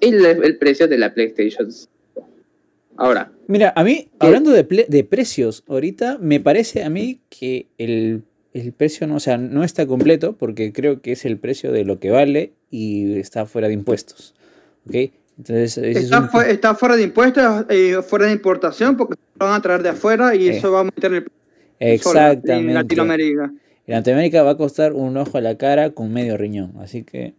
el, 0.00 0.24
el 0.24 0.56
precio 0.58 0.88
de 0.88 0.98
la 0.98 1.12
PlayStation 1.14 1.70
5. 1.70 1.90
Ahora, 2.96 3.32
Mira, 3.48 3.72
a 3.76 3.82
mí, 3.84 4.08
¿Qué? 4.20 4.26
hablando 4.26 4.50
de, 4.50 4.66
ple- 4.66 4.86
de 4.86 5.04
precios, 5.04 5.64
ahorita 5.68 6.18
me 6.18 6.38
parece 6.40 6.84
a 6.84 6.90
mí 6.90 7.20
que 7.28 7.66
el, 7.76 8.22
el 8.52 8.72
precio 8.72 9.06
no, 9.06 9.16
o 9.16 9.20
sea, 9.20 9.36
no 9.36 9.64
está 9.64 9.86
completo 9.86 10.36
porque 10.36 10.72
creo 10.72 11.00
que 11.02 11.12
es 11.12 11.24
el 11.24 11.36
precio 11.38 11.72
de 11.72 11.84
lo 11.84 11.98
que 11.98 12.10
vale 12.10 12.52
y 12.70 13.18
está 13.18 13.46
fuera 13.46 13.66
de 13.68 13.74
impuestos. 13.74 14.34
¿Ok? 14.86 14.94
Entonces, 15.36 15.76
ese 15.78 15.90
es 15.90 15.96
Está, 16.04 16.20
un- 16.32 16.42
está 16.46 16.74
fuera 16.76 16.96
de 16.96 17.02
impuestos 17.02 17.66
y 17.70 17.92
fuera 18.08 18.26
de 18.26 18.32
importación 18.32 18.96
porque 18.96 19.14
lo 19.40 19.46
van 19.46 19.56
a 19.56 19.62
traer 19.62 19.82
de 19.82 19.88
afuera 19.88 20.34
y 20.36 20.48
Eh. 20.48 20.56
eso 20.58 20.70
va 20.70 20.80
a 20.80 20.84
meter 20.84 21.12
el 21.12 21.22
precio 21.24 21.40
en 21.80 21.88
Exactamente. 21.94 22.72
Latinoamérica. 22.74 23.52
En 23.86 23.94
Latinoamérica 23.96 24.42
va 24.44 24.50
a 24.52 24.56
costar 24.56 24.92
un 24.92 25.16
ojo 25.16 25.36
a 25.36 25.40
la 25.40 25.58
cara 25.58 25.90
con 25.90 26.12
medio 26.12 26.36
riñón. 26.36 26.74
Así 26.78 27.02
que. 27.02 27.34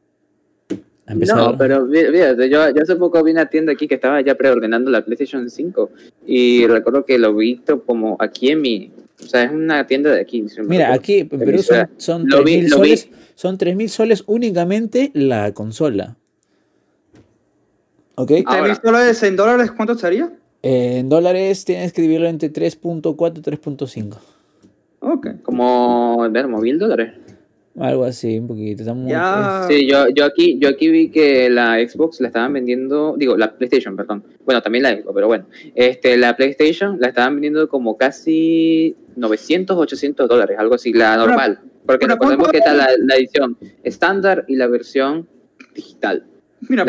No, 1.08 1.56
pero 1.58 1.88
fí- 1.88 2.12
fíjate, 2.12 2.50
yo, 2.50 2.70
yo 2.70 2.82
hace 2.82 2.96
poco 2.96 3.24
vi 3.24 3.32
una 3.32 3.46
tienda 3.48 3.74
aquí 3.74 3.88
que 3.88 3.96
estaba 3.96 4.22
ya 4.22 4.36
preordenando 4.36 4.89
la 4.89 5.04
PlayStation 5.06 5.50
5 5.50 5.89
y 6.26 6.65
recuerdo 6.68 7.06
que 7.06 7.18
lo 7.20 7.34
vi 7.36 7.54
visto 7.56 7.84
como 7.84 8.18
aquí 8.20 8.50
en 8.50 8.62
mi, 8.62 8.91
o 9.24 9.28
sea, 9.28 9.44
es 9.44 9.52
una 9.52 9.86
tienda 9.86 10.12
de 10.12 10.22
aquí. 10.22 10.48
si 10.50 10.62
Mira, 10.62 10.94
aquí 10.94 11.20
en 11.20 11.30
Perú 11.30 11.60
son, 11.62 11.89
son 11.98 12.28
Lo 12.28 12.44
vi- 12.44 12.62
3.000 12.62 12.70
lo 12.70 12.82
vi. 12.82 12.98
soles. 12.98 13.10
Son 13.36 13.58
3.000 13.58 13.89
soles 13.89 14.24
únicamente 14.28 15.12
la 15.13 15.54
consola. 15.54 16.15
¿Ok? 18.15 18.32
Ahora. 18.46 18.63
¿Tres 18.63 18.82
mil 18.84 18.91
dólares 18.91 19.24
en 19.24 19.36
dólares 19.36 19.72
cuánto 19.72 19.96
sería? 19.96 20.32
Eh, 20.63 21.00
en 21.00 21.10
dólares 21.10 21.65
tienes 21.65 21.91
que 21.94 22.02
dividirlo 22.02 22.28
entre 22.30 22.50
3.4 22.52 23.38
y 23.38 23.41
3.5. 23.41 24.18
Ok. 25.02 25.28
Como, 25.44 26.28
ver, 26.32 26.48
mil 26.48 26.80
dólares. 26.80 27.13
Algo 27.78 28.06
así, 28.06 28.40
un 28.40 28.48
poquito. 28.48 28.84
Está 28.84 28.94
muy- 28.94 29.12
Ya. 29.12 29.66
Sí, 29.68 29.86
yo, 29.88 30.08
yo 30.10 30.24
aquí, 30.26 30.58
yo 30.60 30.70
aquí 30.70 30.90
vi 30.90 31.10
que 31.10 31.50
la 31.50 31.76
Xbox 31.86 32.22
la 32.22 32.28
estaban 32.28 32.54
vendiendo, 32.54 33.16
digo, 33.18 33.36
la 33.36 33.54
PlayStation, 33.58 33.96
perdón. 33.98 34.24
Bueno, 34.46 34.62
también 34.62 34.84
la 34.84 34.92
Xbox, 34.92 35.12
pero 35.14 35.28
bueno. 35.28 35.46
Este, 35.76 36.16
la 36.18 36.38
PlayStation 36.38 36.98
la 37.00 37.10
estaban 37.10 37.36
vendiendo 37.36 37.68
como 37.68 37.98
casi 37.98 38.96
900, 39.18 39.76
800 39.78 40.30
dólares, 40.30 40.58
algo 40.58 40.76
así, 40.76 40.94
la 40.94 41.18
normal. 41.18 41.60
Porque 41.86 42.08
recordemos 42.08 42.48
que 42.50 42.58
está 42.60 42.74
la, 42.74 42.88
la 42.98 43.16
edición 43.16 43.58
estándar 43.84 44.46
y 44.48 44.56
la 44.56 44.68
versión 44.68 45.28
digital. 45.76 46.26
Mira, 46.68 46.84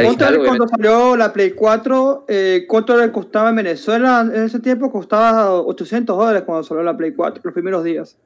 cuando 0.47 0.69
salió 0.69 1.17
la 1.17 1.33
Play 1.33 1.51
4, 1.51 2.25
eh, 2.29 2.65
¿cuánto 2.69 2.97
le 2.97 3.11
costaba 3.13 3.51
en 3.51 3.57
Venezuela? 3.57 4.27
En 4.33 4.45
ese 4.45 4.61
tiempo 4.61 4.91
costaba 4.91 5.61
800 5.61 6.17
dólares 6.17 6.43
cuando 6.47 6.63
salió 6.63 6.83
la 6.85 6.97
Play 6.97 7.13
4, 7.13 7.43
los 7.45 7.53
primeros 7.53 7.85
días. 7.85 8.17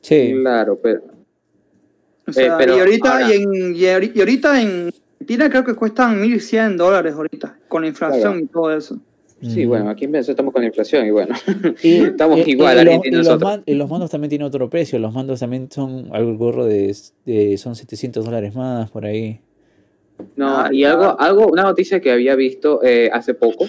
Sí. 0.00 0.32
Claro, 0.40 0.78
pero 0.82 1.02
O 2.28 2.32
sea, 2.32 2.46
Eh, 2.46 2.56
pero 2.58 2.76
y, 2.76 2.80
ahorita, 2.80 3.12
ahora- 3.12 3.34
y, 3.34 3.42
en, 3.42 3.76
y, 3.76 4.18
ahorita 4.20 4.60
en 4.62 4.90
Argentina 5.20 5.50
creo 5.50 5.64
que 5.64 5.74
cuestan 5.74 6.20
1100 6.20 6.76
dólares 6.76 7.14
ahorita, 7.14 7.58
con 7.68 7.82
la 7.82 7.88
inflación 7.88 8.22
Claro. 8.22 8.38
y 8.40 8.46
todo 8.46 8.76
eso. 8.76 8.98
sí, 9.40 9.64
Mm. 9.64 9.68
bueno, 9.68 9.90
aquí 9.90 10.04
en 10.04 10.12
Venezuela 10.12 10.32
estamos 10.32 10.52
con 10.52 10.64
inflación 10.64 11.06
y 11.06 11.10
bueno. 11.12 11.32
Y, 11.82 11.94
estamos 12.06 12.40
y- 12.46 12.50
igual, 12.50 12.80
y 12.80 12.84
lo- 12.84 13.00
y 13.04 13.10
los, 13.10 13.26
nosotros. 13.26 13.50
man- 13.50 13.62
y 13.66 13.74
los 13.74 13.88
mandos 13.88 14.10
también 14.10 14.28
tienen 14.30 14.46
otro 14.48 14.68
precio. 14.68 14.98
Los 14.98 15.14
mandos 15.14 15.38
también 15.40 15.70
son 15.70 16.08
algo 16.12 16.36
gorro 16.36 16.64
de, 16.66 16.94
de- 17.24 17.56
son 17.56 17.76
700 17.76 18.24
dólares 18.24 18.54
más 18.56 18.90
por 18.90 19.04
ahí. 19.04 19.40
No, 20.34 20.48
Ah, 20.58 20.68
y 20.72 20.82
algo, 20.82 21.18
algo, 21.20 21.46
una 21.46 21.62
noticia 21.62 22.00
que 22.00 22.10
había 22.10 22.34
visto 22.34 22.80
eh, 22.82 23.08
hace 23.12 23.34
poco 23.34 23.66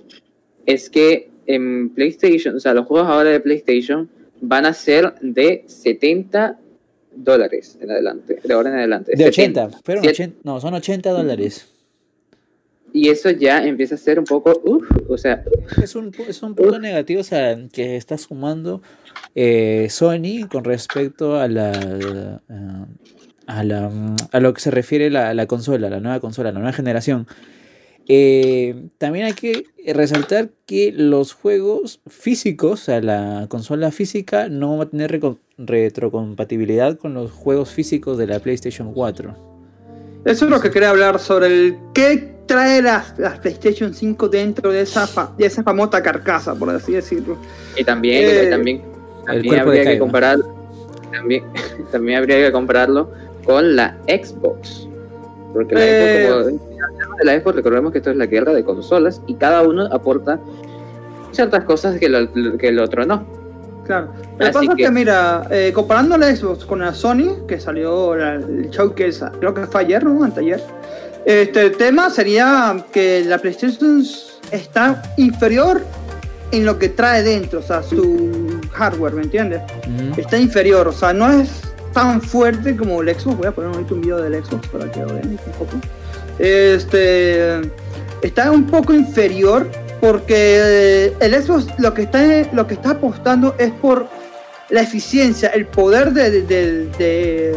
es 0.65 0.89
que 0.89 1.29
en 1.45 1.89
PlayStation, 1.91 2.55
o 2.55 2.59
sea, 2.59 2.73
los 2.73 2.87
juegos 2.87 3.07
ahora 3.07 3.29
de 3.29 3.39
PlayStation 3.39 4.09
van 4.41 4.65
a 4.65 4.73
ser 4.73 5.13
de 5.21 5.63
70 5.67 6.57
dólares 7.15 7.77
en 7.81 7.91
adelante, 7.91 8.39
de 8.43 8.53
ahora 8.53 8.69
en 8.69 8.75
adelante. 8.77 9.11
De 9.15 9.25
70. 9.25 9.65
80. 9.65 9.79
Fueron 9.83 10.03
Siete- 10.03 10.23
80 10.23 10.39
no, 10.43 10.59
son 10.61 10.73
80 10.73 11.09
dólares. 11.11 11.67
Y 12.91 13.09
eso 13.09 13.29
ya 13.29 13.63
empieza 13.65 13.93
a 13.95 13.97
ser 13.99 14.17
un 14.17 14.25
poco, 14.25 14.59
uff, 14.65 14.83
o 15.07 15.17
sea, 15.17 15.43
Es 15.81 15.95
un, 15.95 16.11
es 16.27 16.41
un 16.41 16.55
punto 16.55 16.79
negativo 16.79 17.21
o 17.21 17.23
sea, 17.23 17.55
que 17.71 17.95
está 17.95 18.17
sumando 18.17 18.81
eh, 19.35 19.87
Sony 19.91 20.47
con 20.51 20.63
respecto 20.63 21.35
a 21.35 21.47
la, 21.47 21.69
a, 22.49 22.85
a 23.59 23.63
la 23.63 23.91
a 24.31 24.39
lo 24.39 24.53
que 24.55 24.61
se 24.61 24.71
refiere 24.71 25.11
la, 25.11 25.35
la 25.35 25.45
consola, 25.45 25.87
la 25.89 25.99
nueva 25.99 26.19
consola, 26.19 26.51
la 26.51 26.57
nueva 26.59 26.73
generación. 26.73 27.27
Eh, 28.11 28.87
también 28.97 29.25
hay 29.25 29.33
que 29.33 29.65
resaltar 29.93 30.49
que 30.65 30.91
los 30.91 31.33
juegos 31.33 32.01
físicos, 32.07 32.71
o 32.81 32.83
sea, 32.85 33.01
la 33.01 33.45
consola 33.49 33.91
física 33.91 34.49
no 34.49 34.77
va 34.77 34.85
a 34.85 34.89
tener 34.89 35.21
retrocompatibilidad 35.57 36.97
con 36.97 37.13
los 37.13 37.31
juegos 37.31 37.69
físicos 37.69 38.17
de 38.17 38.25
la 38.27 38.39
PlayStation 38.39 38.93
4. 38.93 39.35
Eso 40.25 40.45
es 40.45 40.51
lo 40.51 40.59
que 40.59 40.71
quería 40.71 40.89
hablar 40.89 41.19
sobre 41.19 41.47
el 41.47 41.77
qué 41.93 42.33
trae 42.47 42.81
las 42.81 43.17
las 43.19 43.37
PlayStation 43.39 43.93
5 43.93 44.27
dentro 44.27 44.71
de 44.71 44.81
esa, 44.81 45.05
fa- 45.07 45.31
de 45.37 45.45
esa 45.45 45.61
famosa 45.63 46.01
carcasa, 46.01 46.55
por 46.55 46.69
así 46.71 46.93
decirlo. 46.93 47.37
y 47.77 47.83
también, 47.83 48.25
Eh, 48.27 48.49
también, 48.49 48.81
también 49.25 49.59
habría 49.59 49.83
que 49.85 49.99
comparar, 49.99 50.39
también, 51.11 51.43
también 51.91 52.17
habría 52.17 52.43
que 52.47 52.51
compararlo 52.51 53.11
con 53.45 53.75
la 53.75 53.95
Xbox. 54.07 54.87
Porque 55.53 55.75
la 55.75 55.81
Eh. 55.85 56.27
Xbox, 56.27 56.59
como 57.03 57.15
de 57.17 57.25
la 57.25 57.39
Xbox, 57.39 57.55
recordemos 57.55 57.91
que 57.91 57.97
esto 57.99 58.11
es 58.11 58.17
la 58.17 58.25
guerra 58.27 58.53
de 58.53 58.63
consolas 58.63 59.21
y 59.27 59.35
cada 59.35 59.61
uno 59.63 59.87
aporta 59.91 60.39
ciertas 61.31 61.63
cosas 61.63 61.97
que, 61.99 62.09
lo- 62.09 62.31
que 62.57 62.67
el 62.69 62.79
otro 62.79 63.05
no. 63.05 63.23
Claro. 63.85 64.07
Lo 64.37 64.45
que 64.45 64.51
pasa 64.51 64.65
es 64.65 64.75
que- 64.75 64.91
mira, 64.91 65.47
eh, 65.49 65.71
comparando 65.73 66.15
la 66.17 66.35
Xbox 66.35 66.65
con 66.65 66.79
la 66.79 66.93
Sony, 66.93 67.45
que 67.47 67.59
salió 67.59 68.15
la- 68.15 68.35
el 68.35 68.69
showcase, 68.69 69.25
creo 69.39 69.53
que 69.53 69.65
fue 69.65 69.81
ayer, 69.81 70.03
¿no? 70.03 70.23
Anteayer. 70.23 70.61
Este, 71.25 71.61
el 71.65 71.77
tema 71.77 72.09
sería 72.09 72.85
que 72.91 73.23
la 73.25 73.37
PlayStation 73.39 74.03
está 74.51 75.01
inferior 75.17 75.81
en 76.51 76.65
lo 76.65 76.79
que 76.79 76.89
trae 76.89 77.21
dentro, 77.23 77.59
o 77.59 77.61
sea, 77.63 77.83
su 77.83 78.59
hardware, 78.71 79.13
¿me 79.13 79.23
entiendes? 79.23 79.61
Está 80.17 80.37
inferior, 80.37 80.87
o 80.87 80.91
sea, 80.91 81.13
no 81.13 81.29
es 81.31 81.61
tan 81.93 82.21
fuerte 82.21 82.75
como 82.75 83.01
el 83.01 83.09
Xbox. 83.17 83.37
Voy 83.37 83.47
a 83.47 83.51
poner 83.51 83.71
ahorita 83.73 83.93
un 83.93 84.01
video 84.01 84.17
del 84.21 84.43
Xbox 84.43 84.67
para 84.67 84.91
que 84.91 84.99
lo 85.01 85.07
vean 85.13 85.27
un 85.29 85.37
poco. 85.57 85.77
Este 86.37 87.61
está 88.21 88.51
un 88.51 88.65
poco 88.67 88.93
inferior 88.93 89.69
porque 90.01 91.13
el 91.19 91.43
Xbox 91.43 91.67
lo 91.77 91.93
que 91.93 92.03
está 92.03 92.21
lo 92.53 92.65
que 92.67 92.73
está 92.75 92.91
apostando 92.91 93.55
es 93.57 93.71
por 93.71 94.07
la 94.69 94.81
eficiencia, 94.81 95.49
el 95.49 95.65
poder 95.65 96.11
de, 96.13 96.29
de- 96.43 96.85
de- 96.97 97.55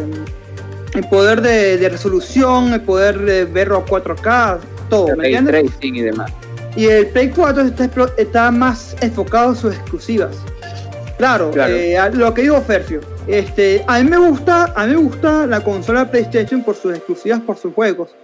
el 0.95 1.07
poder 1.09 1.41
de, 1.41 1.77
de 1.77 1.89
resolución, 1.89 2.73
el 2.73 2.81
poder 2.81 3.19
de 3.19 3.45
verlo 3.45 3.77
a 3.77 3.85
4K, 3.85 4.59
todo, 4.89 5.07
¿me 5.15 5.23
Ray 5.23 5.35
entiendes? 5.35 5.71
tracing 5.71 5.95
y 5.95 6.01
demás. 6.01 6.31
Y 6.75 6.85
el 6.85 7.07
Play 7.07 7.29
4 7.29 7.63
está, 7.63 7.89
está 8.17 8.51
más 8.51 8.95
enfocado 9.01 9.51
en 9.51 9.55
sus 9.55 9.73
exclusivas. 9.75 10.35
Claro, 11.17 11.51
Claro. 11.51 11.73
eh, 11.75 11.97
lo 12.13 12.33
que 12.33 12.43
digo 12.43 12.59
Ferfio, 12.61 13.01
este, 13.27 13.83
a 13.87 13.99
mí 13.99 14.09
me 14.09 14.17
gusta, 14.17 14.73
a 14.75 14.85
mí 14.85 14.95
me 14.95 15.01
gusta 15.01 15.47
la 15.47 15.63
consola 15.63 16.09
PlayStation 16.09 16.63
por 16.63 16.75
sus 16.75 16.93
exclusivas, 16.93 17.41
por 17.41 17.57
sus 17.57 17.73
juegos. 17.73 18.15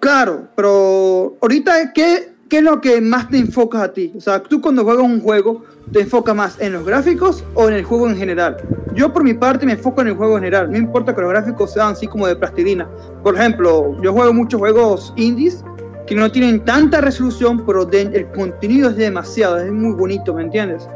Claro, 0.00 0.48
pero 0.54 1.36
ahorita 1.40 1.92
¿qué, 1.92 2.34
¿qué 2.48 2.58
es 2.58 2.62
lo 2.62 2.80
que 2.80 3.00
más 3.00 3.28
te 3.28 3.38
enfocas 3.38 3.82
a 3.82 3.92
ti? 3.92 4.12
O 4.16 4.20
sea, 4.20 4.42
tú 4.42 4.60
cuando 4.60 4.84
juegas 4.84 5.04
un 5.04 5.20
juego, 5.20 5.64
¿te 5.92 6.00
enfocas 6.00 6.34
más 6.34 6.60
en 6.60 6.74
los 6.74 6.84
gráficos 6.84 7.44
o 7.54 7.68
en 7.68 7.74
el 7.74 7.84
juego 7.84 8.08
en 8.08 8.16
general? 8.16 8.56
Yo 8.94 9.12
por 9.12 9.24
mi 9.24 9.34
parte 9.34 9.64
me 9.64 9.72
enfoco 9.72 10.02
en 10.02 10.08
el 10.08 10.14
juego 10.14 10.36
en 10.36 10.44
general, 10.44 10.70
no 10.70 10.76
importa 10.76 11.14
que 11.14 11.20
los 11.20 11.30
gráficos 11.30 11.72
sean 11.72 11.92
así 11.92 12.06
como 12.06 12.26
de 12.26 12.36
plastilina. 12.36 12.88
Por 13.22 13.36
ejemplo, 13.36 13.96
yo 14.02 14.12
juego 14.12 14.32
muchos 14.32 14.60
juegos 14.60 15.12
indies 15.16 15.64
que 16.06 16.14
no 16.14 16.30
tienen 16.30 16.64
tanta 16.64 17.00
resolución, 17.00 17.64
pero 17.64 17.88
el 17.90 18.30
contenido 18.32 18.90
es 18.90 18.96
demasiado, 18.96 19.58
es 19.58 19.72
muy 19.72 19.94
bonito, 19.94 20.34
¿me 20.34 20.42
entiendes? 20.42 20.86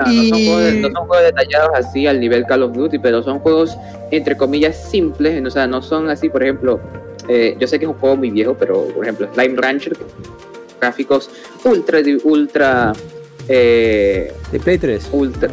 Ah, 0.00 0.04
no, 0.06 0.12
Y- 0.12 0.28
son 0.30 0.38
juegos, 0.44 0.74
no 0.76 0.88
son 0.90 1.06
juegos 1.06 1.24
detallados 1.26 1.70
así 1.74 2.06
al 2.06 2.18
nivel 2.20 2.46
Call 2.46 2.62
of 2.62 2.72
Duty, 2.72 2.98
pero 2.98 3.22
son 3.22 3.38
juegos 3.40 3.76
entre 4.10 4.36
comillas 4.36 4.76
simples, 4.90 5.44
o 5.46 5.50
sea, 5.50 5.66
no 5.66 5.82
son 5.82 6.08
así, 6.08 6.28
por 6.30 6.42
ejemplo, 6.42 6.80
eh, 7.28 7.54
yo 7.60 7.66
sé 7.68 7.78
que 7.78 7.84
es 7.84 7.90
un 7.90 7.98
juego 7.98 8.16
muy 8.16 8.30
viejo, 8.30 8.56
pero 8.58 8.84
por 8.88 9.04
ejemplo, 9.04 9.28
Slime 9.34 9.60
Rancher, 9.60 9.96
gráficos 10.80 11.30
ultra, 11.64 11.98
ultra, 12.24 12.92
eh, 13.48 14.32
De 14.50 14.58
Play 14.60 14.78
3. 14.78 15.08
ultra, 15.12 15.50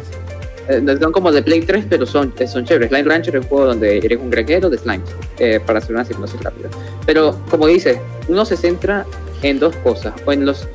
eh, 0.68 0.80
no 0.82 0.96
son 0.98 1.12
como 1.12 1.30
de 1.30 1.42
Play 1.42 1.60
3, 1.62 1.84
pero 1.88 2.06
son, 2.06 2.32
son 2.46 2.64
chéveres. 2.64 2.88
Slime 2.88 3.08
Rancher 3.08 3.36
es 3.36 3.42
un 3.42 3.48
juego 3.48 3.66
donde 3.66 3.98
eres 3.98 4.18
un 4.18 4.30
granjero 4.30 4.70
de 4.70 4.78
slimes, 4.78 5.08
eh, 5.38 5.60
para 5.64 5.78
hacer 5.78 5.94
una 5.94 6.04
simulación 6.04 6.42
rápida. 6.42 6.68
Pero 7.06 7.36
como 7.50 7.66
dices, 7.66 7.98
uno 8.28 8.44
se 8.44 8.56
centra 8.56 9.04
en 9.42 9.58
dos 9.58 9.76
cosas, 9.76 10.14
o 10.24 10.32
en 10.32 10.44
los, 10.46 10.66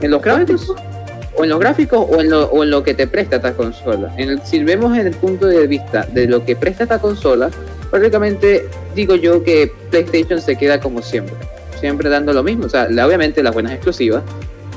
en 0.00 0.10
los 0.10 0.22
gráficos, 0.22 0.74
o 1.38 1.44
en 1.44 1.50
los 1.50 1.58
gráficos, 1.60 2.06
o 2.10 2.20
en 2.20 2.30
lo, 2.30 2.46
o 2.50 2.64
en 2.64 2.70
lo 2.70 2.82
que 2.82 2.94
te 2.94 3.06
presta 3.06 3.36
esta 3.36 3.52
consola. 3.54 4.12
En 4.16 4.28
el- 4.30 4.42
si 4.42 4.62
vemos 4.64 4.96
en 4.98 5.06
el 5.06 5.14
punto 5.14 5.46
de 5.46 5.66
vista 5.66 6.06
de 6.12 6.26
lo 6.26 6.44
que 6.44 6.56
presta 6.56 6.82
esta 6.82 6.98
consola, 6.98 7.48
prácticamente 7.90 8.68
digo 8.94 9.14
yo 9.16 9.42
que 9.44 9.72
PlayStation 9.90 10.40
se 10.40 10.56
queda 10.56 10.80
como 10.80 11.00
siempre, 11.00 11.34
siempre 11.80 12.08
dando 12.08 12.32
lo 12.32 12.42
mismo, 12.42 12.66
o 12.66 12.68
sea, 12.68 12.84
obviamente 13.06 13.42
las 13.42 13.54
buenas 13.54 13.72
exclusivas 13.72 14.22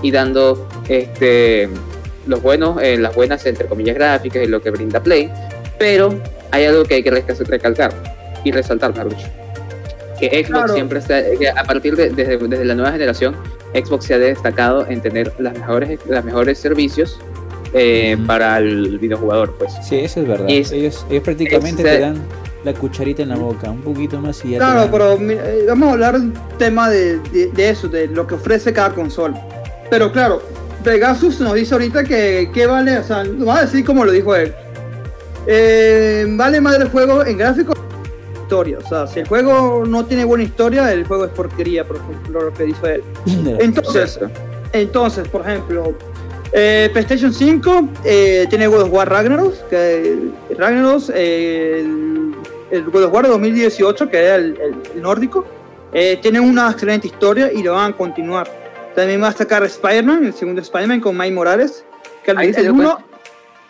y 0.02 0.12
dando 0.12 0.68
este 0.88 1.68
los 2.28 2.42
buenos, 2.42 2.80
eh, 2.82 2.98
las 2.98 3.16
buenas 3.16 3.44
entre 3.48 3.66
comillas 3.66 3.96
gráficas 3.96 4.44
y 4.44 4.48
lo 4.48 4.62
que 4.62 4.70
brinda 4.70 5.02
Play, 5.02 5.32
pero 5.80 6.14
hay 6.52 6.66
algo 6.66 6.84
que 6.84 6.94
hay 6.96 7.04
que 7.04 7.10
reca- 7.12 7.34
recalcar 7.48 7.92
y 8.44 8.52
resaltar, 8.52 8.94
mejor 8.96 9.10
dicho. 9.16 9.28
Que 10.30 10.44
Xbox 10.46 10.48
Claro. 10.50 10.74
siempre 10.74 11.00
que 11.40 11.50
a 11.50 11.64
partir 11.64 11.96
de 11.96 12.10
desde, 12.12 12.38
desde 12.38 12.64
la 12.66 12.76
nueva 12.76 12.92
generación, 12.92 13.36
Xbox 13.74 14.06
se 14.06 14.14
ha 14.14 14.20
destacado 14.20 14.86
en 14.88 15.02
tener 15.02 15.34
las 15.40 15.54
mejores, 15.58 16.00
las 16.08 16.24
mejores 16.24 16.58
servicios 16.60 17.20
eh, 17.74 18.18
para 18.28 18.58
el 18.60 19.00
videojugador, 19.00 19.56
pues. 19.58 19.72
Sí, 19.84 19.98
eso 20.00 20.22
es 20.22 20.28
verdad. 20.28 20.46
Es- 20.50 20.72
ellos, 20.72 21.06
ellos 21.10 21.24
prácticamente 21.24 21.82
es- 21.82 21.90
te 21.90 22.00
dan 22.00 22.22
la 22.64 22.74
cucharita 22.74 23.24
en 23.24 23.30
la 23.30 23.38
boca, 23.38 23.72
un 23.72 23.82
poquito 23.82 24.20
más 24.22 24.44
y 24.46 24.52
ya 24.52 24.58
Claro, 24.60 24.82
dan- 24.82 24.92
pero 24.92 25.18
mira, 25.18 25.42
eh, 25.50 25.66
vamos 25.68 25.90
a 25.90 25.92
hablar 25.94 26.16
un 26.16 26.34
tema 26.60 26.90
de, 26.90 27.18
de- 27.32 27.48
de 27.48 27.70
eso, 27.70 27.88
de 27.88 28.08
lo 28.08 28.28
que 28.28 28.36
ofrece 28.36 28.72
cada 28.74 28.94
consola. 28.94 29.42
Pero 29.90 30.12
claro, 30.12 30.42
Pegasus 30.84 31.40
nos 31.40 31.54
dice 31.56 31.74
ahorita 31.74 32.04
que, 32.04 32.50
que 32.54 32.66
vale, 32.68 32.98
o 33.00 33.04
sea, 33.04 33.24
va 33.48 33.60
a 33.60 33.62
decir 33.66 33.84
como 33.86 34.04
lo 34.06 34.12
dijo 34.12 34.36
él. 34.36 34.54
Eh, 35.48 36.26
vale 36.30 36.62
más 36.62 36.76
el 36.80 36.90
juego 36.90 37.26
en 37.26 37.38
gráficos 37.38 37.76
historia. 38.52 38.78
O 38.84 38.88
sea, 38.88 39.08
si 39.08 39.22
el 39.22 39.28
juego 39.28 39.86
no 39.88 40.06
tiene 40.06 40.26
buena 40.26 40.44
historia, 40.44 40.92
el 40.92 41.06
juego 41.06 41.24
es 41.26 41.32
porquería, 41.32 41.86
por 41.88 41.98
ejemplo, 41.98 42.42
lo 42.42 42.54
que 42.54 42.64
dice 42.66 42.96
él. 42.96 43.04
Entonces, 43.62 44.20
entonces, 44.74 45.28
por 45.30 45.42
ejemplo, 45.42 45.94
eh, 46.54 46.90
PlayStation 46.92 47.34
5 47.34 47.90
eh, 48.04 48.46
tiene 48.50 48.68
God 48.68 48.82
of 48.84 48.90
War 48.94 49.10
Ragnarok, 49.10 49.54
que 49.70 50.18
Ragnarok, 50.58 51.04
eh, 51.14 51.80
el, 51.82 52.34
el 52.72 52.84
God 52.86 53.04
of 53.06 53.14
War 53.14 53.28
2018, 53.28 54.10
que 54.10 54.18
era 54.18 54.36
el, 54.36 54.58
el- 54.62 54.76
el 54.96 55.02
nórdico, 55.02 55.46
eh, 55.94 56.20
tiene 56.22 56.40
una 56.42 56.72
excelente 56.72 57.08
historia 57.08 57.52
y 57.54 57.64
lo 57.64 57.74
van 57.74 57.94
a 57.94 57.98
continuar. 57.98 58.50
También 58.96 59.22
va 59.24 59.30
a 59.30 59.32
sacar 59.34 59.64
Spider-Man, 59.64 60.26
el 60.26 60.34
segundo 60.34 60.62
Spider-Man 60.62 61.00
con 61.02 61.18
Mike 61.18 61.34
Morales, 61.34 61.86
que 62.24 62.32
el, 62.32 62.38
uno- 62.72 62.98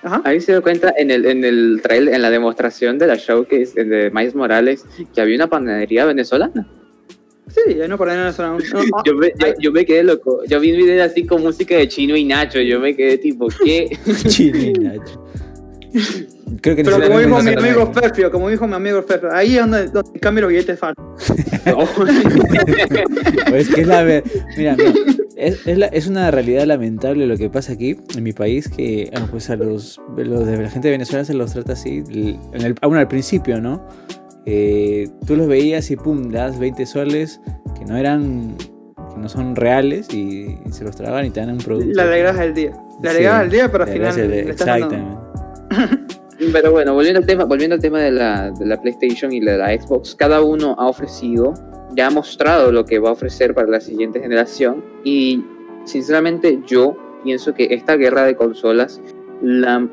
Ajá. 0.03 0.21
Ahí 0.25 0.41
se 0.41 0.51
dio 0.53 0.61
cuenta 0.63 0.93
en 0.97 1.11
el, 1.11 1.25
en 1.25 1.43
el 1.45 1.79
trailer, 1.83 2.13
en 2.15 2.21
la 2.21 2.29
demostración 2.31 2.97
de 2.97 3.07
la 3.07 3.15
showcase 3.15 3.83
de 3.83 4.09
Miles 4.11 4.33
Morales, 4.35 4.85
que 5.13 5.21
había 5.21 5.35
una 5.35 5.47
panadería 5.47 6.05
venezolana. 6.05 6.67
Sí, 7.47 7.75
ya 7.75 7.87
no 7.87 7.97
por 7.97 8.07
ahí 8.09 8.17
no, 8.17 8.57
Yo 9.05 9.15
me, 9.15 9.33
yo, 9.37 9.47
yo 9.59 9.71
me 9.71 9.85
quedé 9.85 10.03
loco. 10.03 10.41
Yo 10.47 10.59
vi 10.59 10.71
un 10.71 10.77
video 10.77 11.03
así 11.03 11.25
con 11.25 11.41
música 11.43 11.75
de 11.75 11.87
Chino 11.87 12.15
y 12.15 12.23
Nacho. 12.23 12.61
Yo 12.61 12.79
me 12.79 12.95
quedé 12.95 13.17
tipo, 13.17 13.47
¿qué? 13.63 13.97
Chile, 14.27 14.73
Nacho. 14.79 15.27
Creo 16.61 16.75
que 16.75 16.83
Pero 16.83 17.01
como 17.01 17.19
dijo 17.19 17.41
mi 17.43 17.53
amigo. 17.53 17.91
Ferfio, 17.93 18.31
como 18.31 18.49
dijo 18.49 18.67
mi 18.67 18.75
amigo 18.75 19.01
Ferfio, 19.03 19.29
ahí 19.33 19.55
es 19.55 19.61
donde, 19.61 19.87
donde 19.87 20.19
cambia 20.19 20.41
los 20.43 20.49
billetes 20.51 20.79
falsos. 20.79 21.03
Pues 23.49 23.67
que 23.73 23.81
es 23.81 23.87
la 23.87 24.03
ver- 24.03 24.23
Mira, 24.57 24.75
mira, 24.77 24.93
es, 25.37 25.65
es, 25.67 25.77
la- 25.77 25.87
es 25.87 26.07
una 26.07 26.29
realidad 26.31 26.65
lamentable 26.65 27.25
lo 27.27 27.37
que 27.37 27.49
pasa 27.49 27.73
aquí 27.73 27.95
en 28.15 28.23
mi 28.23 28.33
país, 28.33 28.67
que 28.69 29.11
pues 29.29 29.49
a 29.49 29.55
los, 29.55 29.99
los 30.17 30.45
de 30.45 30.57
la 30.57 30.69
gente 30.69 30.87
de 30.87 30.93
Venezuela 30.93 31.23
se 31.25 31.33
los 31.33 31.53
trata 31.53 31.73
así, 31.73 32.03
en 32.53 32.61
el, 32.61 32.75
aún 32.81 32.97
al 32.97 33.07
principio, 33.07 33.59
¿no? 33.61 33.85
Eh, 34.45 35.07
tú 35.27 35.35
los 35.35 35.47
veías 35.47 35.89
y 35.91 35.95
pum, 35.95 36.29
das 36.31 36.57
20 36.59 36.85
soles 36.85 37.39
que 37.77 37.85
no 37.85 37.95
eran, 37.97 38.55
que 39.13 39.19
no 39.19 39.29
son 39.29 39.55
reales 39.55 40.07
y, 40.13 40.57
y 40.65 40.71
se 40.71 40.83
los 40.83 40.95
tragan 40.95 41.25
y 41.25 41.29
te 41.29 41.39
dan 41.41 41.51
un 41.51 41.57
producto. 41.59 41.91
Le 41.93 42.01
alegras 42.01 42.39
el 42.39 42.53
día. 42.53 42.71
Le 43.03 43.09
Sí, 43.09 43.15
alegras 43.17 43.43
el 43.43 43.49
día, 43.51 43.71
pero 43.71 43.83
al 43.83 43.89
final. 43.91 44.19
el- 44.19 44.33
Exactamente. 44.49 44.97
Pero 46.51 46.71
bueno, 46.71 46.95
volviendo 46.95 47.19
al 47.19 47.25
tema, 47.27 47.43
volviendo 47.45 47.75
al 47.75 47.81
tema 47.81 47.99
de 47.99 48.09
la, 48.11 48.49
de 48.49 48.65
la 48.65 48.81
PlayStation 48.81 49.31
y 49.31 49.39
de 49.41 49.57
la 49.59 49.67
Xbox, 49.79 50.15
cada 50.15 50.41
uno 50.41 50.75
ha 50.79 50.87
ofrecido, 50.87 51.53
ya 51.95 52.07
ha 52.07 52.09
mostrado 52.09 52.71
lo 52.71 52.85
que 52.85 52.99
va 52.99 53.09
a 53.09 53.13
ofrecer 53.13 53.53
para 53.53 53.67
la 53.67 53.79
siguiente 53.81 54.19
generación. 54.19 54.83
Y 55.03 55.43
sinceramente 55.85 56.59
yo 56.65 56.97
pienso 57.23 57.53
que 57.53 57.67
esta 57.71 57.95
guerra 57.97 58.23
de 58.23 58.35
consolas, 58.35 59.01
la, 59.41 59.87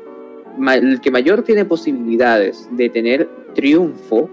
ma- 0.57 0.75
el 0.75 1.01
que 1.01 1.11
mayor 1.11 1.43
tiene 1.43 1.65
posibilidades 1.65 2.67
de 2.71 2.89
tener 2.89 3.29
triunfo, 3.55 4.29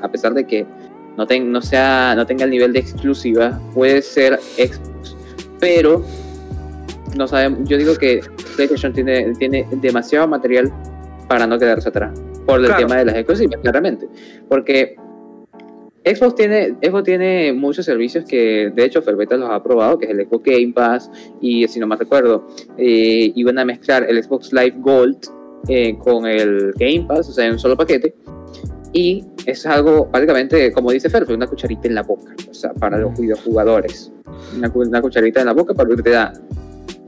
a 0.00 0.10
pesar 0.10 0.34
de 0.34 0.46
que 0.46 0.66
no, 1.16 1.26
ten- 1.26 1.52
no, 1.52 1.60
sea, 1.60 2.14
no 2.16 2.24
tenga 2.26 2.44
el 2.44 2.50
nivel 2.50 2.72
de 2.72 2.78
exclusiva, 2.80 3.60
puede 3.74 4.00
ser 4.02 4.38
Xbox. 4.56 5.16
Pero 5.58 6.04
no 7.16 7.26
sabemos, 7.26 7.68
yo 7.68 7.76
digo 7.76 7.94
que 7.96 8.20
PlayStation 8.56 8.92
tiene, 8.92 9.32
tiene 9.34 9.66
demasiado 9.72 10.26
material 10.28 10.72
para 11.28 11.46
no 11.46 11.58
quedarse 11.58 11.88
atrás 11.88 12.18
por 12.46 12.60
el 12.60 12.66
Claro. 12.66 12.80
tema 12.86 12.96
de 12.96 13.04
las 13.04 13.14
exclusivas, 13.16 13.60
claramente. 13.60 14.08
Porque 14.48 14.96
Xbox 16.04 16.34
tiene, 16.34 16.76
Xbox 16.82 17.04
tiene 17.04 17.52
muchos 17.52 17.84
servicios 17.84 18.24
que 18.24 18.70
de 18.74 18.84
hecho 18.84 19.02
Ferbeta 19.02 19.36
los 19.36 19.50
ha 19.50 19.62
probado, 19.62 19.98
que 19.98 20.06
es 20.06 20.12
el 20.12 20.26
Xbox 20.26 20.44
Game 20.44 20.72
Pass 20.72 21.10
y 21.40 21.66
si 21.68 21.78
no 21.78 21.86
me 21.86 21.96
recuerdo, 21.96 22.46
eh, 22.78 23.32
iban 23.34 23.58
a 23.58 23.64
mezclar 23.64 24.06
el 24.08 24.22
Xbox 24.22 24.52
Live 24.52 24.76
Gold 24.78 25.18
eh, 25.68 25.98
con 25.98 26.26
el 26.26 26.72
Game 26.78 27.04
Pass, 27.06 27.28
o 27.28 27.32
sea, 27.32 27.44
en 27.46 27.52
un 27.52 27.58
solo 27.58 27.76
paquete. 27.76 28.14
Y 28.92 29.24
es 29.46 29.66
algo, 29.66 30.06
básicamente, 30.10 30.72
como 30.72 30.90
dice 30.90 31.08
Fer, 31.10 31.24
una 31.30 31.46
cucharita 31.46 31.86
en 31.86 31.94
la 31.94 32.02
boca, 32.02 32.34
o 32.50 32.54
sea, 32.54 32.72
para 32.72 32.98
los 32.98 33.16
videojugadores. 33.20 34.10
Una, 34.56 34.68
una 34.74 35.00
cucharita 35.02 35.40
en 35.40 35.46
la 35.46 35.52
boca 35.52 35.74
para 35.74 35.94
que 35.94 36.02
te 36.02 36.10
da 36.10 36.32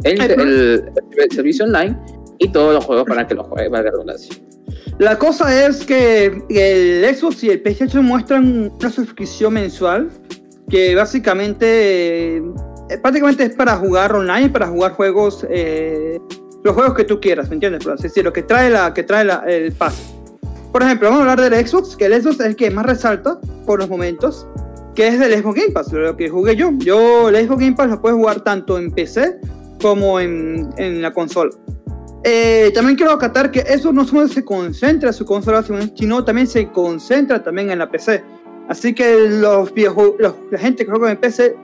el, 0.05 0.21
el- 0.21 0.85
el 1.17 1.31
servicio 1.33 1.65
online 1.65 1.97
y 2.39 2.49
todos 2.53 2.75
los 2.75 2.85
juegos 2.85 3.05
para 3.07 3.27
que 3.27 3.35
los 3.35 3.47
juegues, 3.49 3.71
valga 3.71 3.87
la 3.87 3.91
redundancia. 3.93 4.37
La 4.99 5.19
cosa 5.19 5.67
es 5.67 5.85
que 5.85 6.27
el 6.49 7.15
Xbox 7.17 7.43
y 7.45 7.51
el 7.51 7.61
PlayStation 7.63 8.05
muestran 8.05 8.71
una 8.79 8.91
suscripción 8.91 9.55
mensual 9.55 10.11
que 10.69 10.95
básicamente 10.95 12.37
eh, 12.37 12.43
prácticamente 13.03 13.45
es 13.45 13.55
para 13.55 13.77
jugar 13.77 14.15
online, 14.15 14.51
para 14.51 14.69
jugar 14.69 14.93
juegos, 14.93 15.47
eh, 15.51 16.19
los 16.63 16.75
juegos 16.75 16.95
que 16.95 17.05
tú 17.05 17.21
quieras, 17.21 17.49
¿me 17.49 17.55
entiendes? 17.55 17.83
Por 17.85 17.95
así 17.95 18.05
decirlo, 18.05 18.33
que 18.33 18.43
trae, 18.43 18.71
la, 18.71 18.95
que 18.95 19.03
trae 19.03 19.25
la- 19.25 19.45
el 19.47 19.73
pase. 19.73 20.03
Por 20.73 20.83
ejemplo, 20.83 21.09
vamos 21.11 21.27
a 21.27 21.33
hablar 21.33 21.51
del 21.51 21.67
Xbox, 21.67 21.97
que 21.97 22.07
el 22.07 22.23
Xbox 22.23 22.41
es 22.41 22.47
el 22.47 22.57
que 22.57 22.71
más 22.71 22.87
resalta 22.87 23.39
por 23.67 23.79
los 23.81 23.89
momentos, 23.89 24.47
que 24.95 25.09
es 25.09 25.19
del 25.19 25.33
Xbox 25.43 25.61
Game 25.61 25.73
Pass, 25.73 25.93
lo 25.93 26.17
que 26.17 26.29
jugué 26.29 26.55
yo. 26.57 26.71
Yo 26.79 27.29
el 27.29 27.37
Xbox 27.47 27.61
Game 27.61 27.77
Pass 27.77 27.91
lo 27.91 28.01
puedes 28.01 28.17
jugar 28.17 28.41
tanto 28.43 28.79
en 28.79 28.91
PC 28.91 29.39
como 29.83 30.21
en, 30.21 30.71
en 30.77 31.03
la 31.03 31.13
consola. 31.13 31.51
Eh, 32.25 32.71
también 32.75 32.97
quiero 32.97 33.13
acatar 33.13 33.51
que 33.51 33.61
eso 33.67 33.93
no 33.93 34.05
solo 34.05 34.29
se 34.29 34.45
concentra 34.45 35.09
en 35.09 35.15
su 35.15 35.25
consola, 35.25 35.65
sino 35.97 36.25
también 36.25 36.47
se 36.47 36.69
concentra 36.71 37.43
también 37.43 37.71
en 37.71 37.79
la 37.79 37.91
PC. 37.91 38.23
Así 38.69 38.95
que 38.95 39.29
los 39.29 39.75
videojuegos, 39.75 40.15
los- 40.21 40.35
la 40.51 40.59
gente 40.59 40.85
que 40.85 40.91
juega 40.91 41.11
en 41.11 41.17
PC 41.17 41.57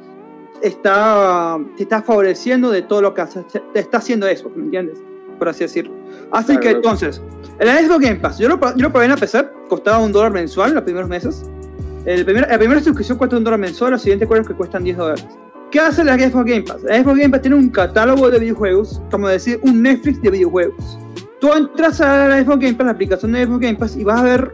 está, 0.63 1.59
te 1.77 1.85
está 1.85 2.03
favoreciendo 2.03 2.71
de 2.71 2.83
todo 2.83 3.03
lo 3.03 3.15
que 3.15 3.21
hace- 3.21 3.45
te 3.73 3.79
está 3.81 3.99
haciendo 3.99 4.27
Xbox, 4.27 4.57
¿me 4.57 4.65
entiendes? 4.65 4.99
Por 5.39 5.49
así 5.49 5.61
decirlo. 5.61 5.93
Así 6.33 6.47
Claro. 6.49 6.61
que 6.61 6.71
entonces, 6.71 7.23
el 7.61 7.69
Xbox 7.69 8.01
Game 8.05 8.17
Pass, 8.17 8.39
yo 8.39 8.49
lo, 8.49 8.59
yo 8.61 8.83
lo 8.83 8.91
probé 8.91 9.05
en 9.05 9.13
la 9.13 9.17
PC, 9.17 9.45
costaba 9.69 9.99
un 9.99 10.11
dólar 10.13 10.33
mensual 10.33 10.75
los 10.75 10.83
primeros 10.83 11.09
meses. 11.09 11.45
El 12.05 12.25
primer, 12.25 12.49
la 12.49 12.59
primera 12.59 12.81
suscripción 12.81 13.19
cuesta 13.19 13.37
un 13.37 13.45
dólar 13.45 13.61
mensual, 13.61 13.93
los 13.93 14.03
siguientes 14.03 14.27
juegos 14.27 14.49
que 14.49 14.55
cuestan 14.55 14.83
10 14.83 14.97
dólares. 14.97 15.27
¿Qué 15.71 15.81
hace 15.81 16.03
la 16.05 16.19
Xbox 16.19 16.45
Game 16.47 16.63
Pass? 16.63 16.83
La 16.83 17.03
Xbox 17.03 17.19
Game 17.19 17.31
Pass 17.31 17.43
tiene 17.43 17.57
un 17.57 17.69
catálogo 17.69 18.31
de 18.31 18.39
videojuegos, 18.39 19.03
como 19.11 19.29
decir, 19.29 19.61
un 19.63 19.83
Netflix 19.83 20.21
de 20.23 20.31
videojuegos. 20.31 20.99
Tú 21.41 21.53
entras 21.53 22.01
a 22.01 22.29
la 22.29 22.43
Xbox 22.43 22.59
Game 22.61 22.75
Pass, 22.75 22.87
la 22.87 22.93
aplicación 22.93 23.33
de 23.33 23.45
Xbox 23.45 23.61
Game 23.61 23.79
Pass, 23.79 23.97
y 23.97 24.05
vas 24.05 24.21
a 24.21 24.25
ver, 24.25 24.53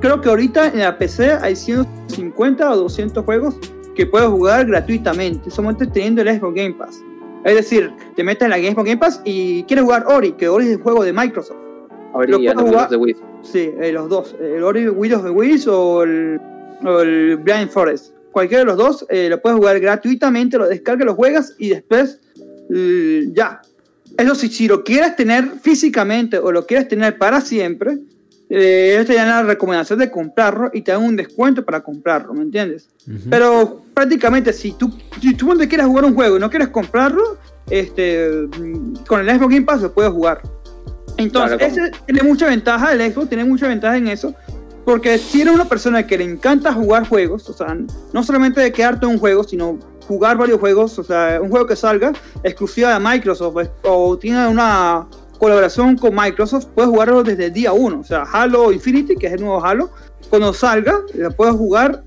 creo 0.00 0.20
que 0.20 0.28
ahorita 0.30 0.68
en 0.68 0.78
la 0.80 0.96
PC 0.98 1.32
hay 1.34 1.54
150 1.54 2.70
o 2.72 2.76
200 2.76 3.24
juegos 3.24 3.56
que 3.94 4.06
puedes 4.06 4.28
jugar 4.28 4.66
gratuitamente, 4.66 5.50
solamente 5.50 5.86
teniendo 5.86 6.22
el 6.22 6.28
Xbox 6.38 6.54
Game 6.54 6.74
Pass. 6.74 7.00
Es 7.44 7.54
decir, 7.56 7.92
te 8.16 8.24
metes 8.24 8.42
en 8.42 8.50
la 8.50 8.58
Game 8.58 8.74
Game 8.74 8.96
Pass 8.96 9.20
y 9.24 9.64
quieres 9.64 9.84
jugar 9.84 10.06
Ori, 10.08 10.32
que 10.32 10.48
Ori 10.48 10.64
es 10.66 10.72
el 10.72 10.82
juego 10.82 11.04
de 11.04 11.12
Microsoft. 11.12 11.58
Ya 12.38 12.54
puedo 12.54 12.54
los 12.54 12.70
jugar- 12.70 12.88
de 12.88 12.96
Wii. 12.96 13.16
Sí, 13.42 13.70
eh, 13.80 13.92
los 13.92 14.08
dos. 14.08 14.34
El 14.40 14.62
Ori 14.62 14.86
of 14.86 15.24
the 15.24 15.30
Wisps 15.30 15.66
o 15.68 16.02
el, 16.04 16.40
o 16.86 17.00
el 17.00 17.36
Blind 17.36 17.68
Forest. 17.68 18.13
Cualquiera 18.34 18.64
de 18.64 18.66
los 18.66 18.76
dos 18.76 19.06
eh, 19.10 19.28
lo 19.30 19.40
puedes 19.40 19.56
jugar 19.56 19.78
gratuitamente, 19.78 20.58
lo 20.58 20.66
descargas, 20.66 21.06
lo 21.06 21.14
juegas 21.14 21.54
y 21.56 21.68
después 21.68 22.18
eh, 22.74 23.28
ya. 23.32 23.62
Eso 24.18 24.34
sí, 24.34 24.48
si 24.48 24.66
lo 24.66 24.82
quieres 24.82 25.14
tener 25.14 25.52
físicamente 25.62 26.36
o 26.38 26.50
lo 26.50 26.66
quieres 26.66 26.88
tener 26.88 27.16
para 27.16 27.40
siempre, 27.40 27.96
eh, 28.50 28.94
ellos 28.94 29.06
te 29.06 29.14
dan 29.14 29.28
la 29.28 29.44
recomendación 29.44 30.00
de 30.00 30.10
comprarlo 30.10 30.68
y 30.74 30.82
te 30.82 30.90
dan 30.90 31.04
un 31.04 31.14
descuento 31.14 31.64
para 31.64 31.80
comprarlo, 31.80 32.34
¿me 32.34 32.42
entiendes? 32.42 32.88
Pero 33.30 33.84
prácticamente 33.94 34.52
si 34.52 34.72
tú, 34.72 34.92
si 35.22 35.34
tú 35.34 35.56
te 35.56 35.68
quieres 35.68 35.86
jugar 35.86 36.04
un 36.04 36.14
juego 36.16 36.36
y 36.36 36.40
no 36.40 36.50
quieres 36.50 36.70
comprarlo, 36.70 37.38
este, 37.70 38.48
mm, 38.58 39.04
con 39.06 39.20
el 39.20 39.30
Xbox 39.30 39.54
Game 39.54 39.64
Pass 39.64 39.80
lo 39.80 39.94
puedes 39.94 40.10
jugar. 40.10 40.42
Entonces, 41.18 41.56
Claro, 41.56 41.72
ese 41.72 41.92
tiene 42.04 42.24
mucha 42.24 42.48
ventaja, 42.48 42.92
el 42.92 43.12
Xbox 43.12 43.28
tiene 43.28 43.44
mucha 43.44 43.68
ventaja 43.68 43.96
en 43.96 44.08
eso, 44.08 44.34
porque 44.84 45.18
si 45.18 45.42
eres 45.42 45.54
una 45.54 45.64
persona 45.64 46.06
que 46.06 46.18
le 46.18 46.24
encanta 46.24 46.72
jugar 46.72 47.08
juegos, 47.08 47.48
o 47.48 47.52
sea, 47.52 47.76
no 48.12 48.22
solamente 48.22 48.60
de 48.60 48.72
quedarte 48.72 49.06
en 49.06 49.12
un 49.12 49.18
juego, 49.18 49.44
sino 49.44 49.78
jugar 50.06 50.36
varios 50.36 50.60
juegos, 50.60 50.98
o 50.98 51.04
sea, 51.04 51.38
un 51.42 51.50
juego 51.50 51.66
que 51.66 51.76
salga 51.76 52.12
exclusiva 52.42 52.92
de 52.92 53.00
Microsoft 53.00 53.56
o 53.82 54.18
tiene 54.18 54.46
una 54.46 55.06
colaboración 55.38 55.96
con 55.96 56.14
Microsoft, 56.14 56.66
puedes 56.74 56.90
jugarlo 56.90 57.22
desde 57.22 57.46
el 57.46 57.52
día 57.52 57.72
1, 57.72 58.00
o 58.00 58.04
sea, 58.04 58.22
Halo 58.22 58.72
Infinity, 58.72 59.16
que 59.16 59.26
es 59.26 59.32
el 59.34 59.40
nuevo 59.40 59.64
Halo, 59.64 59.90
cuando 60.30 60.52
salga, 60.52 61.00
lo 61.14 61.30
puedes 61.32 61.54
jugar 61.54 62.04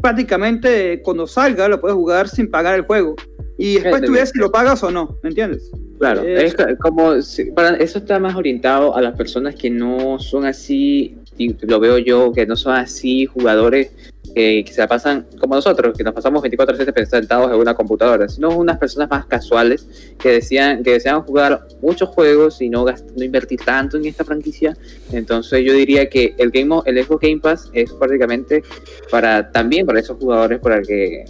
prácticamente 0.00 1.02
cuando 1.02 1.26
salga, 1.26 1.68
lo 1.68 1.80
puedes 1.80 1.94
jugar 1.94 2.28
sin 2.28 2.50
pagar 2.50 2.74
el 2.74 2.82
juego. 2.82 3.16
Y 3.58 3.78
después 3.78 4.02
tú 4.02 4.12
ves 4.12 4.30
si 4.30 4.38
lo 4.38 4.50
pagas 4.52 4.82
o 4.82 4.90
no, 4.90 5.18
¿me 5.22 5.30
entiendes? 5.30 5.70
Claro, 5.98 6.22
Eh, 6.22 6.46
es 6.46 6.56
como 6.80 7.14
para 7.54 7.76
eso 7.76 7.98
está 7.98 8.18
más 8.18 8.36
orientado 8.36 8.94
a 8.94 9.00
las 9.00 9.16
personas 9.16 9.54
que 9.54 9.70
no 9.70 10.18
son 10.18 10.44
así, 10.44 11.16
y 11.38 11.56
lo 11.66 11.80
veo 11.80 11.98
yo, 11.98 12.32
que 12.32 12.46
no 12.46 12.56
son 12.56 12.74
así 12.74 13.26
jugadores 13.26 13.90
eh, 14.34 14.64
que 14.64 14.72
se 14.72 14.80
la 14.82 14.88
pasan 14.88 15.26
como 15.40 15.54
nosotros, 15.54 15.96
que 15.96 16.04
nos 16.04 16.12
pasamos 16.12 16.42
24/7 16.42 17.06
sentados 17.06 17.50
en 17.50 17.58
una 17.58 17.74
computadora, 17.74 18.28
sino 18.28 18.50
unas 18.50 18.76
personas 18.76 19.08
más 19.08 19.24
casuales 19.24 19.86
que 20.18 20.28
decían 20.30 20.82
que 20.82 20.92
desean 20.92 21.22
jugar 21.22 21.66
muchos 21.80 22.10
juegos 22.10 22.60
y 22.60 22.68
no, 22.68 22.84
gast- 22.84 23.10
no 23.16 23.24
invertir 23.24 23.60
tanto 23.64 23.96
en 23.96 24.04
esta 24.04 24.24
franquicia. 24.24 24.76
Entonces 25.12 25.64
yo 25.64 25.72
diría 25.72 26.08
que 26.10 26.34
el 26.38 26.50
Game 26.50 26.74
el 26.84 27.02
Xbox 27.04 27.20
Game 27.22 27.40
Pass 27.40 27.70
es 27.72 27.90
prácticamente 27.94 28.62
para 29.10 29.50
también 29.50 29.86
para 29.86 30.00
esos 30.00 30.18
jugadores 30.18 30.58
para 30.60 30.82
que 30.82 31.24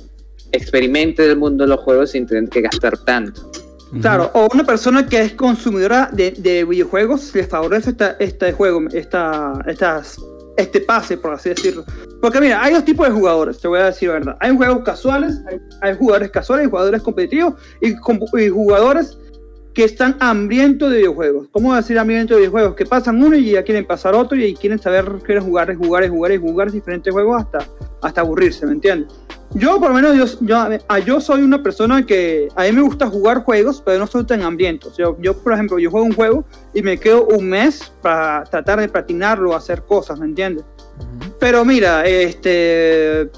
experimente 0.52 1.24
el 1.26 1.36
mundo 1.36 1.64
de 1.64 1.68
los 1.70 1.80
juegos 1.80 2.11
sin 2.11 2.26
tener 2.26 2.48
que 2.48 2.62
gastar 2.62 2.96
tanto. 3.04 3.50
Claro, 4.01 4.30
o 4.34 4.49
una 4.53 4.64
persona 4.64 5.07
que 5.07 5.22
es 5.22 5.32
consumidora 5.34 6.11
de, 6.12 6.32
de 6.32 6.64
videojuegos 6.64 7.34
les 7.34 7.49
favorece 7.49 7.91
esta, 7.91 8.16
este 8.18 8.53
juego, 8.53 8.82
esta, 8.93 9.53
estas, 9.66 10.20
este 10.57 10.80
pase, 10.80 11.16
por 11.16 11.32
así 11.32 11.51
decirlo. 11.51 11.84
Porque 12.20 12.41
mira, 12.41 12.62
hay 12.62 12.74
dos 12.74 12.84
tipos 12.84 13.07
de 13.07 13.12
jugadores, 13.12 13.61
te 13.61 13.68
voy 13.68 13.78
a 13.78 13.87
decir 13.87 14.09
la 14.09 14.14
verdad. 14.14 14.37
Hay 14.41 14.57
juegos 14.57 14.82
casuales, 14.84 15.41
hay, 15.49 15.59
hay 15.82 15.97
jugadores 15.97 16.30
casuales, 16.30 16.68
jugadores 16.68 17.03
competitivos 17.03 17.55
y, 17.80 17.91
y 17.91 18.49
jugadores 18.49 19.18
que 19.72 19.84
están 19.84 20.16
hambrientos 20.20 20.91
de 20.91 20.97
videojuegos. 20.97 21.49
¿Cómo 21.53 21.74
decir 21.74 21.99
hambrientos 21.99 22.37
de 22.37 22.41
videojuegos? 22.41 22.74
Que 22.74 22.87
pasan 22.87 23.22
uno 23.22 23.37
y 23.37 23.53
ya 23.53 23.62
quieren 23.62 23.87
pasar 23.87 24.14
otro 24.14 24.37
y 24.37 24.55
quieren 24.55 24.78
saber, 24.78 25.05
quieren 25.22 25.45
jugar 25.45 25.76
jugar 25.76 26.09
jugar 26.09 26.39
jugar 26.39 26.72
diferentes 26.72 27.12
juegos 27.12 27.43
hasta, 27.43 27.59
hasta 28.03 28.20
aburrirse, 28.22 28.66
¿me 28.66 28.72
entiendes? 28.72 29.14
Yo, 29.55 29.78
por 29.80 29.88
lo 29.88 29.94
menos, 29.94 30.16
yo, 30.16 30.47
yo, 30.47 30.57
a- 30.88 30.99
yo 30.99 31.20
soy 31.20 31.42
una 31.42 31.62
persona 31.62 32.05
que 32.05 32.49
a 32.57 32.64
mí 32.64 32.72
me 32.72 32.82
gusta 32.82 33.07
jugar 33.07 33.42
juegos, 33.44 33.82
pero 33.84 34.01
no 34.01 34.07
soy 34.07 34.24
tan 34.24 34.42
hambriento. 34.42 34.92
Yo, 34.99 35.16
yo, 35.20 35.36
por 35.38 35.53
ejemplo, 35.55 35.78
yo 35.78 35.90
juego 35.90 36.05
un 36.07 36.12
juego 36.14 36.44
y 36.74 36.82
me 36.82 36.99
quedo 36.99 37.26
un 37.26 37.49
mes 37.49 37.92
para 38.03 38.44
tratar 38.44 38.80
de 38.80 38.88
platinarlo, 38.88 39.55
hacer 39.55 39.82
cosas, 39.82 40.18
¿me 40.18 40.26
entiendes? 40.26 40.64
Ujú. 40.99 41.32
Pero 41.38 41.64
mira, 41.64 42.05
este. 42.07 43.30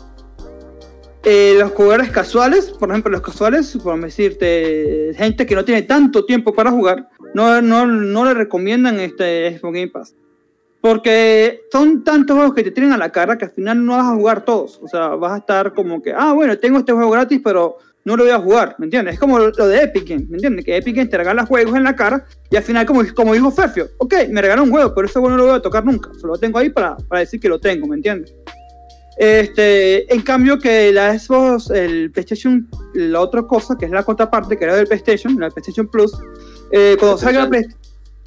eh, 1.24 1.56
los 1.58 1.72
jugadores 1.72 2.10
casuales, 2.10 2.70
por 2.70 2.88
ejemplo, 2.88 3.12
los 3.12 3.20
casuales, 3.20 3.76
por 3.82 4.00
decirte, 4.00 5.12
gente 5.16 5.44
que 5.46 5.54
no 5.54 5.64
tiene 5.64 5.82
tanto 5.82 6.24
tiempo 6.24 6.54
para 6.54 6.70
jugar, 6.70 7.06
no, 7.34 7.60
no, 7.60 7.86
no 7.86 8.24
le 8.24 8.34
recomiendan 8.34 8.98
este 8.98 9.58
Xbox 9.58 9.74
Game 9.74 9.88
Pass. 9.88 10.14
Porque 10.80 11.62
son 11.72 12.04
tantos 12.04 12.36
juegos 12.36 12.54
que 12.54 12.62
te 12.62 12.70
tienen 12.70 12.92
a 12.92 12.96
la 12.96 13.10
cara 13.10 13.36
que 13.36 13.46
al 13.46 13.50
final 13.50 13.84
no 13.84 13.96
vas 13.96 14.06
a 14.06 14.14
jugar 14.14 14.44
todos. 14.44 14.78
O 14.82 14.88
sea, 14.88 15.08
vas 15.08 15.32
a 15.32 15.38
estar 15.38 15.74
como 15.74 16.00
que, 16.00 16.12
ah, 16.16 16.32
bueno, 16.32 16.56
tengo 16.58 16.78
este 16.78 16.92
juego 16.92 17.10
gratis, 17.10 17.40
pero 17.42 17.78
no 18.04 18.16
lo 18.16 18.24
voy 18.24 18.32
a 18.32 18.38
jugar, 18.38 18.74
¿me 18.78 18.86
entiendes? 18.86 19.14
Es 19.14 19.20
como 19.20 19.38
lo 19.38 19.50
de 19.66 19.82
Epic 19.82 20.08
Games, 20.08 20.28
¿me 20.30 20.36
entiendes? 20.36 20.64
Que 20.64 20.76
Epic 20.76 20.96
Games 20.96 21.10
te 21.10 21.18
regala 21.18 21.44
juegos 21.44 21.76
en 21.76 21.84
la 21.84 21.94
cara 21.94 22.24
y 22.50 22.56
al 22.56 22.62
final, 22.62 22.86
como, 22.86 23.02
como 23.14 23.34
dijo 23.34 23.50
Ferfio, 23.50 23.88
ok, 23.98 24.14
me 24.30 24.40
regaló 24.40 24.62
un 24.62 24.70
juego, 24.70 24.94
pero 24.94 25.06
ese 25.06 25.18
juego 25.18 25.30
no 25.30 25.36
lo 25.36 25.46
voy 25.46 25.56
a 25.56 25.60
tocar 25.60 25.84
nunca. 25.84 26.10
Solo 26.14 26.34
lo 26.34 26.38
tengo 26.38 26.58
ahí 26.58 26.70
para, 26.70 26.96
para 26.96 27.20
decir 27.20 27.38
que 27.38 27.48
lo 27.50 27.58
tengo, 27.58 27.86
¿me 27.86 27.96
entiendes? 27.96 28.32
Este, 29.18 30.12
en 30.14 30.22
cambio 30.22 30.58
que 30.58 30.92
la 30.92 31.18
Xbox, 31.18 31.70
el 31.70 32.10
PlayStation, 32.12 32.68
la 32.94 33.20
otra 33.20 33.42
cosa, 33.42 33.76
que 33.76 33.86
es 33.86 33.90
la 33.90 34.04
contraparte, 34.04 34.56
que 34.56 34.64
era 34.64 34.76
del 34.76 34.86
PlayStation, 34.86 35.38
la 35.38 35.50
PlayStation 35.50 35.88
Plus, 35.88 36.12
eh, 36.70 36.96
cuando 36.98 37.18
salga 37.18 37.40
la 37.40 37.48
Play- 37.48 37.66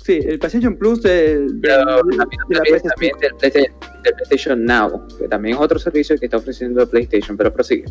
sí, 0.04 0.20
el 0.24 0.40
PlayStation 0.40 0.76
Plus 0.76 1.02
del, 1.02 1.58
Pero 1.62 1.78
del- 2.04 2.18
también, 2.18 2.42
de 2.50 2.56
la 2.56 2.80
también, 2.90 3.14
del, 3.22 3.34
Playsta- 3.36 3.72
del 4.04 4.14
PlayStation 4.16 4.66
Now, 4.66 5.08
que 5.20 5.28
también 5.28 5.56
es 5.56 5.62
otro 5.62 5.78
servicio 5.80 6.18
que 6.18 6.26
está 6.26 6.38
ofreciendo 6.38 6.88
PlayStation, 6.88 7.38
pero 7.38 7.52
prosigue. 7.54 7.86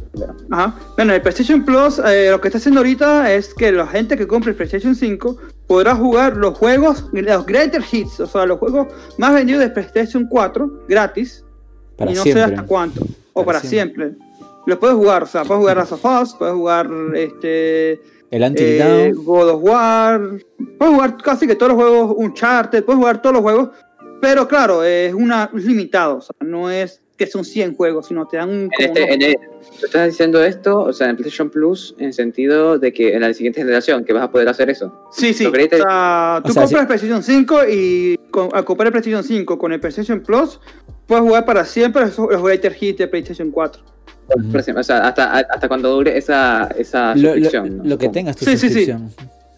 Ajá. 0.50 0.74
Bueno, 0.96 1.14
el 1.14 1.22
PlayStation 1.22 1.64
Plus 1.64 1.98
eh, 2.04 2.28
lo 2.30 2.40
que 2.40 2.48
está 2.48 2.58
haciendo 2.58 2.80
ahorita 2.80 3.32
es 3.32 3.54
que 3.54 3.70
la 3.72 3.86
gente 3.86 4.16
que 4.16 4.26
compre 4.26 4.50
el 4.50 4.56
PlayStation 4.56 4.94
5 4.94 5.36
podrá 5.66 5.94
jugar 5.94 6.36
los 6.36 6.58
juegos, 6.58 7.06
los 7.12 7.46
greater 7.46 7.82
hits, 7.90 8.20
o 8.20 8.26
sea, 8.26 8.46
los 8.46 8.58
juegos 8.58 8.88
más 9.18 9.32
vendidos 9.34 9.60
de 9.62 9.70
PlayStation 9.70 10.26
4 10.28 10.84
gratis 10.88 11.44
Para 11.96 12.10
y 12.10 12.14
no 12.14 12.22
siempre. 12.22 12.44
sé 12.44 12.50
hasta 12.50 12.66
cuánto, 12.66 13.00
o 13.32 13.44
Para 13.44 13.58
para, 13.58 13.68
siempre. 13.70 14.12
Los 14.66 14.78
puedes 14.78 14.96
jugar, 14.96 15.22
o 15.22 15.26
sea, 15.26 15.44
puedes 15.44 15.60
jugar 15.60 15.76
Last 15.78 15.92
of 15.92 16.04
Us, 16.04 16.34
puedes 16.38 16.54
jugar 16.54 16.90
este 17.14 18.00
El 18.30 18.42
Until 18.42 18.66
eh. 18.80 19.12
God 19.14 19.48
of 19.50 19.62
War, 19.62 20.20
puedes 20.78 20.94
jugar 20.94 21.16
casi 21.18 21.46
que 21.46 21.56
todos 21.56 21.72
los 21.72 21.82
juegos, 21.82 22.14
Uncharted, 22.16 22.84
puedes 22.84 22.98
jugar 22.98 23.20
todos 23.20 23.34
los 23.34 23.42
juegos, 23.42 23.70
pero 24.20 24.46
claro, 24.46 24.84
es 24.84 25.12
una 25.14 25.50
es 25.54 25.64
limitado, 25.64 26.18
o 26.18 26.20
sea, 26.20 26.34
no 26.40 26.70
es 26.70 27.02
que 27.16 27.26
son 27.26 27.44
100 27.44 27.74
juegos, 27.74 28.06
sino 28.06 28.26
te 28.26 28.38
dan 28.38 28.48
un 28.48 28.70
En 28.78 28.86
este, 28.86 29.12
en 29.12 29.20
el- 29.22 29.36
tú 29.78 29.84
estás 29.86 30.06
diciendo 30.06 30.42
esto, 30.42 30.78
o 30.80 30.92
sea, 30.92 31.10
en 31.10 31.16
PlayStation 31.16 31.50
Plus, 31.50 31.94
en 31.98 32.12
sentido 32.14 32.78
de 32.78 32.92
que 32.94 33.14
en 33.14 33.20
la 33.20 33.34
siguiente 33.34 33.60
generación 33.60 34.04
que 34.04 34.12
vas 34.14 34.22
a 34.22 34.30
poder 34.30 34.48
hacer 34.48 34.70
eso. 34.70 35.06
Sí, 35.12 35.34
sí. 35.34 35.44
O 35.44 35.50
sea, 35.52 36.40
tú 36.42 36.50
O 36.50 36.52
sea, 36.54 36.62
compras 36.62 36.68
sí. 36.70 36.76
el 36.76 36.86
PlayStation 36.86 37.22
5 37.22 37.58
y 37.68 38.18
con- 38.30 38.48
al 38.54 38.64
comprar 38.64 38.86
el 38.86 38.92
PlayStation 38.92 39.22
5 39.22 39.58
con 39.58 39.70
el 39.72 39.80
PlayStation 39.80 40.20
Plus, 40.22 40.60
puedes 41.10 41.24
jugar 41.24 41.44
para 41.44 41.64
siempre 41.64 42.02
los, 42.06 42.16
los 42.16 42.42
Greater 42.42 42.74
Hits 42.80 42.98
de 42.98 43.08
PlayStation 43.08 43.50
4. 43.50 43.82
Ujú. 44.36 44.58
O 44.78 44.82
sea, 44.84 45.08
hasta, 45.08 45.38
hasta 45.38 45.66
cuando 45.68 45.90
dure 45.92 46.16
esa, 46.16 46.68
esa 46.78 47.14
Lo, 47.16 47.22
lo- 47.22 47.28
suscripción. 47.32 47.78
¿no? 47.78 47.84
lo 47.84 47.98
que 47.98 48.08
tengas 48.08 48.36
tu 48.36 48.44
Sí, 48.44 48.56
sí, 48.56 48.68
sí. 48.70 48.92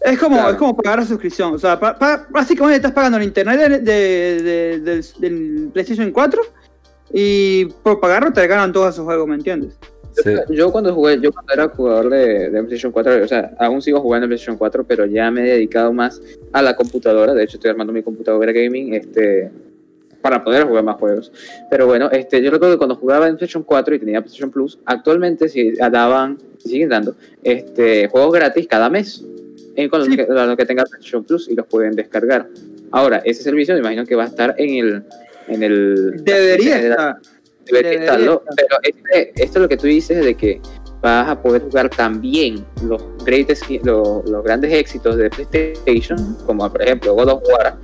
Es 0.01 0.17
como, 0.19 0.35
Claro. 0.35 0.49
es 0.51 0.55
como 0.57 0.75
pagar 0.75 0.99
la 0.99 1.05
suscripción. 1.05 1.53
O 1.53 1.59
sea, 1.59 1.79
pa- 1.79 1.97
pa- 1.97 2.25
básicamente 2.31 2.77
estás 2.77 2.91
pagando 2.91 3.17
el 3.19 3.23
internet 3.25 3.59
de- 3.59 3.79
de- 3.79 4.41
de- 4.41 4.79
del, 4.79 5.05
del 5.19 5.69
PlayStation 5.71 6.11
4 6.11 6.41
y 7.13 7.65
por 7.83 7.99
pagarlo 7.99 8.33
te 8.33 8.41
regalan 8.41 8.73
todos 8.73 8.95
esos 8.95 9.05
juegos, 9.05 9.27
¿me 9.27 9.35
entiendes? 9.35 9.77
Sí. 10.23 10.31
Yo 10.49 10.71
cuando 10.71 10.93
jugué, 10.93 11.19
yo 11.21 11.31
cuando 11.31 11.53
era 11.53 11.69
jugador 11.69 12.09
de, 12.09 12.49
de 12.49 12.63
PlayStation 12.63 12.91
4, 12.91 13.23
o 13.23 13.27
sea, 13.27 13.51
aún 13.59 13.81
sigo 13.81 13.99
jugando 14.01 14.25
en 14.25 14.29
PlayStation 14.29 14.57
4, 14.57 14.83
pero 14.83 15.05
ya 15.05 15.31
me 15.31 15.41
he 15.41 15.53
dedicado 15.53 15.91
más 15.93 16.21
a 16.51 16.61
la 16.61 16.75
computadora. 16.75 17.33
De 17.33 17.43
hecho, 17.43 17.57
estoy 17.57 17.71
armando 17.71 17.93
mi 17.93 18.03
computadora 18.03 18.51
gaming, 18.51 18.93
este, 18.93 19.51
para 20.23 20.43
poder 20.43 20.65
jugar 20.65 20.83
más 20.85 20.95
juegos. 20.95 21.31
Pero 21.69 21.85
bueno, 21.85 22.09
este, 22.11 22.41
yo 22.41 22.49
recuerdo 22.49 22.75
que 22.75 22.77
cuando 22.79 22.95
jugaba 22.95 23.27
en 23.27 23.35
PlayStation 23.37 23.61
4 23.63 23.95
y 23.95 23.99
tenía 23.99 24.21
PlayStation 24.21 24.49
Plus, 24.49 24.79
actualmente 24.85 25.49
sí 25.49 25.73
daban, 25.73 26.37
siguen 26.57 26.89
dando, 26.89 27.15
este, 27.43 28.07
juegos 28.07 28.33
gratis 28.33 28.65
cada 28.67 28.89
mes. 28.89 29.23
En 29.75 29.89
con 29.89 29.99
los 29.99 30.07
Sí. 30.07 30.15
que, 30.15 30.25
que 30.25 30.65
tengan 30.65 30.85
PlayStation 30.85 31.23
Plus 31.23 31.49
y 31.49 31.55
los 31.55 31.65
pueden 31.67 31.91
descargar. 31.95 32.47
Ahora, 32.91 33.21
ese 33.25 33.43
servicio 33.43 33.73
me 33.73 33.81
imagino 33.81 34.05
que 34.05 34.15
va 34.15 34.23
a 34.23 34.27
estar 34.27 34.55
en 34.57 34.75
el, 34.85 35.03
en 35.47 35.63
el 35.63 36.23
Debería 36.23 36.77
en 36.79 36.85
el- 36.85 36.91
estar. 36.91 37.17
debería 37.65 37.89
Debería 37.89 37.99
estarlo, 38.05 38.43
estar. 38.49 38.55
pero 38.55 38.77
este- 38.83 39.43
esto 39.43 39.57
es 39.59 39.61
lo 39.63 39.67
que 39.69 39.77
tú 39.77 39.87
dices 39.87 40.23
de 40.23 40.35
que 40.35 40.61
vas 41.01 41.27
a 41.27 41.41
poder 41.41 41.63
jugar 41.63 41.89
también 41.89 42.63
los 42.87 43.03
greatest, 43.25 43.69
los, 43.83 44.23
los 44.29 44.43
grandes 44.43 44.71
éxitos 44.71 45.17
de 45.17 45.29
PlayStation, 45.29 46.37
como 46.45 46.71
por 46.71 46.81
ejemplo 46.81 47.13
God 47.13 47.29
of 47.29 47.43
War, 47.51 47.75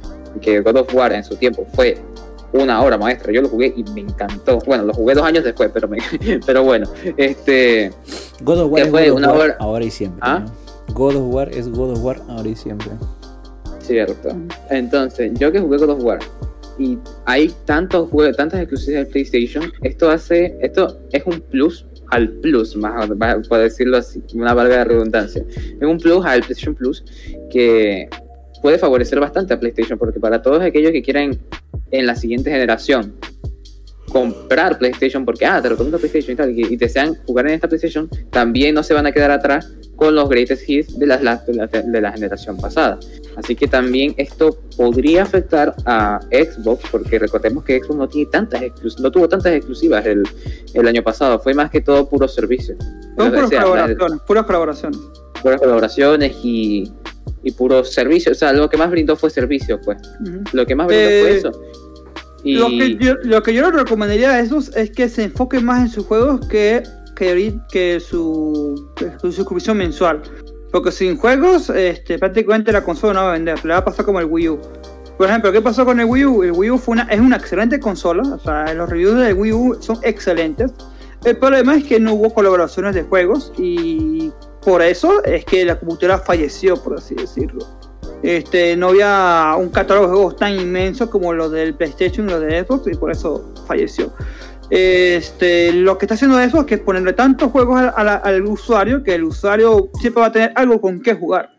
que 0.42 0.62
God 0.62 0.78
of 0.78 0.94
War 0.94 1.12
en 1.12 1.24
su 1.24 1.36
tiempo 1.36 1.66
fue 1.74 1.98
una 2.54 2.82
obra 2.84 2.98
maestra, 2.98 3.32
yo 3.32 3.42
lo 3.42 3.50
jugué 3.50 3.74
y 3.76 3.84
me 3.92 4.02
encantó. 4.02 4.58
Bueno, 4.66 4.84
lo 4.84 4.94
jugué 4.94 5.14
dos 5.16 5.24
años 5.24 5.44
después, 5.44 5.70
pero 5.74 5.88
me, 5.88 5.98
pero 6.46 6.64
bueno, 6.64 6.88
este 7.18 7.92
God 8.42 8.60
of 8.62 8.72
War 8.72 8.82
es 8.84 8.90
fue 8.90 9.04
God 9.10 9.12
of 9.12 9.18
una 9.18 9.28
War 9.30 9.38
hora- 9.42 9.58
ahora 9.60 9.86
y 9.86 9.92
siempre. 9.92 10.20
¿Ah? 10.22 10.40
¿no? 10.88 10.94
God 10.94 11.16
of 11.16 11.34
War 11.34 11.50
es 11.50 11.68
God 11.70 11.92
of 11.92 12.04
War 12.04 12.22
ahora 12.28 12.50
y 12.50 12.56
siempre. 12.56 12.90
Cierto. 13.80 14.30
Entonces, 14.70 15.32
yo 15.40 15.52
que 15.52 15.60
jugué 15.60 15.78
God 15.78 15.90
of 15.92 16.04
War 16.04 16.20
y 16.78 16.98
hay 17.26 17.54
tantos 17.66 18.10
juegos, 18.10 18.38
tantas 18.38 18.60
exclusivas 18.62 19.06
de 19.06 19.12
PlayStation, 19.12 19.72
esto 19.82 20.10
hace, 20.10 20.58
esto 20.62 20.98
es 21.12 21.24
un 21.26 21.42
plus 21.42 21.86
al 22.12 22.30
Plus, 22.40 22.76
más 22.76 23.08
más- 23.18 23.48
por 23.48 23.60
decirlo 23.60 23.98
así, 23.98 24.24
una 24.34 24.54
valga 24.54 24.78
de 24.78 24.84
redundancia. 24.86 25.44
Es 25.80 25.88
un 25.88 25.98
Plus 26.00 26.26
al 26.26 26.40
PlayStation 26.42 26.74
Plus 26.74 27.04
que 27.52 28.10
puede 28.62 28.78
favorecer 28.80 29.20
bastante 29.20 29.54
a 29.54 29.60
PlayStation, 29.60 29.98
porque 30.00 30.20
para 30.20 30.42
todos 30.42 30.62
aquellos 30.62 30.92
que 30.92 31.02
quieran 31.04 31.38
en 31.92 32.06
la 32.06 32.16
siguiente 32.16 32.50
generación 32.52 33.14
comprar 34.12 34.80
PlayStation, 34.80 35.24
porque 35.24 35.46
ah, 35.46 35.62
te 35.62 35.70
recomiendo 35.70 36.00
PlayStation 36.00 36.34
y 36.34 36.36
tal, 36.36 36.50
y, 36.58 36.74
y 36.74 36.76
desean 36.78 37.16
jugar 37.28 37.48
en 37.48 37.54
esta 37.54 37.68
PlayStation, 37.68 38.10
también 38.32 38.74
no 38.74 38.82
se 38.82 38.96
van 38.96 39.06
a 39.06 39.12
quedar 39.12 39.30
atrás 39.30 39.72
con 39.96 40.16
los 40.16 40.28
greatest 40.30 40.68
hits 40.68 40.98
de 40.98 41.06
la, 41.06 41.18
de 41.18 41.54
la, 41.54 41.68
de 41.68 42.02
la 42.02 42.12
generación 42.12 42.58
pasada. 42.58 42.98
Así 43.36 43.56
que 43.56 43.68
también 43.68 44.16
esto 44.18 44.58
podría 44.78 45.24
afectar 45.24 45.76
a 45.86 46.20
Xbox, 46.32 46.90
porque 46.90 47.20
recordemos 47.20 47.64
que 47.64 47.80
Xbox 47.80 47.96
no, 47.96 48.08
tiene 48.10 48.32
tantas 48.32 48.62
exclus- 48.62 48.98
no 49.00 49.12
tuvo 49.12 49.30
tantas 49.30 49.54
exclusivas 49.54 50.06
el, 50.06 50.24
el 50.74 50.88
año 50.88 51.04
pasado, 51.04 51.38
fue 51.40 51.54
más 51.54 51.70
que 51.70 51.82
todo 51.82 52.10
puro 52.10 52.28
servicio. 52.28 52.76
Puras 53.16 53.50
colaboraciones, 53.50 54.22
puras 54.26 54.46
colaboraciones. 54.46 55.00
puras 55.44 55.60
colaboraciones 55.60 56.36
y, 56.44 56.92
y 57.44 57.52
puro 57.52 57.84
servicio. 57.84 58.32
O 58.32 58.36
sea, 58.36 58.54
lo 58.54 58.70
que 58.70 58.78
más 58.78 58.90
brindó 58.90 59.16
fue 59.18 59.30
servicio, 59.30 59.80
pues. 59.82 59.98
Lo 60.54 60.66
que 60.66 60.76
más 60.76 60.88
brindó 60.88 61.04
Eh, 61.10 61.22
fue 61.22 61.38
eso. 61.38 61.52
Y 62.44 62.56
Lo, 62.56 62.68
que 62.68 62.96
yo, 62.96 63.16
lo 63.24 63.44
que 63.44 63.54
yo 63.54 63.70
le 63.70 63.78
recomendaría 63.78 64.32
a 64.32 64.40
esos 64.40 64.76
es 64.76 64.92
que 64.92 65.10
se 65.10 65.26
enfoquen 65.26 65.66
más 65.66 65.82
en 65.82 65.90
sus 65.90 66.06
juegos 66.06 66.48
que, 66.48 66.84
que, 67.16 67.60
que 67.72 68.00
su, 68.00 68.90
su 69.22 69.32
suscripción 69.32 69.78
mensual. 69.78 70.22
Porque 70.72 70.92
sin 70.92 71.18
juegos, 71.18 71.70
este, 71.70 72.20
prácticamente 72.20 72.72
la 72.72 72.84
consola 72.84 73.14
no 73.14 73.22
va 73.22 73.30
a 73.30 73.34
vender. 73.34 73.64
Le 73.66 73.74
va 73.74 73.80
a 73.80 73.86
pasar 73.86 74.06
como 74.06 74.20
el 74.20 74.26
Wii 74.26 74.50
U. 74.50 74.60
Por 75.18 75.28
ejemplo, 75.28 75.52
¿qué 75.52 75.62
pasó 75.62 75.84
con 75.84 76.00
el 76.00 76.06
Wii 76.06 76.26
U? 76.26 76.44
El 76.44 76.52
Wii 76.54 76.72
U 76.72 76.78
fue 76.78 76.94
una, 76.94 77.04
es 77.04 77.20
una 77.20 77.36
excelente 77.36 77.80
consola. 77.80 78.24
O 78.24 78.40
sea, 78.40 78.74
los 78.74 78.90
reviews 78.90 79.18
del 79.18 79.34
Wii 79.34 79.52
U 79.52 79.78
son 79.82 79.98
excelentes. 80.04 80.72
El 81.26 81.36
problema 81.38 81.76
es 81.76 81.84
que 81.84 82.00
no 82.00 82.14
hubo 82.14 82.34
colaboraciones 82.34 82.96
de 82.96 83.04
juegos 83.04 83.52
y 83.58 84.32
por 84.62 84.82
eso 84.82 85.24
es 85.26 85.44
que 85.44 85.66
la 85.66 85.78
computadora 85.78 86.20
falleció, 86.20 86.82
por 86.82 86.98
así 86.98 87.16
decirlo. 87.16 87.68
Este, 88.22 88.76
no 88.76 88.90
había 88.90 89.56
un 89.58 89.70
catálogo 89.70 90.08
de 90.08 90.14
juegos 90.14 90.36
tan 90.36 90.60
inmenso 90.60 91.10
como 91.10 91.34
los 91.34 91.52
del 91.52 91.74
PlayStation 91.74 92.28
y 92.28 92.32
los 92.32 92.42
de 92.42 92.64
Xbox 92.64 92.88
y 92.88 92.96
por 92.96 93.12
eso 93.12 93.54
falleció. 93.66 94.14
Este, 94.70 95.74
lo 95.74 95.98
que 95.98 96.06
está 96.06 96.16
haciendo 96.16 96.40
eso 96.40 96.60
es 96.60 96.66
que 96.66 96.78
ponerle 96.78 97.14
tantos 97.14 97.52
juegos 97.52 97.82
al, 97.82 98.46
usuario 98.46 99.04
que 99.04 99.16
el 99.16 99.24
usuario 99.24 99.90
siempre 100.00 100.22
va 100.22 100.28
a 100.28 100.32
tener 100.32 100.52
algo 100.56 100.80
con 100.82 101.02
qué 101.02 101.14
jugar. 101.14 101.52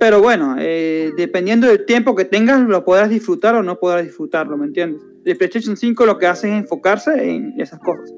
Pero 0.00 0.20
bueno, 0.20 0.56
eh, 0.58 1.12
dependiendo 1.16 1.68
del 1.68 1.86
tiempo 1.86 2.14
que 2.14 2.24
tengas, 2.24 2.60
lo 2.60 2.84
podrás 2.84 3.08
disfrutar 3.08 3.54
o 3.54 3.62
no 3.62 3.78
podrás 3.78 4.04
disfrutarlo, 4.04 4.56
¿me 4.56 4.66
entiendes? 4.66 5.00
El 5.24 5.36
PlayStation 5.36 5.76
5 5.76 6.06
lo 6.06 6.18
que 6.18 6.26
hace 6.26 6.48
es 6.48 6.54
enfocarse 6.54 7.12
en 7.12 7.58
esas 7.58 7.78
cosas. 7.78 8.12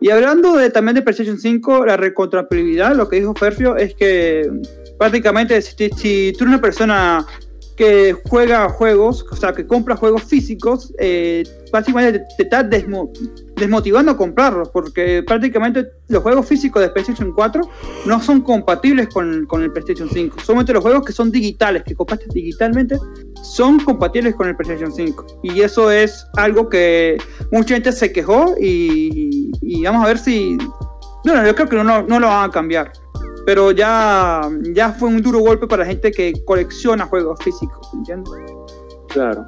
Y 0.00 0.10
hablando 0.10 0.56
de, 0.56 0.70
también 0.70 0.96
de 0.96 1.02
PlayStation 1.02 1.38
5, 1.38 1.86
la 1.86 1.96
recontrabilidad, 1.96 2.94
lo 2.94 3.08
que 3.08 3.16
dijo 3.16 3.34
Ferfio 3.34 3.76
es 3.76 3.94
que 3.94 4.50
prácticamente 4.98 5.60
si, 5.62 5.74
si 5.90 6.32
tú 6.36 6.44
eres 6.44 6.54
una 6.54 6.60
persona 6.60 7.26
que 7.76 8.16
juega 8.28 8.68
juegos, 8.68 9.24
o 9.30 9.36
sea, 9.36 9.52
que 9.52 9.66
compra 9.66 9.96
juegos 9.96 10.22
físicos, 10.22 10.92
eh, 10.98 11.42
básicamente 11.72 12.22
te, 12.38 12.44
te 12.44 12.86
desmotivando 13.56 14.12
a 14.12 14.16
comprarlos, 14.16 14.68
porque 14.68 15.24
prácticamente 15.26 15.86
los 16.08 16.22
juegos 16.22 16.46
físicos 16.46 16.82
de 16.82 16.90
PlayStation 16.90 17.32
4 17.32 17.62
no 18.06 18.22
son 18.22 18.42
compatibles 18.42 19.08
con, 19.08 19.46
con 19.46 19.62
el 19.62 19.72
PlayStation 19.72 20.08
5. 20.08 20.40
Solamente 20.40 20.72
los 20.72 20.82
juegos 20.82 21.04
que 21.04 21.12
son 21.12 21.32
digitales, 21.32 21.82
que 21.82 21.94
compraste 21.94 22.26
digitalmente, 22.32 22.96
son 23.42 23.80
compatibles 23.80 24.34
con 24.36 24.48
el 24.48 24.56
PlayStation 24.56 24.92
5. 24.92 25.40
Y 25.42 25.60
eso 25.62 25.90
es 25.90 26.26
algo 26.36 26.68
que 26.68 27.18
mucha 27.50 27.74
gente 27.74 27.90
se 27.90 28.12
quejó 28.12 28.54
y, 28.60 29.50
y 29.60 29.82
vamos 29.82 30.04
a 30.04 30.08
ver 30.08 30.18
si... 30.18 30.56
Bueno, 31.24 31.44
yo 31.44 31.54
creo 31.54 31.68
que 31.68 31.76
no, 31.76 32.02
no 32.02 32.20
lo 32.20 32.26
van 32.26 32.50
a 32.50 32.52
cambiar. 32.52 32.92
Pero 33.46 33.72
ya, 33.72 34.48
ya 34.72 34.92
fue 34.92 35.08
un 35.08 35.20
duro 35.20 35.40
golpe 35.40 35.66
para 35.66 35.82
la 35.82 35.88
gente 35.88 36.10
que 36.10 36.32
colecciona 36.44 37.04
juegos 37.06 37.38
físicos, 37.42 37.90
¿entiendes? 37.92 38.32
Claro. 39.08 39.44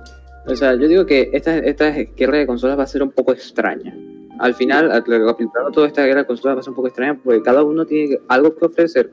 O 0.47 0.55
sea, 0.55 0.75
yo 0.75 0.87
digo 0.87 1.07
que 1.07 1.31
esta, 1.33 1.59
esta 1.59 1.91
guerra 1.91 2.39
de 2.39 2.47
consolas 2.47 2.79
va 2.79 2.85
a 2.85 2.87
ser 2.87 3.03
un 3.03 3.11
poco 3.11 3.33
extraña. 3.33 3.97
Al 4.39 4.55
final, 4.55 4.93
aplicando 4.93 5.71
toda 5.73 5.87
esta 5.87 6.05
guerra 6.05 6.21
de 6.21 6.27
consolas 6.27 6.57
va 6.57 6.61
a 6.61 6.63
ser 6.63 6.71
un 6.71 6.77
poco 6.77 6.89
extraña 6.89 7.19
porque 7.23 7.41
cada 7.43 7.63
uno 7.65 7.87
tiene 7.87 8.19
algo 8.29 8.55
que 8.55 8.67
ofrecer 8.67 9.11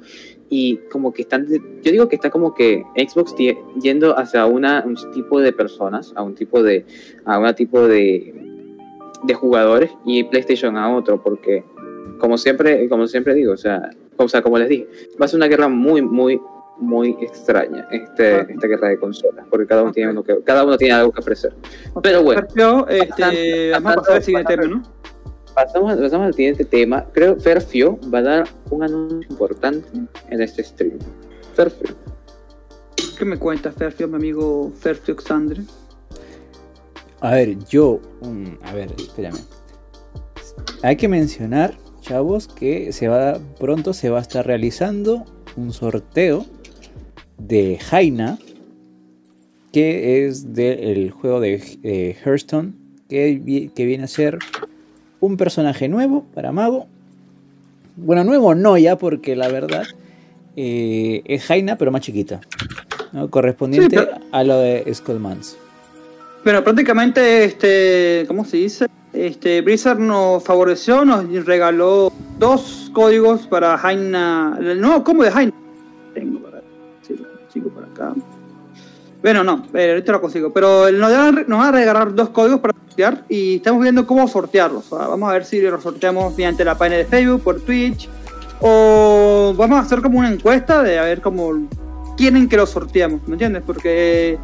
y 0.49 0.77
como 0.91 1.13
que 1.13 1.21
están, 1.21 1.47
yo 1.47 1.91
digo 1.91 2.09
que 2.09 2.15
está 2.17 2.29
como 2.29 2.53
que 2.53 2.84
Xbox 2.95 3.34
yendo 3.81 4.19
hacia 4.19 4.45
una, 4.45 4.84
un 4.86 4.95
tipo 5.13 5.39
de 5.39 5.53
personas, 5.53 6.11
a 6.15 6.23
un 6.23 6.36
tipo 6.36 6.61
de, 6.61 6.86
a 7.25 7.39
un 7.39 7.55
tipo 7.55 7.88
de, 7.88 8.34
de 9.23 9.34
jugadores 9.34 9.91
y 10.05 10.25
PlayStation 10.25 10.77
a 10.77 10.93
otro 10.93 11.23
porque 11.23 11.63
como 12.20 12.38
siempre, 12.38 12.88
como 12.89 13.07
siempre 13.07 13.34
digo, 13.34 13.53
o 13.53 13.57
sea, 13.57 13.89
o 14.18 14.28
sea, 14.28 14.41
como 14.41 14.57
les 14.57 14.70
dije, 14.70 14.88
va 15.22 15.26
a 15.26 15.28
ser 15.28 15.38
una 15.38 15.47
guerra 15.47 15.68
muy, 15.68 16.01
muy, 16.01 16.39
muy 16.78 17.18
extraña 17.22 17.88
este, 17.91 18.41
Ok. 18.41 18.49
esta 18.51 18.68
guerra 18.68 18.89
de 18.89 18.99
consolas, 18.99 19.45
porque 19.49 19.66
cada 19.68 19.84
uno, 19.84 19.91
tiene 19.91 20.11
uno 20.11 20.24
que, 20.24 20.41
cada 20.43 20.64
uno 20.64 20.78
tiene 20.78 20.93
algo 20.93 21.11
que 21.11 21.20
ofrecer. 21.20 21.53
Pero 22.01 22.24
bueno, 22.24 22.41
Sergio, 22.41 22.88
este, 22.88 23.07
Bastante- 23.07 23.72
vamos 23.72 23.91
a 23.91 23.95
pasar 23.95 24.16
al 24.16 24.24
siguiente 24.24 24.57
tema, 24.57 24.68
¿no? 24.68 24.84
pasamos, 25.53 25.95
pasamos 25.97 26.28
al 26.28 26.34
siguiente 26.34 26.66
tema. 26.66 27.05
Creo 27.14 27.36
que 27.36 27.41
Ferfio 27.41 27.99
va 28.11 28.20
a 28.20 28.22
dar 28.24 28.47
un 28.72 28.84
anuncio 28.84 29.22
importante 29.30 29.88
en 30.30 30.41
este 30.41 30.64
stream. 30.64 30.97
Ferfio. 31.53 31.95
¿Qué 33.20 33.26
me 33.26 33.38
cuentas, 33.38 33.76
Ferfio, 33.76 34.07
mi 34.07 34.16
amigo 34.16 34.72
Ferfio 34.80 35.16
Xandre? 35.16 35.61
A 37.22 37.32
ver, 37.36 37.57
yo. 37.70 37.99
a 38.64 38.74
ver, 38.74 38.91
espérame. 38.97 39.38
Hay 40.82 40.95
que 40.97 41.07
mencionar, 41.07 41.76
chavos, 42.04 42.47
que 42.47 42.91
se 42.93 43.08
va 43.08 43.39
pronto 43.60 43.93
se 43.93 44.10
va 44.10 44.20
a 44.20 44.22
estar 44.22 44.45
realizando 44.45 45.26
un 45.56 45.74
sorteo 45.74 46.45
de 47.38 47.78
Jaina, 47.80 48.38
que 49.72 50.26
es 50.28 50.54
del 50.54 51.10
juego 51.12 51.39
de 51.39 51.62
eh, 51.84 52.16
Hearthstone, 52.24 52.74
que, 53.10 53.72
que 53.76 53.86
viene 53.86 54.04
a 54.04 54.08
ser 54.08 54.38
un 55.20 55.38
personaje 55.38 55.88
nuevo 55.89 56.26
para 56.34 56.51
Mago. 56.51 56.88
Bueno, 57.95 58.24
nuevo 58.24 58.54
no 58.56 58.78
ya, 58.78 58.97
porque 58.97 59.36
la 59.36 59.47
verdad 59.49 59.84
eh, 60.56 61.22
es 61.26 61.43
Jaina, 61.45 61.78
pero 61.78 61.91
más 61.91 62.01
chiquita. 62.01 62.41
¿no? 63.12 63.30
Correspondiente 63.30 63.97
Sí, 63.97 64.04
pero- 64.06 64.18
a 64.32 64.43
lo 64.43 64.58
de 64.60 64.91
Skullmans. 64.93 65.58
Bueno, 66.43 66.61
prácticamente, 66.61 67.45
este, 67.45 68.25
¿cómo 68.27 68.43
se 68.43 68.57
dice? 68.57 68.87
Este, 69.13 69.61
Blizzard 69.61 69.99
nos 69.99 70.43
favoreció, 70.43 71.05
nos 71.05 71.45
regaló 71.45 72.11
dos 72.37 72.91
códigos 72.93 73.47
para 73.47 73.77
Jaina, 73.77 74.57
el 74.59 74.81
nuevo 74.81 75.05
combo 75.05 75.23
de 75.23 75.31
Jaina. 75.31 75.53
Tengo 76.13 76.39
para, 76.41 76.61
sí, 77.01 77.15
lo 77.15 77.39
consigo 77.39 77.69
por 77.69 77.85
acá. 77.85 78.13
Bueno, 79.21 79.41
no, 79.45 79.65
eh, 79.73 79.91
ahorita 79.91 80.11
lo 80.11 80.19
consigo. 80.19 80.51
Pero 80.51 80.91
nos 80.91 81.11
van 81.11 81.61
a 81.61 81.71
regalar 81.71 82.13
dos 82.13 82.29
códigos 82.29 82.59
para 82.59 82.73
sortear 82.73 83.23
y 83.29 83.55
estamos 83.55 83.81
viendo 83.81 84.05
cómo 84.05 84.27
sortearlos. 84.27 84.83
Sea, 84.83 85.07
vamos 85.07 85.29
a 85.29 85.33
ver 85.33 85.45
si 85.45 85.61
los 85.61 85.81
sorteamos 85.81 86.35
mediante 86.35 86.65
la 86.65 86.77
página 86.77 86.97
de 86.97 87.05
Facebook, 87.05 87.41
por 87.41 87.61
Twitch, 87.61 88.09
o 88.59 89.53
vamos 89.55 89.77
a 89.77 89.81
hacer 89.83 90.01
como 90.01 90.19
una 90.19 90.29
encuesta 90.29 90.83
de 90.83 90.99
a 90.99 91.03
ver 91.03 91.21
cómo 91.21 91.69
quieren 92.17 92.49
que 92.49 92.57
los 92.57 92.69
sorteamos, 92.69 93.25
¿me 93.27 93.35
entiendes? 93.35 93.63
Porque 93.65 94.37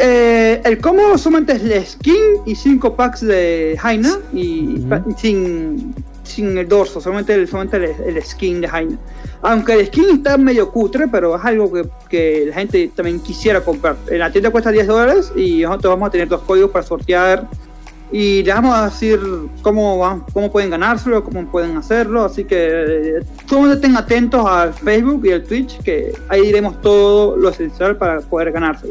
eh, 0.00 0.60
el 0.64 0.78
combo 0.78 1.16
solamente 1.18 1.52
es 1.52 1.62
el 1.62 1.84
skin 1.86 2.16
y 2.46 2.54
5 2.54 2.96
packs 2.96 3.20
de 3.20 3.76
Jaina 3.80 4.18
y 4.32 4.78
Ujú. 4.78 4.88
pa- 4.88 5.04
sin, 5.18 5.94
sin 6.24 6.56
el 6.58 6.66
dorso, 6.68 7.00
solamente, 7.00 7.34
el, 7.34 7.46
solamente 7.46 7.76
el, 7.76 8.16
el 8.16 8.22
skin 8.24 8.60
de 8.60 8.68
Jaina. 8.68 8.98
Aunque 9.42 9.74
el 9.74 9.86
skin 9.86 10.10
está 10.10 10.36
medio 10.38 10.70
cutre, 10.70 11.06
pero 11.08 11.36
es 11.36 11.44
algo 11.44 11.72
que, 11.72 11.84
que 12.08 12.46
la 12.48 12.54
gente 12.54 12.90
también 12.94 13.20
quisiera 13.20 13.60
comprar. 13.62 13.96
En 14.08 14.18
la 14.18 14.30
tienda 14.32 14.50
cuesta 14.50 14.70
10 14.70 14.86
dólares 14.86 15.32
y 15.36 15.62
nosotros 15.62 15.92
vamos 15.94 16.08
a 16.08 16.10
tener 16.10 16.28
dos 16.28 16.42
códigos 16.42 16.70
para 16.70 16.84
sortear. 16.84 17.48
Y 18.12 18.42
les 18.42 18.52
vamos 18.56 18.74
a 18.76 18.84
decir 18.86 19.20
cómo, 19.62 20.26
cómo 20.32 20.50
pueden 20.50 20.70
ganárselo, 20.70 21.22
cómo 21.22 21.46
pueden 21.46 21.76
hacerlo. 21.76 22.24
Así 22.24 22.42
que 22.44 22.56
eh, 22.58 23.20
todos 23.48 23.72
estén 23.74 23.96
atentos 23.96 24.44
al 24.44 24.74
Facebook 24.74 25.24
y 25.26 25.30
al 25.32 25.44
Twitch, 25.44 25.80
que 25.82 26.12
ahí 26.28 26.42
diremos 26.42 26.80
todo 26.80 27.36
lo 27.36 27.50
esencial 27.50 27.96
para 27.96 28.20
poder 28.20 28.50
ganarse. 28.50 28.88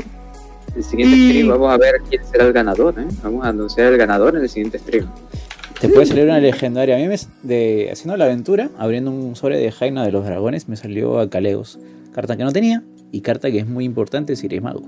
El 0.79 0.85
siguiente 0.85 1.17
Y- 1.17 1.29
stream 1.29 1.47
vamos 1.49 1.71
a 1.73 1.77
ver 1.77 1.95
quién 2.09 2.21
será 2.25 2.45
el 2.45 2.53
ganador. 2.53 2.95
¿eh? 2.97 3.05
Vamos 3.21 3.45
a 3.45 3.49
anunciar 3.49 3.91
el 3.91 3.97
ganador 3.97 4.35
en 4.37 4.43
el 4.43 4.49
siguiente 4.49 4.79
stream. 4.79 5.07
Te 5.81 5.89
puede 5.89 6.05
salir 6.05 6.23
una 6.23 6.39
legendaria. 6.39 6.95
A 6.95 6.99
mí 6.99 7.07
me, 7.07 7.17
de, 7.43 7.89
haciendo 7.91 8.15
la 8.15 8.23
aventura, 8.25 8.69
abriendo 8.77 9.11
un 9.11 9.35
sobre 9.35 9.57
de 9.57 9.71
Jaina 9.73 10.05
de 10.05 10.11
los 10.13 10.23
Dragones, 10.25 10.69
me 10.69 10.77
salió 10.77 11.19
a 11.19 11.29
Caleos. 11.29 11.79
Carta 12.13 12.37
que 12.37 12.43
no 12.45 12.51
tenía 12.53 12.81
y 13.11 13.19
carta 13.21 13.51
que 13.51 13.59
es 13.59 13.67
muy 13.67 13.83
importante 13.83 14.35
si 14.37 14.45
eres 14.45 14.61
mago. 14.61 14.83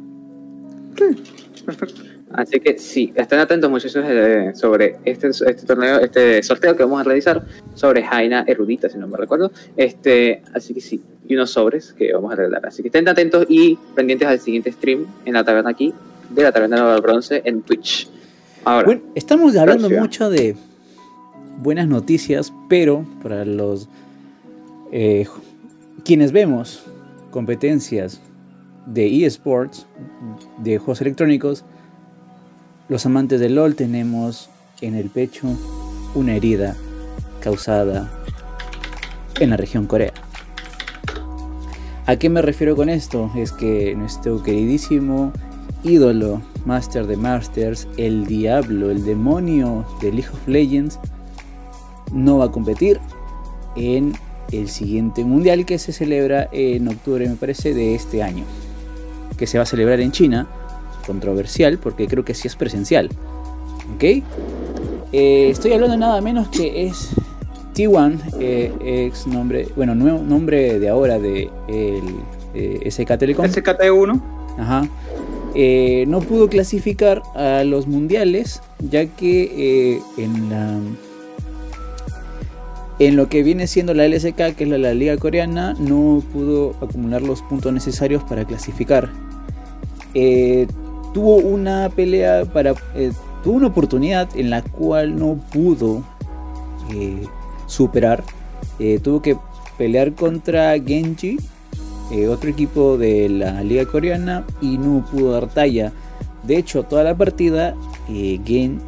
Perfecto. 1.65 2.01
Así 2.33 2.59
que 2.59 2.77
sí, 2.77 3.11
estén 3.15 3.39
atentos 3.39 3.69
muchachos 3.69 4.03
eh, 4.07 4.51
sobre 4.53 4.97
este, 5.05 5.29
este 5.29 5.65
torneo, 5.65 5.99
este 5.99 6.41
sorteo 6.43 6.75
que 6.75 6.83
vamos 6.83 7.01
a 7.01 7.03
realizar 7.03 7.43
sobre 7.75 8.03
Jaina 8.03 8.43
Erudita, 8.47 8.89
si 8.89 8.97
no 8.97 9.07
me 9.07 9.17
recuerdo. 9.17 9.51
Este, 9.75 10.41
así 10.53 10.73
que 10.73 10.81
sí, 10.81 11.01
y 11.27 11.35
unos 11.35 11.51
sobres 11.51 11.93
que 11.93 12.13
vamos 12.13 12.33
a 12.33 12.35
regalar. 12.35 12.65
Así 12.65 12.81
que 12.81 12.89
estén 12.89 13.07
atentos 13.07 13.45
y 13.49 13.77
pendientes 13.95 14.27
al 14.27 14.39
siguiente 14.39 14.71
stream 14.71 15.05
en 15.25 15.33
la 15.33 15.43
taberna 15.43 15.69
aquí, 15.69 15.93
de 16.29 16.43
la 16.43 16.51
taberna 16.51 16.91
del 16.93 17.01
bronce 17.01 17.41
en 17.45 17.61
Twitch. 17.61 18.09
Ahora, 18.63 18.85
Bueno, 18.85 19.01
estamos 19.15 19.55
hablando 19.55 19.89
mucho 19.89 20.29
de, 20.29 20.55
buenas 21.61 21.87
noticias, 21.87 22.51
pero 22.69 23.05
para 23.21 23.45
los 23.45 23.87
eh, 24.91 25.27
quienes 26.03 26.31
vemos 26.31 26.83
competencias 27.29 28.21
de 28.85 29.25
eSports, 29.25 29.85
de 30.57 30.77
juegos 30.79 31.01
electrónicos, 31.01 31.63
los 32.91 33.05
amantes 33.05 33.39
del 33.39 33.55
LOL 33.55 33.75
tenemos 33.75 34.49
en 34.81 34.95
el 34.95 35.09
pecho 35.09 35.47
una 36.13 36.35
herida 36.35 36.75
causada 37.39 38.11
en 39.39 39.51
la 39.51 39.55
región 39.55 39.87
Corea. 39.87 40.11
¿A 42.05 42.17
qué 42.17 42.29
me 42.29 42.41
refiero 42.41 42.75
con 42.75 42.89
esto? 42.89 43.31
Es 43.33 43.53
que 43.53 43.95
nuestro 43.95 44.43
queridísimo 44.43 45.31
ídolo, 45.85 46.41
Master 46.65 47.07
de 47.07 47.15
Masters, 47.15 47.87
el 47.95 48.25
diablo, 48.25 48.91
el 48.91 49.05
demonio 49.05 49.85
de 50.01 50.11
League 50.11 50.29
of 50.29 50.45
Legends, 50.45 50.99
no 52.11 52.39
va 52.39 52.45
a 52.47 52.51
competir 52.51 52.99
en 53.77 54.11
el 54.51 54.67
siguiente 54.67 55.23
mundial 55.23 55.65
que 55.65 55.79
se 55.79 55.93
celebra 55.93 56.49
en 56.51 56.89
octubre, 56.89 57.25
me 57.29 57.37
parece, 57.37 57.73
de 57.73 57.95
este 57.95 58.21
año. 58.21 58.43
Que 59.37 59.47
se 59.47 59.57
va 59.57 59.63
a 59.63 59.65
celebrar 59.65 60.01
en 60.01 60.11
China. 60.11 60.49
Controversial, 61.05 61.77
porque 61.77 62.07
creo 62.07 62.23
que 62.25 62.33
sí 62.33 62.47
es 62.47 62.55
presencial. 62.55 63.09
¿Ok? 63.95 64.03
Eh, 65.13 65.49
estoy 65.49 65.73
hablando 65.73 65.97
nada 65.97 66.21
menos 66.21 66.47
que 66.47 66.85
es 66.85 67.09
T1, 67.75 68.19
eh, 68.39 68.71
ex 69.07 69.27
nombre, 69.27 69.67
bueno, 69.75 69.95
nuevo 69.95 70.19
nombre 70.19 70.79
de 70.79 70.89
ahora 70.89 71.19
de 71.19 71.49
el, 71.67 72.03
eh, 72.53 72.89
SK 72.89 73.17
Telecom. 73.17 73.45
SKT1. 73.45 74.21
Ajá. 74.57 74.87
Eh, 75.53 76.05
no 76.07 76.21
pudo 76.21 76.47
clasificar 76.47 77.21
a 77.35 77.63
los 77.65 77.87
mundiales, 77.87 78.61
ya 78.79 79.05
que 79.05 80.01
en 80.17 80.49
la 80.49 80.79
en 82.99 83.15
lo 83.15 83.29
que 83.29 83.41
viene 83.41 83.65
siendo 83.65 83.95
la 83.95 84.07
LSK, 84.07 84.55
que 84.55 84.63
es 84.63 84.69
la, 84.69 84.77
la 84.77 84.93
liga 84.93 85.17
coreana, 85.17 85.73
no 85.79 86.21
pudo 86.31 86.75
acumular 86.81 87.23
los 87.23 87.41
puntos 87.41 87.73
necesarios 87.73 88.23
para 88.23 88.45
clasificar. 88.45 89.09
Eh, 90.13 90.67
tuvo 91.13 91.35
una 91.35 91.89
pelea 91.89 92.45
para. 92.45 92.73
eh, 92.95 93.11
tuvo 93.43 93.55
una 93.55 93.67
oportunidad 93.67 94.29
en 94.35 94.49
la 94.49 94.61
cual 94.61 95.17
no 95.17 95.35
pudo 95.51 96.03
eh, 96.93 97.25
superar. 97.67 98.23
Eh, 98.79 98.99
tuvo 98.99 99.21
que 99.21 99.37
pelear 99.77 100.13
contra 100.13 100.79
Genji, 100.79 101.37
otro 102.29 102.49
equipo 102.49 102.97
de 102.97 103.29
la 103.29 103.63
liga 103.63 103.85
coreana, 103.85 104.45
y 104.61 104.77
no 104.77 105.05
pudo 105.09 105.31
dar 105.31 105.47
talla. 105.47 105.91
De 106.43 106.57
hecho, 106.57 106.83
toda 106.83 107.03
la 107.03 107.15
partida, 107.15 107.75
Gen 108.07 108.81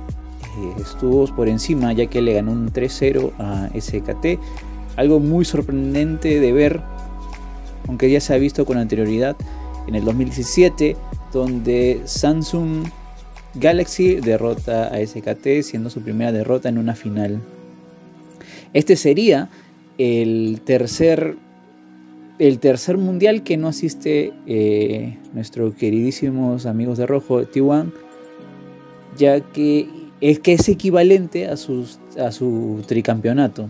estuvo 0.80 1.26
por 1.36 1.48
encima, 1.48 1.94
ya 1.94 2.08
que 2.08 2.22
le 2.22 2.34
ganó 2.34 2.52
un 2.52 2.72
3-0 2.72 3.32
a 3.40 3.70
SKT. 3.80 4.40
Algo 4.98 5.20
muy 5.20 5.46
sorprendente 5.46 6.40
de 6.40 6.52
ver, 6.52 6.82
aunque 7.88 8.12
ya 8.12 8.20
se 8.20 8.34
ha 8.34 8.38
visto 8.38 8.66
con 8.66 8.78
anterioridad 8.78 9.36
en 9.88 9.96
el 9.96 10.06
2017, 10.06 10.96
donde 11.34 12.02
Samsung 12.06 12.86
Galaxy 13.56 14.16
derrota 14.16 14.88
a 14.88 15.06
SKT, 15.06 15.64
siendo 15.64 15.90
su 15.90 16.02
primera 16.02 16.32
derrota 16.32 16.70
en 16.70 16.78
una 16.78 16.96
final. 16.96 17.42
Este 18.74 18.96
sería 18.96 19.50
el 19.98 20.62
tercer, 20.64 21.36
el 22.40 22.60
tercer 22.60 22.98
mundial 22.98 23.44
que 23.44 23.58
no 23.58 23.68
asiste 23.68 24.34
eh, 24.48 25.18
nuestros 25.34 25.76
queridísimos 25.76 26.66
amigos 26.66 26.98
de 26.98 27.06
Rojo, 27.06 27.42
T1, 27.42 27.92
ya 29.18 29.42
que 29.42 29.90
es 30.22 30.40
que 30.40 30.54
es 30.54 30.70
equivalente 30.70 31.48
a, 31.48 31.58
sus, 31.58 32.00
a 32.18 32.32
su 32.32 32.84
tricampeonato. 32.88 33.70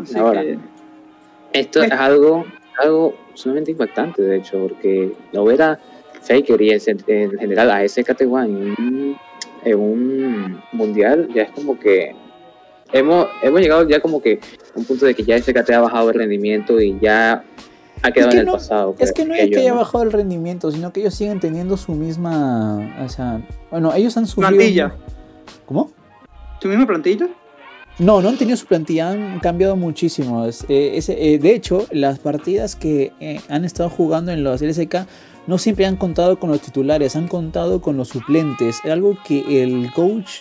Así 0.00 0.18
Ahora. 0.18 0.42
que, 0.42 0.58
Esto 1.52 1.82
es 1.82 1.90
algo, 1.90 2.44
algo 2.78 3.14
sumamente 3.34 3.70
impactante, 3.70 4.22
de 4.22 4.36
hecho, 4.38 4.58
porque 4.58 5.12
lo 5.32 5.44
ver 5.44 5.62
a 5.62 5.78
Faker 6.22 6.60
y 6.60 6.70
en, 6.70 6.80
en 7.06 7.38
general 7.38 7.70
a 7.70 7.82
SKT1 7.82 8.44
en 8.44 8.54
un, 8.54 9.16
en 9.64 9.78
un 9.78 10.60
mundial 10.72 11.28
ya 11.34 11.42
es 11.42 11.50
como 11.50 11.78
que 11.78 12.14
hemos, 12.92 13.26
hemos 13.42 13.60
llegado 13.60 13.88
ya 13.88 14.00
como 14.00 14.20
que 14.20 14.40
a 14.74 14.78
un 14.78 14.84
punto 14.84 15.06
de 15.06 15.14
que 15.14 15.22
ya 15.24 15.38
SKT 15.38 15.70
ha 15.70 15.80
bajado 15.80 16.10
el 16.10 16.14
rendimiento 16.16 16.80
y 16.80 16.98
ya 17.00 17.44
ha 18.02 18.10
quedado 18.12 18.30
que 18.30 18.36
en 18.36 18.40
el 18.40 18.46
no- 18.46 18.52
pasado. 18.52 18.94
Es 18.98 19.12
que 19.12 19.24
no 19.24 19.34
es 19.34 19.48
que 19.50 19.58
haya 19.58 19.70
¿no? 19.72 19.76
bajado 19.78 20.04
el 20.04 20.12
rendimiento, 20.12 20.70
sino 20.70 20.92
que 20.92 21.00
ellos 21.00 21.14
siguen 21.14 21.38
teniendo 21.40 21.76
su 21.76 21.92
misma. 21.92 22.94
O 23.04 23.08
sea, 23.08 23.40
bueno, 23.70 23.92
ellos 23.94 24.16
han 24.16 24.26
sufrido. 24.26 24.50
Plantilla. 24.50 24.94
¿Cómo? 25.66 25.90
¿Tu 26.60 26.68
misma 26.68 26.86
plantilla? 26.86 27.28
No, 28.00 28.22
no 28.22 28.30
han 28.30 28.38
tenido 28.38 28.56
su 28.56 28.64
plantilla, 28.66 29.10
han 29.10 29.40
cambiado 29.40 29.76
muchísimo. 29.76 30.46
Eh, 30.46 31.00
eh, 31.06 31.38
de 31.38 31.54
hecho, 31.54 31.86
las 31.90 32.18
partidas 32.18 32.74
que 32.74 33.12
eh, 33.20 33.40
han 33.50 33.66
estado 33.66 33.90
jugando 33.90 34.32
en 34.32 34.42
los 34.42 34.62
LSK 34.62 35.06
no 35.46 35.58
siempre 35.58 35.84
han 35.84 35.96
contado 35.96 36.40
con 36.40 36.50
los 36.50 36.62
titulares, 36.62 37.14
han 37.14 37.28
contado 37.28 37.82
con 37.82 37.98
los 37.98 38.08
suplentes. 38.08 38.80
Algo 38.84 39.18
que 39.22 39.62
el 39.62 39.92
coach 39.92 40.40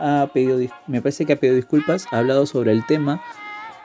ha 0.00 0.30
pedido, 0.34 0.58
me 0.88 1.00
parece 1.00 1.24
que 1.26 1.34
ha 1.34 1.36
pedido 1.36 1.54
disculpas, 1.54 2.06
ha 2.10 2.18
hablado 2.18 2.44
sobre 2.44 2.72
el 2.72 2.84
tema 2.84 3.22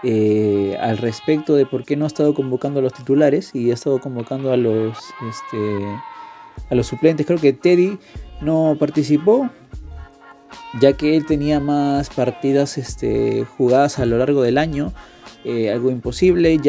eh, 0.08 0.78
al 0.80 0.97
respecto 0.97 1.56
de 1.56 1.66
por 1.66 1.84
qué 1.84 1.95
no 1.95 2.06
ha 2.06 2.08
estado 2.08 2.36
convocando 2.36 2.80
a 2.80 2.84
los 2.84 2.93
titulares 2.93 3.49
y 3.56 3.72
ha 3.72 3.74
estado 3.74 3.99
convocando 3.99 4.51
a 4.51 4.58
los, 4.58 4.97
este, 5.28 5.86
a 6.70 6.76
los 6.76 6.86
suplentes. 6.86 7.26
Creo 7.26 7.39
que 7.39 7.53
Teddy 7.53 7.97
no 8.41 8.78
participó 8.80 9.49
ya 10.80 10.93
que 10.93 11.16
él 11.16 11.26
tenía 11.26 11.60
más 11.60 12.10
partidas 12.10 12.78
este, 12.78 13.46
jugadas 13.58 14.00
a 14.00 14.06
lo 14.06 14.18
largo 14.18 14.41
del 14.41 14.58
año, 14.58 14.93
eh, 15.43 15.72
algo 15.72 15.91
imposible. 15.91 16.60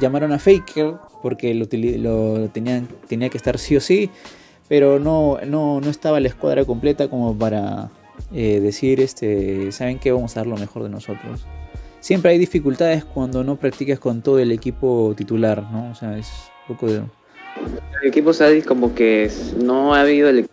Llamaron 0.00 0.32
a 0.32 0.38
Faker 0.38 0.94
porque 1.22 1.54
lo, 1.54 1.66
lo 1.98 2.48
tenía 2.48 3.28
que 3.30 3.36
estar 3.36 3.58
sí 3.58 3.76
o 3.76 3.80
sí, 3.80 4.10
pero 4.68 4.98
no, 4.98 5.38
no, 5.46 5.80
no 5.80 5.90
estaba 5.90 6.20
la 6.20 6.28
escuadra 6.28 6.64
completa 6.64 7.08
como 7.08 7.36
para 7.36 7.90
eh, 8.32 8.60
decir, 8.60 9.00
este, 9.00 9.72
¿saben 9.72 9.98
qué? 9.98 10.12
Vamos 10.12 10.36
a 10.36 10.40
dar 10.40 10.46
lo 10.46 10.56
mejor 10.56 10.82
de 10.82 10.88
nosotros. 10.88 11.46
Siempre 12.00 12.32
hay 12.32 12.38
dificultades 12.38 13.04
cuando 13.04 13.44
no 13.44 13.56
practicas 13.56 13.98
con 13.98 14.22
todo 14.22 14.38
el 14.38 14.50
equipo 14.50 15.14
titular, 15.16 15.62
¿no? 15.70 15.90
O 15.90 15.94
sea, 15.94 16.18
es 16.18 16.28
un 16.68 16.74
poco 16.74 16.86
de... 16.90 17.02
El 18.02 18.08
equipo 18.08 18.32
Sadis 18.32 18.66
como 18.66 18.94
que 18.94 19.30
no 19.62 19.94
ha 19.94 20.00
habido 20.00 20.28
el 20.28 20.48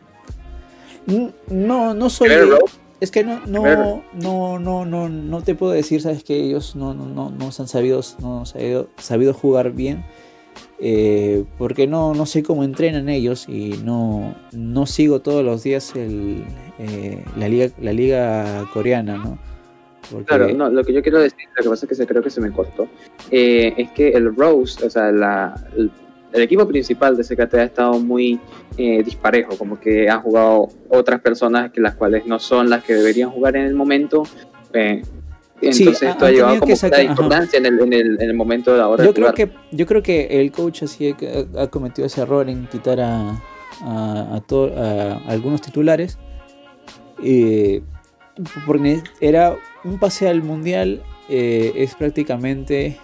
No, 1.49 1.93
no 1.93 2.09
soy... 2.09 2.29
Es 3.01 3.11
que 3.11 3.23
no, 3.23 3.39
no, 3.47 4.03
no, 4.13 4.59
no, 4.59 4.85
no, 4.85 5.07
no 5.07 5.41
te 5.41 5.55
puedo 5.55 5.71
decir, 5.71 6.01
sabes 6.01 6.23
que 6.25 6.35
ellos 6.35 6.75
no, 6.75 6.93
no, 6.93 7.05
no, 7.05 7.29
no 7.29 7.51
se 7.53 7.61
han 7.61 7.69
sabido, 7.69 8.01
no 8.21 8.45
sabido, 8.45 8.89
sabido 8.97 9.33
jugar 9.33 9.71
bien. 9.71 10.03
eh, 10.79 11.45
porque 11.57 11.87
no, 11.87 12.13
no 12.13 12.25
sé 12.25 12.43
cómo 12.43 12.63
entrenan 12.63 13.09
ellos 13.09 13.47
y 13.49 13.79
no, 13.83 14.35
no 14.51 14.85
sigo 14.85 15.21
todos 15.21 15.43
los 15.43 15.63
días 15.63 15.95
el, 15.95 16.43
eh, 16.79 17.23
la, 17.37 17.47
liga, 17.49 17.69
la 17.79 17.93
liga 17.93 18.65
coreana, 18.73 19.17
¿no? 19.17 19.37
Porque, 20.09 20.25
Claro, 20.25 20.49
no, 20.53 20.69
lo 20.69 20.83
que 20.83 20.93
yo 20.93 21.01
quiero 21.03 21.19
decir, 21.19 21.37
lo 21.57 21.63
que 21.63 21.69
pasa 21.69 21.85
es 21.85 21.89
que 21.89 21.95
se, 21.95 22.07
creo 22.07 22.23
que 22.23 22.29
se 22.29 22.41
me 22.41 22.51
cortó, 22.51 22.87
eh, 23.29 23.73
es 23.77 23.91
que 23.91 24.09
el 24.09 24.35
Rose, 24.35 24.85
o 24.85 24.89
sea, 24.89 25.11
la, 25.11 25.53
el, 25.77 25.91
el 26.33 26.41
equipo 26.41 26.67
principal 26.67 27.15
de 27.17 27.23
SKT 27.23 27.53
ha 27.55 27.63
estado 27.63 27.99
muy 27.99 28.39
eh, 28.77 29.01
disparejo, 29.03 29.57
como 29.57 29.79
que 29.79 30.07
han 30.09 30.21
jugado 30.21 30.67
otras 30.89 31.19
personas 31.21 31.71
que 31.71 31.81
las 31.81 31.95
cuales 31.95 32.25
no 32.25 32.39
son 32.39 32.69
las 32.69 32.83
que 32.83 32.93
deberían 32.93 33.29
jugar 33.31 33.55
en 33.55 33.65
el 33.65 33.73
momento. 33.75 34.23
eh, 34.73 35.01
Sí, 35.61 35.83
entonces 35.83 36.03
ha- 36.03 36.11
esto 36.11 36.25
ha 36.25 36.31
llevado 36.31 36.59
como 36.61 36.75
sacar- 36.77 37.03
la 37.03 37.09
discordancia 37.09 37.57
en 37.59 37.65
el, 37.65 37.79
en, 37.81 37.91
el, 37.93 38.21
en 38.21 38.29
el 38.29 38.33
momento 38.33 38.71
de 38.71 38.77
la 38.77 38.87
hora 38.87 39.03
yo 39.03 39.09
de 39.09 39.13
creo 39.13 39.27
jugar. 39.31 39.35
que 39.35 39.75
yo 39.75 39.85
creo 39.85 40.01
que 40.01 40.39
el 40.39 40.51
coach 40.53 40.83
así 40.83 41.13
ha, 41.55 41.61
ha 41.63 41.67
cometido 41.67 42.05
ese 42.05 42.21
error 42.21 42.47
en 42.49 42.65
quitar 42.67 43.01
a, 43.01 43.31
a, 43.81 44.35
a 44.35 44.41
to- 44.47 44.71
a 44.73 45.17
algunos 45.27 45.59
titulares 45.61 46.17
eh, 47.21 47.81
porque 48.65 49.01
era 49.19 49.57
un 49.83 49.99
pase 49.99 50.29
al 50.29 50.43
mundial 50.43 51.01
es 51.27 51.93
prácticamente 51.95 52.97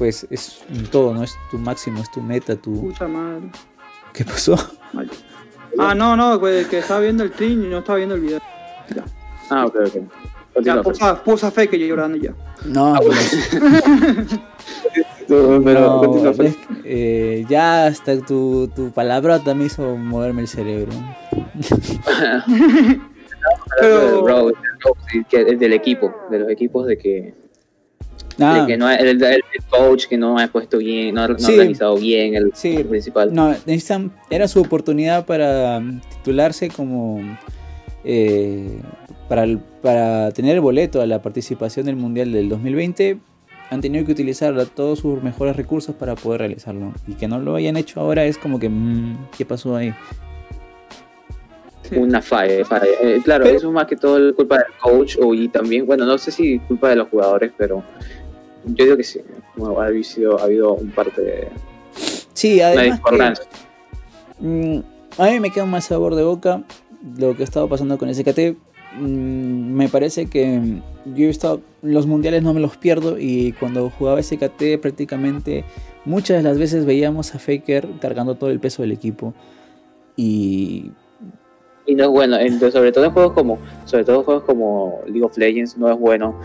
pues 0.00 0.26
es 0.30 0.62
un 0.70 0.86
todo 0.86 1.12
no 1.12 1.22
es 1.22 1.36
tu 1.50 1.58
máximo 1.58 2.00
es 2.00 2.10
tu 2.10 2.22
meta 2.22 2.56
tu 2.56 2.80
Puta 2.80 3.06
madre. 3.06 3.50
qué 4.14 4.24
pasó 4.24 4.56
Ah, 5.78 5.94
no, 5.94 6.16
no, 6.16 6.40
pues, 6.40 6.66
que 6.66 6.78
estaba 6.78 7.00
viendo 7.00 7.22
el 7.22 7.32
stream 7.32 7.64
y 7.64 7.68
no 7.68 7.78
estaba 7.78 7.98
viendo 7.98 8.16
el 8.16 8.20
video. 8.22 8.40
Ah, 9.50 9.66
ok, 9.66 9.76
ok. 9.86 9.94
Ya, 9.94 10.00
Continúa, 10.52 10.82
pues. 10.82 10.98
pusa, 10.98 11.22
pusa 11.22 11.50
fe 11.52 11.68
que 11.68 11.78
yo 11.78 11.86
llorando 11.86 12.18
ya. 12.18 12.34
no 12.64 12.96
pues, 13.06 13.48
Pero, 15.28 15.62
pero 15.62 15.80
no, 15.80 15.98
continúa, 16.00 16.32
pues. 16.32 16.50
es 16.50 16.56
que, 16.56 16.82
eh, 17.40 17.46
ya 17.48 17.86
hasta 17.86 18.18
tu, 18.20 18.68
tu 18.74 18.90
palabrota 18.90 19.54
me 19.54 19.66
hizo 19.66 19.96
moverme 19.96 20.40
el 20.42 20.48
cerebro 20.48 20.92
Pero- 23.80 24.52
que 25.28 25.40
es 25.42 25.58
del 25.58 25.72
equipo, 25.72 26.12
de 26.30 26.38
los 26.40 26.48
equipos 26.50 26.86
de 26.86 26.98
que, 26.98 27.34
Ah, 28.42 28.60
de 28.62 28.66
que 28.66 28.76
no 28.78 28.90
el, 28.90 29.22
coach 29.68 30.06
que 30.06 30.16
no 30.18 30.38
ha 30.38 30.46
puesto 30.48 30.78
bien, 30.78 31.14
no, 31.14 31.22
ha- 31.22 31.28
no 31.28 31.38
Sí. 31.38 31.52
ha 31.52 31.54
organizado 31.54 31.96
bien 31.96 32.34
el 32.34 32.50
Sí, 32.54 32.82
principal. 32.84 33.32
No, 33.34 33.50
necesitan, 33.50 34.12
era 34.30 34.48
su 34.48 34.60
oportunidad 34.60 35.26
para 35.26 35.80
mm, 35.80 36.00
titularse 36.16 36.68
como 36.68 37.20
eh, 38.04 38.78
para, 39.28 39.44
el- 39.44 39.58
para 39.58 40.30
tener 40.32 40.54
el 40.54 40.60
boleto 40.60 41.00
a 41.02 41.06
la 41.06 41.20
participación 41.22 41.86
del 41.86 41.96
Mundial 41.96 42.32
del 42.32 42.48
2020 42.48 43.18
han 43.70 43.80
tenido 43.80 44.04
que 44.04 44.12
utilizar 44.12 44.54
todos 44.74 44.98
sus 44.98 45.22
mejores 45.22 45.54
recursos 45.56 45.94
para 45.94 46.16
poder 46.16 46.40
realizarlo. 46.40 46.92
Y 47.06 47.12
que 47.14 47.28
no 47.28 47.38
lo 47.38 47.54
hayan 47.54 47.76
hecho 47.76 48.00
ahora 48.00 48.24
es 48.24 48.36
como 48.38 48.58
que, 48.58 48.68
mm, 48.68 49.28
¿qué 49.38 49.44
pasó 49.44 49.76
ahí? 49.76 49.94
Una 51.96 52.22
falla, 52.22 52.64
falla. 52.64 52.84
Eh, 53.02 53.20
claro, 53.24 53.44
Pero- 53.44 53.56
eso 53.56 53.66
es 53.68 53.72
más 53.74 53.86
que 53.86 53.96
todo 53.96 54.28
es 54.28 54.34
culpa 54.34 54.56
del 54.58 54.66
coach 54.80 55.16
o, 55.20 55.34
y 55.34 55.48
también, 55.48 55.86
bueno, 55.86 56.04
no 56.04 56.18
sé 56.18 56.30
si 56.30 56.58
culpa 56.60 56.88
de 56.90 56.96
los 56.96 57.08
jugadores, 57.08 57.52
pero 57.56 57.82
yo 58.64 58.84
digo 58.84 58.96
que 58.96 59.04
sí. 59.04 59.20
Bueno, 59.56 59.80
ha, 59.80 59.86
habido, 59.86 60.38
ha 60.38 60.44
habido 60.44 60.74
un 60.74 60.90
parte 60.90 61.20
de 61.22 61.48
Sí, 62.34 62.60
además 62.60 63.00
que, 63.00 64.46
mm, 64.46 64.82
a 65.18 65.26
mí 65.26 65.40
me 65.40 65.50
queda 65.50 65.64
un 65.64 65.70
mal 65.70 65.82
sabor 65.82 66.14
de 66.14 66.22
boca 66.22 66.62
lo 67.18 67.36
que 67.36 67.42
ha 67.42 67.44
estado 67.44 67.68
pasando 67.68 67.98
con 67.98 68.12
SKT. 68.14 68.56
Mm, 68.98 69.72
me 69.74 69.88
parece 69.88 70.26
que 70.26 70.60
yo 71.04 71.26
he 71.26 71.30
estado 71.30 71.60
los 71.82 72.06
mundiales 72.06 72.42
no 72.42 72.54
me 72.54 72.60
los 72.60 72.76
pierdo 72.76 73.18
y 73.18 73.52
cuando 73.52 73.90
jugaba 73.90 74.22
SKT 74.22 74.78
prácticamente 74.80 75.64
muchas 76.04 76.38
de 76.38 76.42
las 76.42 76.58
veces 76.58 76.84
veíamos 76.84 77.34
a 77.34 77.38
Faker 77.38 77.88
cargando 78.00 78.34
todo 78.34 78.50
el 78.50 78.58
peso 78.58 78.82
del 78.82 78.92
equipo 78.92 79.32
y 80.16 80.90
Y 81.90 81.94
no 81.96 82.04
es 82.04 82.10
bueno, 82.10 82.38
entonces, 82.38 82.72
sobre 82.72 82.92
todo 82.92 83.04
en 83.06 83.10
juegos 83.10 83.32
como, 83.32 83.58
sobre 83.84 84.04
todo 84.04 84.18
en 84.18 84.22
juegos 84.22 84.44
como 84.44 85.00
League 85.06 85.22
of 85.24 85.36
Legends, 85.36 85.76
no 85.76 85.90
es 85.90 85.98
bueno 85.98 86.38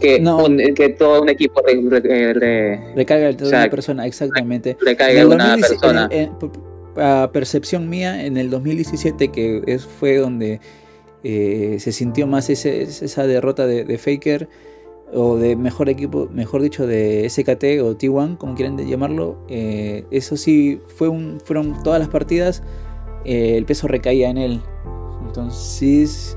que, 0.00 0.20
No. 0.20 0.44
un- 0.44 0.58
que 0.74 0.90
todo 0.90 1.22
un 1.22 1.28
equipo 1.30 1.62
re- 1.66 2.00
re- 2.00 2.34
re- 2.34 2.94
recarga 2.94 3.28
el 3.30 3.36
O 3.42 3.46
sea, 3.46 3.60
una 3.60 3.70
persona 3.70 4.06
exactamente. 4.06 4.76
el 4.86 5.26
una 5.26 5.56
2017 5.56 5.80
persona. 5.80 6.08
en- 6.12 6.20
en- 6.28 6.34
p- 6.38 7.00
a 7.02 7.30
percepción 7.32 7.88
mía, 7.88 8.24
en 8.26 8.36
el 8.36 8.50
2017, 8.50 9.28
que 9.28 9.62
es, 9.66 9.86
fue 9.86 10.16
donde 10.18 10.60
eh, 11.24 11.76
se 11.78 11.92
sintió 11.92 12.26
más 12.26 12.50
ese- 12.50 12.82
esa 12.82 13.26
derrota 13.26 13.66
de, 13.66 13.84
de 13.84 13.96
Faker, 13.96 14.48
o 15.14 15.36
de 15.36 15.54
mejor 15.56 15.88
equipo, 15.88 16.28
mejor 16.32 16.62
dicho, 16.62 16.86
de 16.86 17.24
SKT 17.30 17.80
o 17.80 17.96
T1, 17.96 18.36
como 18.38 18.54
quieran 18.56 18.76
llamarlo, 18.78 19.36
eh, 19.48 20.04
eso 20.10 20.36
sí, 20.36 20.80
fue 20.96 21.08
un, 21.08 21.38
fueron 21.44 21.82
todas 21.82 22.00
las 22.00 22.08
partidas, 22.08 22.62
eh, 23.24 23.56
el 23.56 23.64
peso 23.64 23.88
recaía 23.88 24.30
en 24.30 24.38
él. 24.38 24.60
Entonces, 25.26 26.36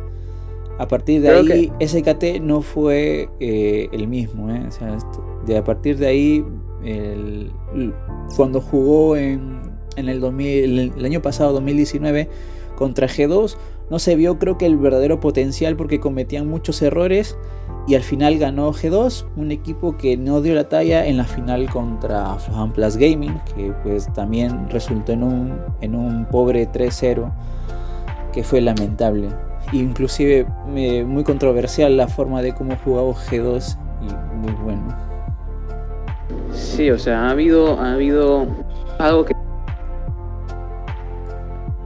a 0.77 0.87
partir 0.87 1.21
de 1.21 1.29
Creo 1.29 1.43
ahí, 1.53 1.71
SKT 1.87 2.41
no 2.41 2.61
fue 2.61 3.29
eh, 3.39 3.89
el 3.91 4.07
mismo. 4.07 4.49
¿eh? 4.49 4.63
O 4.67 4.71
sea, 4.71 4.97
de 5.45 5.57
a 5.57 5.63
partir 5.63 5.97
de 5.97 6.07
ahí, 6.07 6.45
el- 6.83 7.51
cuando 8.35 8.61
jugó 8.61 9.15
en, 9.17 9.61
en 9.95 10.09
el, 10.09 10.19
2000, 10.19 10.79
el, 10.79 10.91
el 10.97 11.05
año 11.05 11.21
pasado, 11.21 11.53
2019, 11.53 12.29
contra 12.75 13.07
G2, 13.07 13.55
no 13.89 13.99
se 13.99 14.15
vio 14.15 14.39
creo 14.39 14.57
que 14.57 14.65
el 14.65 14.77
verdadero 14.77 15.19
potencial 15.19 15.75
porque 15.75 15.99
cometían 15.99 16.47
muchos 16.47 16.81
errores 16.81 17.37
y 17.87 17.95
al 17.95 18.01
final 18.01 18.37
ganó 18.39 18.73
G2, 18.73 19.25
un 19.35 19.51
equipo 19.51 19.95
que 19.95 20.17
no 20.17 20.41
dio 20.41 20.55
la 20.55 20.67
talla 20.69 21.05
en 21.05 21.17
la 21.17 21.25
final 21.25 21.69
contra 21.69 22.35
Plus 22.73 22.97
Gaming, 22.97 23.39
que 23.55 23.71
pues 23.83 24.11
también 24.13 24.69
resultó 24.69 25.11
en 25.11 25.23
un, 25.23 25.59
en 25.81 25.95
un 25.95 26.25
pobre 26.25 26.67
3-0 26.71 27.31
que 28.33 28.43
fue 28.43 28.61
lamentable. 28.61 29.29
Inclusive 29.71 30.45
muy 30.65 31.23
controversial 31.23 31.95
la 31.95 32.07
forma 32.07 32.41
de 32.41 32.53
cómo 32.53 32.75
jugaba 32.83 33.13
G2 33.13 33.77
y 34.01 34.35
muy 34.35 34.53
bueno. 34.63 34.95
Sí, 36.51 36.89
o 36.89 36.97
sea, 36.97 37.27
ha 37.27 37.29
habido, 37.29 37.79
ha 37.79 37.93
habido 37.93 38.47
algo 38.97 39.25
que 39.25 39.35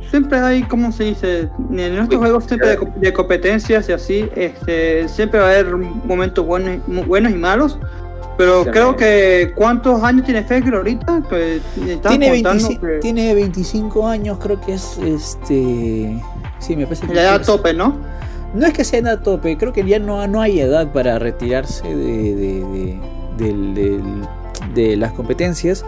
Siempre 0.10 0.40
hay, 0.40 0.64
¿cómo 0.64 0.92
se 0.92 1.04
dice? 1.06 1.50
En 1.72 1.80
estos 1.98 2.18
juegos 2.18 2.46
siempre 2.46 2.70
de, 2.70 2.80
de 2.96 3.14
competencias 3.14 3.88
y 3.90 3.92
así, 3.92 4.30
este, 4.36 5.08
siempre 5.08 5.40
va 5.40 5.48
a 5.48 5.50
haber 5.52 5.76
momentos 5.76 6.46
buenos, 6.46 6.80
buenos 7.08 7.32
y 7.32 7.36
malos. 7.36 7.78
Pero 8.38 8.64
Se 8.64 8.72
creo 8.72 8.96
que 8.96 9.52
¿cuántos 9.54 10.02
años 10.02 10.24
tiene 10.26 10.44
Faker 10.44 10.74
ahorita? 10.74 11.18
Estaba 11.30 12.10
Tiene, 12.10 12.30
contando 12.32 12.68
25, 12.70 12.82
que 12.82 12.98
tiene 13.02 13.34
25 13.36 14.08
años, 14.08 14.38
creo 14.42 14.60
que 14.62 14.74
es 14.76 14.98
este. 14.98 16.22
Sí, 16.60 16.76
me 16.76 16.86
parece 16.86 17.06
que 17.06 17.14
ya 17.16 17.22
sí 17.22 17.28
a 17.28 17.36
es- 17.36 17.46
tope, 17.46 17.74
¿no? 17.74 17.98
No 18.56 18.66
es 18.66 18.74
que 18.74 18.84
sea 18.84 19.12
a 19.12 19.18
tope, 19.22 19.58
creo 19.58 19.74
que 19.74 19.86
ya 19.86 20.00
no, 20.00 20.26
no 20.28 20.42
hay 20.42 20.60
edad 20.62 20.92
para 20.92 21.20
retirarse 21.20 21.84
de, 21.88 22.34
de, 23.38 23.54
de- 23.54 24.02
de 24.74 24.96
las 24.98 25.12
competencias. 25.14 25.86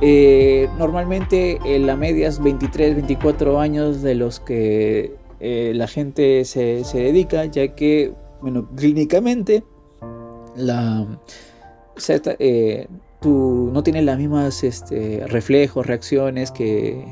Eh, 0.00 0.68
normalmente 0.78 1.58
eh, 1.64 1.78
la 1.80 1.96
media 1.96 2.28
es 2.28 2.40
23, 2.40 2.94
24 2.94 3.58
años 3.58 4.00
de 4.00 4.14
los 4.14 4.38
que 4.38 5.16
eh, 5.40 5.72
la 5.74 5.88
gente 5.88 6.44
se, 6.44 6.84
se 6.84 6.98
dedica, 6.98 7.44
ya 7.46 7.74
que, 7.74 8.12
bueno, 8.40 8.68
clínicamente, 8.76 9.64
la, 10.56 11.06
eh, 12.38 12.86
tú 13.20 13.70
no 13.72 13.82
tienes 13.82 14.04
las 14.04 14.18
mismas 14.18 14.62
este, 14.64 15.24
reflejos, 15.26 15.86
reacciones 15.86 16.50
que, 16.50 17.04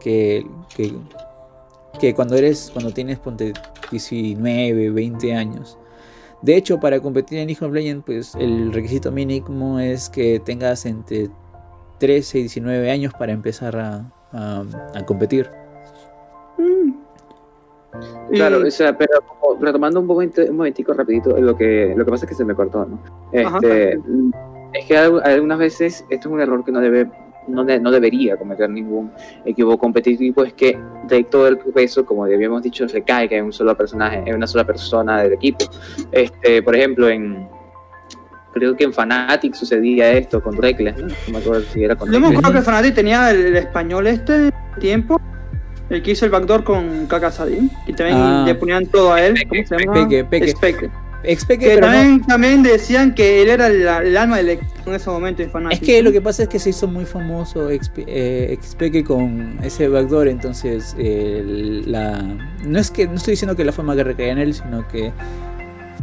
que, 0.00 0.46
que, 0.76 0.94
que 2.00 2.14
cuando 2.14 2.36
eres, 2.36 2.70
cuando 2.72 2.92
tienes, 2.92 3.18
ponte 3.18 3.52
19, 3.90 4.90
20 4.90 5.34
años. 5.34 5.78
De 6.42 6.56
hecho, 6.56 6.80
para 6.80 7.00
competir 7.00 7.38
en 7.38 7.48
League 7.48 7.64
of 7.64 7.72
Legends, 7.72 8.04
pues 8.04 8.34
el 8.34 8.72
requisito 8.72 9.12
mínimo 9.12 9.78
es 9.78 10.08
que 10.08 10.40
tengas 10.40 10.86
entre 10.86 11.28
13 12.00 12.38
y 12.38 12.40
19 12.42 12.90
años 12.90 13.12
para 13.14 13.30
empezar 13.32 13.76
a, 13.76 14.12
a- 14.32 14.64
a 14.94 15.06
competir. 15.06 15.48
Mm. 16.58 16.94
Claro, 18.32 18.58
o 18.66 18.70
sea, 18.70 18.96
pero 18.96 19.20
como 19.26 19.60
retomando 19.60 20.00
un, 20.00 20.06
momento, 20.06 20.40
un 20.48 20.56
momentico 20.56 20.92
rapidito, 20.94 21.36
lo 21.38 21.56
que, 21.56 21.92
lo 21.96 22.04
que 22.04 22.10
pasa 22.10 22.24
es 22.24 22.28
que 22.30 22.34
se 22.36 22.44
me 22.44 22.54
cortó, 22.54 22.84
¿no? 22.86 23.00
Este, 23.32 23.98
es 24.72 24.84
que 24.86 24.96
al- 24.96 25.22
algunas 25.24 25.58
veces 25.58 26.04
esto 26.08 26.28
es 26.28 26.32
un 26.34 26.40
error 26.40 26.64
que 26.64 26.72
no 26.72 26.80
debe 26.80 27.08
no, 27.48 27.64
de- 27.64 27.80
no 27.80 27.90
debería 27.90 28.36
cometer 28.36 28.70
ningún 28.70 29.10
equipo 29.44 29.76
competitivo, 29.76 30.44
es 30.44 30.52
que 30.52 30.78
de 31.08 31.24
todo 31.24 31.48
el 31.48 31.58
peso, 31.58 32.04
como 32.06 32.28
ya 32.28 32.36
habíamos 32.36 32.62
dicho, 32.62 32.86
recaiga 32.86 33.36
en 33.36 33.46
un 33.46 33.52
solo 33.52 33.76
personaje, 33.76 34.22
en 34.24 34.36
una 34.36 34.46
sola 34.46 34.64
persona 34.64 35.22
del 35.22 35.32
equipo. 35.32 35.64
Este, 36.12 36.62
por 36.62 36.76
ejemplo, 36.76 37.08
en 37.08 37.48
creo 38.52 38.76
que 38.76 38.84
en 38.84 38.92
Fnatic 38.92 39.54
sucedía 39.54 40.12
esto 40.12 40.42
con 40.42 40.56
Reckless, 40.56 40.96
¿no? 40.98 41.06
No 41.08 41.14
me 41.32 41.38
acuerdo 41.38 41.62
si 41.72 41.84
era 41.84 41.96
con 41.96 42.10
Yo 42.12 42.20
me 42.20 42.28
acuerdo 42.28 42.52
que 42.52 42.62
Fnatic 42.62 42.94
tenía 42.94 43.30
el, 43.30 43.46
el 43.46 43.56
español 43.56 44.06
este 44.06 44.50
tiempo, 44.80 45.20
el 45.88 46.02
que 46.02 46.12
hizo 46.12 46.24
el 46.24 46.30
backdoor 46.30 46.64
con 46.64 47.06
Kakasadin, 47.06 47.70
y 47.86 47.92
también 47.92 48.18
Ah. 48.18 48.44
le 48.46 48.54
ponían 48.54 48.86
todo 48.86 49.12
a 49.12 49.20
él. 49.24 49.34
¿Cómo 49.48 49.62
se 49.66 49.78
llama? 49.78 49.92
Peque, 50.08 50.24
Peque. 50.24 50.48
Speke. 50.52 50.90
Expeque, 51.22 51.66
Que 51.68 51.74
pero 51.74 51.86
no- 51.90 52.26
también, 52.26 52.62
decían 52.62 53.14
que 53.14 53.42
él 53.42 53.50
era 53.50 53.66
el, 53.66 53.82
el 53.82 54.16
alma 54.16 54.38
del 54.38 54.58
en 54.86 54.94
ese 54.94 55.10
momento 55.10 55.42
de 55.42 55.50
Fnatic. 55.50 55.80
Es 55.82 55.86
que 55.86 56.02
lo 56.02 56.12
que 56.12 56.22
pasa 56.22 56.44
es 56.44 56.48
que 56.48 56.58
se 56.58 56.70
hizo 56.70 56.86
muy 56.88 57.04
famoso 57.04 57.70
Expe- 57.70 58.04
eh, 58.06 58.48
Expeque 58.50 59.04
con 59.04 59.58
ese 59.62 59.88
backdoor, 59.88 60.28
entonces 60.28 60.96
eh, 60.98 61.82
la 61.86 62.22
no 62.64 62.78
es 62.78 62.90
que 62.90 63.06
no 63.06 63.16
estoy 63.16 63.32
diciendo 63.32 63.54
que 63.54 63.64
la 63.66 63.72
fama 63.72 63.94
que 63.96 64.02
recaía 64.04 64.32
en 64.32 64.38
él, 64.38 64.54
sino 64.54 64.88
que 64.88 65.12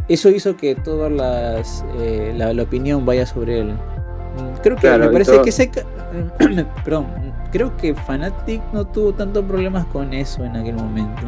eso 0.08 0.28
hizo 0.30 0.56
que 0.56 0.74
toda 0.74 1.10
las 1.10 1.84
eh, 1.98 2.32
la, 2.36 2.52
la 2.54 2.62
opinión 2.62 3.04
vaya 3.06 3.26
sobre 3.26 3.60
él. 3.60 3.72
Mm, 3.72 4.60
Creo 4.62 4.76
que 4.76 4.82
Claro, 4.82 5.04
me 5.06 5.10
parece 5.12 5.32
todo- 5.32 5.42
que 5.42 5.50
ese 5.50 5.70
perdón, 6.84 7.06
creo 7.52 7.76
que 7.76 7.94
Fnatic 7.94 8.62
no 8.72 8.86
tuvo 8.86 9.12
tantos 9.12 9.44
problemas 9.44 9.84
con 9.86 10.12
eso 10.14 10.44
en 10.44 10.56
aquel 10.56 10.74
momento. 10.74 11.22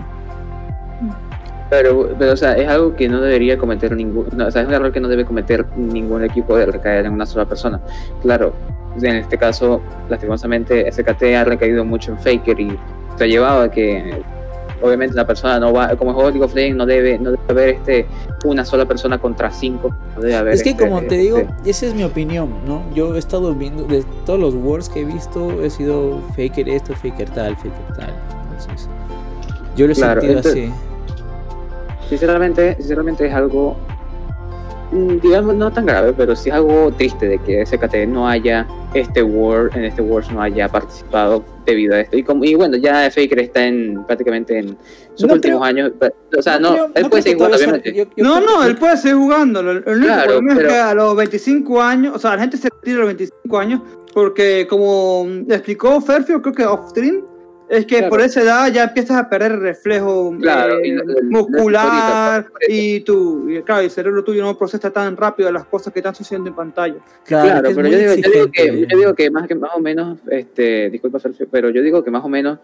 Pero, 1.69 2.15
pero, 2.19 2.33
o 2.33 2.37
sea, 2.37 2.55
es 2.57 2.69
algo 2.69 2.97
que 2.97 3.09
no 3.09 3.21
debería 3.21 3.57
cometer 3.57 3.95
ningún. 3.95 4.27
no, 4.35 4.47
o 4.47 4.51
sea, 4.51 4.63
es 4.63 4.69
un 4.69 4.75
error 4.75 4.91
que 4.91 4.99
no 5.01 5.07
debe 5.09 5.25
cometer 5.25 5.65
ningún 5.77 6.25
equipo 6.25 6.57
de 6.57 6.67
recaer 6.67 7.07
en 7.07 7.13
una 7.13 7.27
sola 7.27 7.45
persona. 7.45 7.81
Claro, 8.23 8.53
en 9.01 9.17
este 9.17 9.39
caso, 9.39 9.81
lastimosamente, 10.09 10.91
SKT 10.91 11.23
ha 11.37 11.45
recaído 11.45 11.85
mucho 11.85 12.11
en 12.13 12.19
Faker 12.19 12.59
y 12.59 12.77
te 13.17 13.25
ha 13.25 13.27
llevado 13.29 13.63
a 13.63 13.71
que, 13.71 14.21
obviamente, 14.83 15.15
la 15.17 15.27
persona 15.27 15.59
no 15.61 15.73
va. 15.73 15.95
Como 15.97 16.13
juego 16.15 16.31
League 16.31 16.45
of 16.45 16.55
Legends, 16.55 16.77
no 16.77 16.87
debe, 16.87 17.19
no 17.19 17.31
debe 17.33 17.43
haber 17.49 17.69
este, 17.71 18.07
una 18.45 18.65
sola 18.65 18.85
persona 18.87 19.19
contra 19.19 19.51
cinco. 19.51 19.95
No 20.17 20.21
debe 20.23 20.37
haber. 20.37 20.55
Es 20.55 20.63
que 20.63 20.71
este, 20.71 20.83
como 20.89 21.03
te 21.03 21.17
digo, 21.17 21.39
este- 21.39 21.71
esa 21.71 21.87
es 21.87 21.95
mi 21.95 22.05
opinión, 22.05 22.49
¿no? 22.67 22.83
Yo 22.95 23.15
he 23.15 23.19
estado 23.19 23.55
viendo, 23.55 23.85
de 23.85 24.05
todos 24.27 24.39
los 24.41 24.55
wars 24.55 24.89
que 24.89 25.01
he 25.01 25.05
visto, 25.05 25.63
he 25.63 25.71
sido 25.71 26.21
faker 26.37 26.69
esto, 26.69 26.95
faker 26.95 27.29
tal, 27.31 27.57
faker 27.57 27.73
tal. 27.97 28.13
Entonces, 28.51 28.89
yo 29.77 29.87
lo 29.87 29.93
he 29.93 29.97
Claro, 29.97 30.21
sentido 30.21 30.39
entonces- 30.41 30.71
así. 30.71 32.09
Sinceramente, 32.09 32.75
sinceramente 32.77 33.27
es 33.27 33.33
algo, 33.35 33.77
digamos, 34.93 35.55
no 35.55 35.73
tan 35.73 35.87
grave, 35.87 36.13
pero 36.17 36.35
sí 36.35 36.49
es 36.49 36.55
algo 36.57 36.91
triste 36.97 37.27
de 37.29 37.39
que 37.39 37.65
SKT 37.65 38.07
no 38.09 38.29
haya 38.29 38.67
este 38.95 39.23
World, 39.23 39.77
en 39.77 39.85
este 39.85 40.03
World 40.03 40.31
no 40.33 40.43
haya 40.43 40.69
participado 40.69 41.45
debido 41.65 41.95
a 41.95 42.01
esto. 42.01 42.17
Y, 42.17 42.25
como, 42.25 42.45
y 42.45 42.55
bueno, 42.57 42.77
ya 42.77 43.09
Faker 43.11 43.39
está 43.39 43.65
en 43.67 44.05
prácticamente 44.07 44.59
en 44.59 44.77
sus 45.15 45.29
No 45.29 45.35
últimos 45.35 45.59
creo- 45.61 45.63
años. 45.65 45.93
pero- 45.99 46.15
o 46.37 46.43
sea, 46.43 46.59
no, 46.59 46.73
creo- 46.73 46.85
él 46.87 46.93
creo 46.95 47.11
puede 47.11 47.23
seguir 47.23 47.39
jugando, 47.39 47.59
yo- 47.59 47.93
yo 47.93 48.05
No, 48.25 48.35
creo 48.37 48.41
no, 48.51 48.61
que- 48.63 48.67
él 48.67 48.77
puede 48.77 48.97
seguir 48.97 49.17
jugando. 49.17 49.63
Lo, 49.63 49.75
lo 49.75 49.93
único 49.93 50.07
Claro, 50.07 50.25
problema 50.27 50.55
pero- 50.57 50.69
es 50.69 50.75
que 50.75 50.81
a 50.81 50.95
los 50.95 51.17
25 51.17 51.81
años, 51.83 52.17
o 52.17 52.19
sea, 52.19 52.35
la 52.35 52.41
gente 52.41 52.57
se 52.57 52.69
retira 52.69 52.97
a 52.97 52.99
los 53.01 53.07
25 53.09 53.59
años 53.59 53.81
porque, 54.13 54.67
como 54.69 55.25
explicó 55.49 56.01
Ferfio, 56.01 56.43
creo 56.43 56.55
que 56.55 56.67
off 56.67 56.91
stream, 56.91 57.23
Es 57.71 57.87
que 57.87 57.99
Claro. 57.99 58.11
por 58.11 58.21
esa 58.21 58.43
edad 58.43 58.73
ya 58.73 58.83
empiezas 58.85 59.17
a 59.17 59.29
perder 59.29 59.53
el 59.53 59.61
reflejo 59.61 60.35
Claro, 60.41 60.81
eh, 60.81 60.89
y 60.89 60.93
la- 60.93 61.05
la- 61.05 61.15
muscular 61.23 62.47
y 62.69 63.01
tu 63.01 63.49
y, 63.49 63.63
claro, 63.63 63.83
el 63.83 63.91
cerebro 63.91 64.25
tuyo 64.25 64.43
no 64.43 64.59
procesa 64.59 64.91
tan 64.91 65.17
rápido 65.17 65.53
las 65.53 65.67
cosas 65.67 65.93
que 65.93 66.01
están 66.01 66.15
sucediendo 66.15 66.51
en 66.51 66.57
pantalla. 66.57 66.97
Claro, 67.25 67.69
es 67.69 67.77
pero 67.77 67.89
yo 67.89 67.97
digo, 67.99 68.15
yo 68.15 68.31
digo 68.31 68.51
que, 68.53 68.87
yo 68.91 68.99
digo 68.99 69.15
que 69.15 69.31
más 69.31 69.47
que 69.47 69.55
más 69.55 69.71
o 69.75 69.79
menos, 69.81 70.19
este, 70.31 70.91
disculpa 70.91 71.21
Sergio, 71.21 71.47
pero 71.51 71.71
yo 71.71 71.81
digo 71.81 72.03
que 72.03 72.11
más 72.11 72.25
o 72.25 72.29
menos 72.29 72.59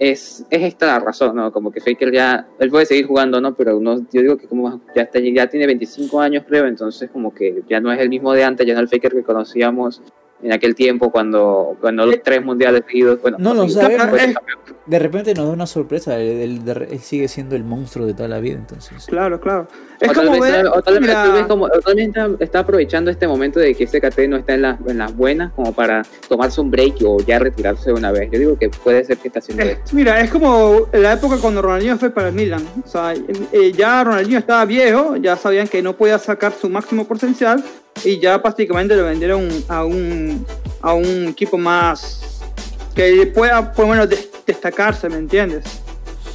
es, 0.00 0.44
es 0.50 0.62
esta 0.62 0.86
la 0.86 1.00
razón, 1.00 1.36
¿no? 1.36 1.52
Como 1.52 1.70
que 1.70 1.80
Faker 1.80 2.12
ya, 2.12 2.46
él 2.58 2.70
puede 2.70 2.86
seguir 2.86 3.06
jugando, 3.06 3.40
¿no? 3.40 3.54
Pero 3.54 3.78
no, 3.80 3.98
yo 4.12 4.20
digo 4.22 4.36
que 4.36 4.46
como 4.48 4.80
ya 4.94 5.02
está, 5.02 5.20
ya 5.20 5.46
tiene 5.46 5.66
25 5.66 6.20
años, 6.20 6.44
creo, 6.48 6.66
entonces 6.66 7.10
como 7.10 7.32
que 7.34 7.62
ya 7.68 7.80
no 7.80 7.92
es 7.92 8.00
el 8.00 8.08
mismo 8.08 8.32
de 8.32 8.42
antes, 8.44 8.66
ya 8.66 8.74
no 8.74 8.80
es 8.80 8.84
el 8.84 8.88
Faker 8.98 9.12
que 9.12 9.22
conocíamos 9.22 10.02
en 10.42 10.52
aquel 10.52 10.74
tiempo 10.74 11.10
cuando 11.10 11.76
ganó 11.82 12.06
los 12.06 12.22
tres 12.22 12.44
mundiales 12.44 12.82
seguidos. 12.86 13.20
Bueno, 13.20 13.38
No 13.40 13.54
lo 13.54 13.68
sabemos. 13.68 14.06
Eh, 14.20 14.32
campeón. 14.34 14.58
De 14.86 14.98
repente 14.98 15.34
nos 15.34 15.46
da 15.46 15.52
una 15.52 15.66
sorpresa, 15.66 16.18
él, 16.18 16.62
sigue 17.02 17.28
siendo 17.28 17.54
el 17.56 17.62
monstruo 17.64 18.06
de 18.06 18.14
toda 18.14 18.28
la 18.28 18.38
vida, 18.40 18.54
entonces. 18.56 19.04
Claro, 19.06 19.38
claro. 19.40 19.66
Es 20.00 20.08
O 20.08 20.12
tal 20.12 20.26
como 20.28 20.40
vez, 20.40 20.52
ver, 20.52 20.66
o 20.68 20.80
tal 20.80 20.94
vez- 20.94 21.00
mira, 21.02 21.12
tal 21.24 21.32
vez 21.32 21.46
como, 21.46 21.64
o 21.64 21.68
tal 21.68 21.94
vez 21.94 22.06
está, 22.08 22.28
está 22.38 22.58
aprovechando 22.60 23.10
este 23.10 23.26
momento 23.26 23.58
de 23.60 23.74
que 23.74 23.86
SKT 23.86 24.28
no 24.28 24.36
está 24.36 24.54
en 24.54 24.62
las, 24.62 24.78
en 24.86 24.96
las 24.98 25.14
buenas 25.14 25.52
como 25.52 25.72
para 25.74 26.02
tomarse 26.28 26.60
un 26.60 26.70
break 26.70 26.94
o 27.04 27.18
ya 27.20 27.38
retirarse 27.38 27.90
de 27.90 27.96
una 27.96 28.12
vez. 28.12 28.30
Yo 28.30 28.38
digo 28.38 28.58
que 28.58 28.70
puede 28.70 29.04
ser 29.04 29.18
que 29.18 29.28
está 29.28 29.40
haciendo 29.40 29.64
es- 29.64 29.70
esto. 29.72 29.90
mira, 29.94 30.20
es 30.20 30.30
como 30.30 30.86
la 30.92 31.12
época 31.14 31.36
cuando 31.38 31.60
Ronaldinho 31.60 31.98
fue 31.98 32.10
para 32.10 32.28
el 32.28 32.34
Milan. 32.34 32.62
O 32.82 32.88
sea, 32.88 33.12
eh, 33.52 33.72
ya 33.72 34.04
Ronaldinho 34.04 34.38
estaba 34.38 34.64
viejo, 34.64 35.16
ya 35.16 35.36
sabían 35.36 35.68
que 35.68 35.82
no 35.82 35.94
podía 35.96 36.18
sacar 36.18 36.52
su 36.52 36.70
máximo 36.70 37.04
potencial 37.06 37.62
y 38.04 38.20
ya 38.20 38.40
prácticamente 38.40 38.94
lo 38.96 39.04
vendieron 39.04 39.48
a 39.68 39.84
un, 39.84 40.27
a 40.82 40.92
un 40.94 41.28
equipo 41.28 41.58
más 41.58 42.40
que 42.94 43.26
pueda 43.34 43.72
por 43.72 43.86
lo 43.86 43.92
menos 43.92 44.08
des- 44.08 44.28
destacarse, 44.46 45.08
¿me 45.08 45.16
entiendes? 45.16 45.64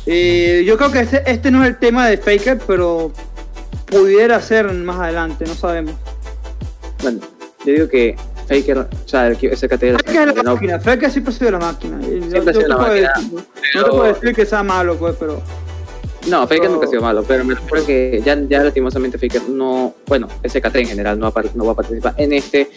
Eh, 0.06 0.64
yo 0.66 0.78
creo 0.78 0.92
que 0.92 1.00
este, 1.02 1.24
este 1.30 1.50
no 1.52 1.64
es 1.64 1.70
el 1.70 1.78
tema 1.80 2.08
de 2.08 2.18
Faker, 2.18 2.60
pero 2.68 3.12
pudiera 3.86 4.42
ser 4.42 4.72
más 4.74 5.00
adelante, 5.00 5.46
no 5.48 5.56
sabemos. 5.56 5.94
Bueno, 7.02 7.20
yo 7.66 7.74
digo 7.74 7.88
que 7.90 8.16
Faker, 8.48 8.78
o 8.80 8.88
sea, 9.06 9.28
el 9.28 9.34
equipo 9.34 9.56
SKT 9.56 9.70
Faker 10.06 10.30
es 10.30 10.36
la 10.36 10.44
no, 10.44 10.54
máquina, 10.56 10.80
Faker 10.80 11.10
siempre 11.12 11.34
ha 11.34 11.38
sido 11.38 11.52
la 11.52 11.60
máquina. 11.60 12.00
Y 12.02 12.20
yo- 12.22 12.30
Siempre 12.32 12.54
yo 12.54 12.68
la 12.68 12.78
máquina, 12.78 13.14
decir- 13.16 13.32
No 13.34 13.44
pero- 13.74 13.84
te 13.86 13.90
puedo 13.92 14.14
decir 14.14 14.36
que 14.36 14.46
sea 14.46 14.64
malo, 14.64 14.96
pues, 14.98 15.16
pero... 15.20 15.42
no, 16.28 16.42
Faker 16.42 16.60
pero- 16.62 16.72
nunca 16.74 16.86
ha 16.86 16.90
sido 16.90 17.02
malo, 17.02 17.24
pero 17.28 17.44
me 17.46 17.56
refiero 17.56 17.86
que 17.86 18.22
ya, 18.26 18.38
ya 18.50 18.64
lastimosamente 18.64 19.18
Faker 19.18 19.44
no, 19.50 19.94
bueno, 20.08 20.28
SKT 20.44 20.76
en 20.78 20.88
general 20.88 21.20
no, 21.20 21.32
va 21.32 21.44
no 21.56 21.66
va 21.66 21.72
a 21.72 21.76
participar 21.76 22.14
en 22.18 22.34
este 22.34 22.70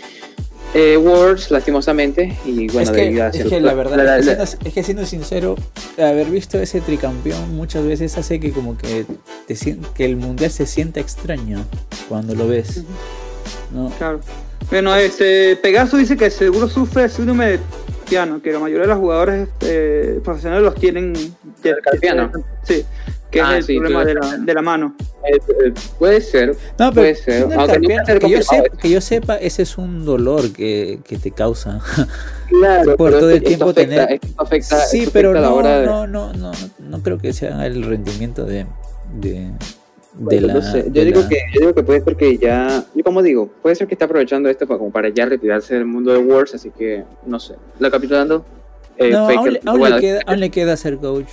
eh, 0.74 0.96
Worlds, 0.96 1.50
lastimosamente, 1.50 2.36
y 2.44 2.66
bueno, 2.68 2.80
es 2.82 2.90
que, 2.90 3.02
debido 3.04 3.24
a 3.24 3.28
es 3.28 3.44
que 3.44 3.60
la 3.60 3.74
verdad, 3.74 3.96
la- 3.96 4.04
la- 4.04 4.16
es, 4.18 4.26
que 4.26 4.34
siendo, 4.46 4.68
es 4.68 4.74
que 4.74 4.82
siendo 4.82 5.06
sincero, 5.06 5.56
haber 5.98 6.26
visto 6.28 6.58
ese 6.60 6.80
tricampeón 6.80 7.54
muchas 7.56 7.84
veces 7.86 8.16
hace 8.18 8.38
que 8.40 8.50
como 8.52 8.76
que, 8.76 9.06
te, 9.46 9.56
que 9.94 10.04
el 10.04 10.16
mundial 10.16 10.50
se 10.50 10.66
sienta 10.66 11.00
extraño 11.00 11.64
cuando 12.08 12.34
lo 12.34 12.48
ves. 12.48 12.82
¿no? 13.72 13.90
Claro. 13.98 14.20
Bueno, 14.70 14.94
este, 14.96 15.56
Pegaso 15.56 15.96
dice 15.96 16.16
que 16.16 16.30
seguro 16.30 16.68
sufre 16.68 17.04
el 17.04 17.10
síndrome 17.10 17.46
de 17.52 17.60
piano, 18.08 18.40
que 18.42 18.52
la 18.52 18.58
mayoría 18.58 18.82
de 18.82 18.88
los 18.88 18.98
jugadores 18.98 19.48
eh, 19.62 20.20
profesionales 20.24 20.64
los 20.64 20.74
tienen 20.74 21.12
de, 21.14 21.70
¿El 21.70 21.76
carpiano? 21.82 22.30
Sí, 22.64 22.84
que 23.30 23.40
Ah, 23.40 23.52
es 23.52 23.58
el 23.58 23.64
sí, 23.64 23.78
problema 23.78 24.04
de 24.04 24.14
la, 24.14 24.36
de 24.38 24.54
la 24.54 24.62
mano. 24.62 24.94
Eh, 25.28 25.40
eh, 25.66 25.72
puede 25.98 26.20
ser, 26.20 26.56
No, 26.78 26.92
Puede 26.92 27.14
pero 27.14 27.24
ser, 27.24 27.34
siendo 27.34 27.54
el 27.54 27.60
aunque 27.60 27.78
nunca 27.80 27.94
carpiano, 28.04 28.06
se 28.06 28.12
ha 28.12 28.18
que, 28.18 28.30
yo 28.30 28.42
sepa, 28.42 28.76
que 28.78 28.90
yo 28.90 29.00
sepa, 29.00 29.36
ese 29.36 29.62
es 29.62 29.78
un 29.78 30.04
dolor 30.04 30.52
que, 30.52 31.00
que 31.04 31.16
te 31.18 31.30
causa. 31.30 31.80
Claro, 32.48 32.96
Por 32.96 33.10
todo 33.10 33.30
el 33.30 33.42
tiempo 33.42 33.70
esto 33.70 33.80
afecta, 33.80 34.06
tener- 34.06 34.20
esto 34.22 34.42
afecta, 34.42 34.76
sí, 34.86 34.98
esto 35.00 35.10
pero 35.12 35.30
afecta 35.30 35.40
la 35.42 35.48
no, 35.48 35.54
hora 35.56 35.80
de- 35.80 35.86
no, 35.86 36.06
no, 36.06 36.32
no, 36.32 36.52
no 36.78 37.02
creo 37.02 37.18
que 37.18 37.32
sea 37.32 37.66
el 37.66 37.82
rendimiento 37.82 38.44
de, 38.44 38.66
de, 39.20 39.30
de 39.30 39.50
Bueno, 40.14 40.46
la. 40.46 40.54
no 40.54 40.62
sé, 40.62 40.84
de 40.84 40.90
Yo 40.92 41.04
digo 41.04 41.20
la- 41.22 41.28
que 41.28 41.38
yo 41.54 41.60
digo 41.60 41.74
que 41.74 41.82
puede 41.82 42.00
ser 42.02 42.16
que 42.16 42.38
ya, 42.38 42.84
yo 42.94 43.02
como 43.02 43.20
digo, 43.22 43.48
puede 43.62 43.74
ser 43.74 43.88
que 43.88 43.94
está 43.94 44.04
aprovechando 44.04 44.48
esto 44.48 44.64
para, 44.66 44.78
como 44.78 44.92
para 44.92 45.08
ya 45.08 45.26
retirarse 45.26 45.74
del 45.74 45.86
mundo 45.86 46.12
de 46.12 46.18
Wars, 46.18 46.54
así 46.54 46.70
que 46.70 47.02
no 47.26 47.40
sé. 47.40 47.54
Lo 47.80 47.90
capitulando. 47.90 48.44
Eh, 48.96 49.10
No, 49.10 49.28
aún, 49.28 49.58
aún 49.66 49.78
bueno, 49.80 49.96
le 49.96 50.00
queda, 50.00 50.20
aún 50.26 50.40
le 50.40 50.50
queda 50.50 50.76
ser 50.76 50.96
coach. 50.98 51.26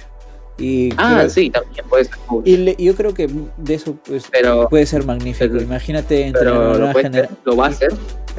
Y, 0.58 0.92
ah, 0.98 1.16
creo- 1.18 1.30
sí, 1.30 1.50
también 1.50 1.86
puede 1.90 2.06
ser. 2.06 2.14
y 2.46 2.58
le- 2.58 2.76
yo 2.78 2.96
creo 2.96 3.14
que 3.14 3.28
de 3.58 3.74
eso 3.74 3.98
pues, 4.06 4.26
pero 4.32 4.70
puede 4.70 4.86
ser 4.86 5.04
magnífico. 5.06 5.52
pero- 5.52 5.64
Imagínate 5.64 6.28
entre 6.28 6.42
pero 6.42 6.72
una 6.76 6.94
lo, 6.94 7.02
ser, 7.02 7.30
lo 7.44 7.56
va 7.56 7.66
a 7.66 7.70
hacer. 7.70 7.92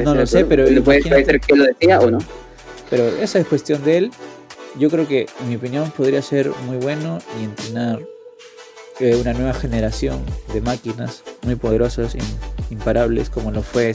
No 0.03 0.15
lo 0.15 0.27
sé, 0.27 0.45
pero 0.45 0.65
puede, 0.65 0.81
puede 0.83 1.03
ser 1.25 1.41
que 1.41 1.57
lo 1.57 1.65
decía 1.65 1.99
o 2.01 2.11
no. 2.11 2.19
Pero 2.91 3.05
esa 3.21 3.39
es 3.41 3.47
cuestión 3.47 3.83
de 3.85 3.99
él. 3.99 4.11
Yo 4.79 4.91
creo 4.91 5.07
que, 5.07 5.27
en 5.41 5.49
mi 5.49 5.57
opinión, 5.57 5.91
podría 5.97 6.21
ser 6.23 6.51
muy 6.67 6.77
bueno 6.79 7.19
y 7.41 7.45
entrenar 7.45 8.01
eh, 9.01 9.17
una 9.21 9.33
nueva 9.33 9.55
generación 9.55 10.21
de 10.53 10.61
máquinas 10.61 11.25
muy 11.43 11.57
poderosas, 11.57 12.15
in- 12.15 12.21
imparables, 12.71 13.29
como 13.29 13.51
lo 13.51 13.63
fue 13.63 13.93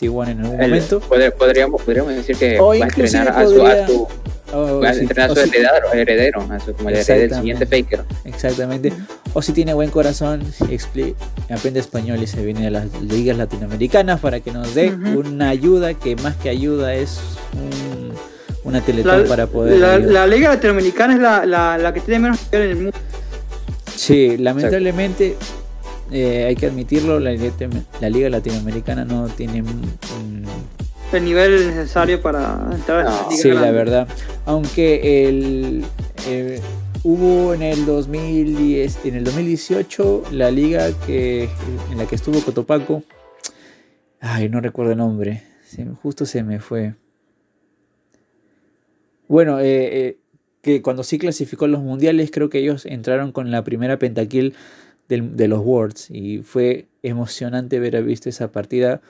T1 0.00 0.28
en 0.30 0.40
algún 0.40 0.60
El- 0.60 0.68
momento. 0.70 1.00
podríamos, 1.00 1.82
podríamos 1.82 2.14
decir 2.14 2.36
que 2.36 2.60
O 2.60 2.68
va 2.68 2.74
a 2.74 2.78
entrenar 2.78 3.28
a 3.28 3.44
su, 3.44 3.56
podría- 3.56 3.84
a 3.84 3.88
su, 3.88 4.08
O 4.52 4.80
si- 4.92 5.00
entrenar 5.00 5.30
a 5.30 5.34
su 5.34 5.40
si- 5.42 5.48
heredero, 5.56 5.92
heredero, 5.92 6.40
a 6.50 6.60
su, 6.60 6.72
como 6.74 6.88
el 6.88 6.96
heredero 6.96 7.20
del 7.20 7.34
siguiente 7.34 7.66
Faker. 7.66 8.04
Exactamente. 8.24 8.92
O 9.34 9.42
si 9.42 9.52
tiene 9.52 9.74
buen 9.74 9.90
corazón, 9.90 10.42
expli- 10.70 11.14
aprende 11.50 11.80
español 11.80 12.22
y 12.22 12.26
se 12.26 12.44
viene 12.44 12.66
a 12.66 12.70
las 12.70 12.86
ligas 13.02 13.36
latinoamericanas 13.36 14.20
para 14.20 14.40
que 14.40 14.52
nos 14.52 14.74
dé 14.74 14.90
una 14.90 15.48
ayuda 15.48 15.94
que 15.94 16.16
más 16.16 16.36
que 16.36 16.48
ayuda 16.48 16.94
es 16.94 17.18
un- 17.54 18.12
una 18.64 18.80
teletón 18.80 19.22
La, 19.24 19.28
para 19.28 19.46
poder. 19.46 19.78
la, 19.78 20.26
Liga 20.26 20.48
Latinoamericana 20.54 21.14
es 21.14 21.20
la, 21.20 21.46
la, 21.46 21.78
la 21.78 21.92
que 21.94 22.00
tiene 22.00 22.18
menos 22.20 22.40
nivel 22.52 22.62
en 22.62 22.70
el 22.70 22.76
mundo. 22.76 22.98
Sí, 23.94 24.36
lamentablemente 24.38 25.36
eh, 26.10 26.44
hay 26.48 26.56
que 26.56 26.66
admitirlo, 26.66 27.18
la, 27.20 27.30
liga- 27.32 27.52
la 28.00 28.10
liga 28.10 28.28
latinoamericana 28.28 29.04
no 29.04 29.26
tiene 29.28 29.62
El 31.12 31.24
nivel 31.24 31.68
necesario 31.68 32.20
para 32.20 32.68
entrar 32.72 33.00
a 33.00 33.04
No. 33.04 33.10
esa 33.10 33.28
liga 33.30 33.36
Sí, 33.42 33.48
la 33.50 33.70
verdad. 33.70 34.08
Aunque 34.44 35.28
el, 35.28 35.84
eh, 36.26 36.60
hubo 37.04 37.54
en 37.54 37.62
el 37.62 37.86
2010, 37.86 38.98
en 39.04 39.14
el 39.14 39.24
2018 39.24 40.24
la 40.32 40.50
liga 40.50 40.88
que 41.06 41.48
en 41.90 41.98
la 41.98 42.06
que 42.06 42.16
estuvo 42.16 42.40
Cotopaco. 42.40 43.02
Ay, 44.20 44.48
no 44.48 44.60
recuerdo 44.60 44.92
el 44.92 44.98
nombre. 44.98 45.42
se 45.64 45.84
justo 45.84 46.26
se 46.26 46.42
me 46.44 46.60
fue. 46.60 46.94
Bueno, 49.28 49.58
eh, 49.60 49.64
eh, 50.06 50.16
que 50.62 50.80
cuando 50.82 51.02
sí 51.02 51.18
clasificó 51.18 51.66
los 51.66 51.80
mundiales, 51.82 52.30
creo 52.32 52.48
que 52.50 52.58
ellos 52.58 52.86
entraron 52.86 53.32
con 53.32 53.50
la 53.50 53.64
primera 53.64 53.98
pentakill 53.98 54.54
del- 55.08 55.36
de 55.36 55.48
los 55.48 55.60
Worlds 55.64 56.10
y 56.10 56.38
fue 56.38 56.86
emocionante 57.02 57.80
ver 57.80 58.00
visto 58.04 58.28
esa 58.28 58.52
partida. 58.52 59.00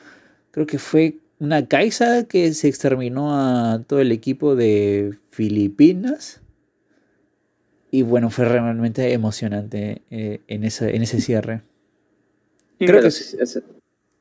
Creo 0.50 0.66
que 0.66 0.78
fue 0.78 1.18
una 1.38 1.66
Kaisa 1.66 2.24
que 2.24 2.52
se 2.54 2.68
exterminó 2.68 3.34
a 3.34 3.82
todo 3.86 4.00
el 4.00 4.12
equipo 4.12 4.56
de 4.56 5.14
Filipinas. 5.30 6.40
Y 7.90 8.02
bueno, 8.02 8.30
fue 8.30 8.44
realmente 8.46 9.12
emocionante 9.12 10.02
eh, 10.10 10.40
en, 10.48 10.64
esa, 10.64 10.88
en 10.88 11.02
ese 11.02 11.20
cierre. 11.20 11.62
Sí, 12.78 12.86
creo 12.86 13.00
que 13.02 13.10
sí, 13.10 13.36
ese- 13.40 13.62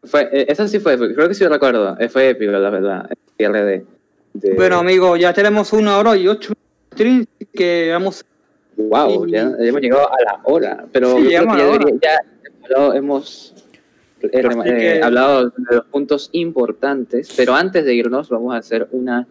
fue, 0.04 0.30
eh, 0.32 0.46
eso 0.50 0.68
sí 0.68 0.80
fue, 0.80 0.98
creo 0.98 1.28
que 1.28 1.34
sí 1.34 1.44
lo 1.44 1.50
recuerdo. 1.50 1.98
Fue 2.10 2.30
épico, 2.30 2.52
la 2.52 2.70
verdad. 2.70 3.08
El 3.10 3.18
cierre 3.38 3.66
de. 3.66 3.86
de- 4.34 4.54
Bueno, 4.56 4.78
amigo, 4.78 5.18
ya 5.18 5.34
tenemos 5.34 5.74
una 5.74 5.98
hora 5.98 6.16
y 6.16 6.28
ocho 6.28 6.54
streams 6.94 7.28
que 7.54 7.90
vamos. 7.92 8.24
wow, 8.78 9.26
y- 9.26 9.32
ya, 9.32 9.50
ya 9.60 9.66
hemos 9.66 9.82
llegado 9.82 10.08
a 10.14 10.22
la 10.24 10.40
hora. 10.44 10.86
Pero 10.92 11.08
Sí, 11.08 11.14
yo 11.16 11.20
creo 11.22 11.30
llegamos 11.30 11.56
que 11.58 11.62
a 11.64 11.66
ya, 11.68 12.20
debería- 12.70 12.98
hemos 12.98 13.54
que- 14.32 15.02
hablado 15.04 15.50
de 15.50 15.76
los 15.76 15.86
puntos 15.86 16.30
importantes. 16.34 17.34
Pero 17.36 17.54
antes 17.56 17.86
de 17.86 17.94
irnos, 17.94 18.30
vamos 18.30 18.54
a 18.54 18.58
hacer 18.58 18.88
una 18.92 19.28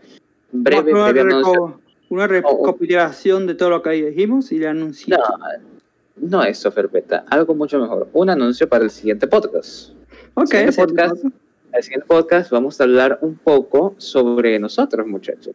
breve, 0.52 0.92
una, 0.92 1.10
breve 1.12 1.30
reco- 1.30 1.78
una 2.10 2.26
recopilación 2.26 3.46
de 3.46 3.54
todo 3.54 3.70
lo 3.70 3.82
que 3.82 3.90
ahí 3.90 4.02
dijimos 4.02 4.52
y 4.52 4.58
le 4.58 4.68
anuncio. 4.68 5.16
No, 5.16 6.38
no 6.38 6.42
eso, 6.44 6.70
Ferpeta. 6.70 7.24
Algo 7.30 7.54
mucho 7.54 7.78
mejor. 7.78 8.08
Un 8.12 8.30
anuncio 8.30 8.68
para 8.68 8.84
el 8.84 8.90
siguiente 8.90 9.26
podcast. 9.26 9.90
ok, 10.34 10.46
siguiente 10.46 10.72
sí, 10.72 10.80
podcast. 10.80 11.24
En 11.24 11.32
el 11.72 11.82
siguiente 11.82 12.06
podcast 12.06 12.50
vamos 12.50 12.80
a 12.80 12.84
hablar 12.84 13.18
un 13.20 13.36
poco 13.36 13.94
sobre 13.98 14.58
nosotros, 14.60 15.06
muchachos. 15.06 15.54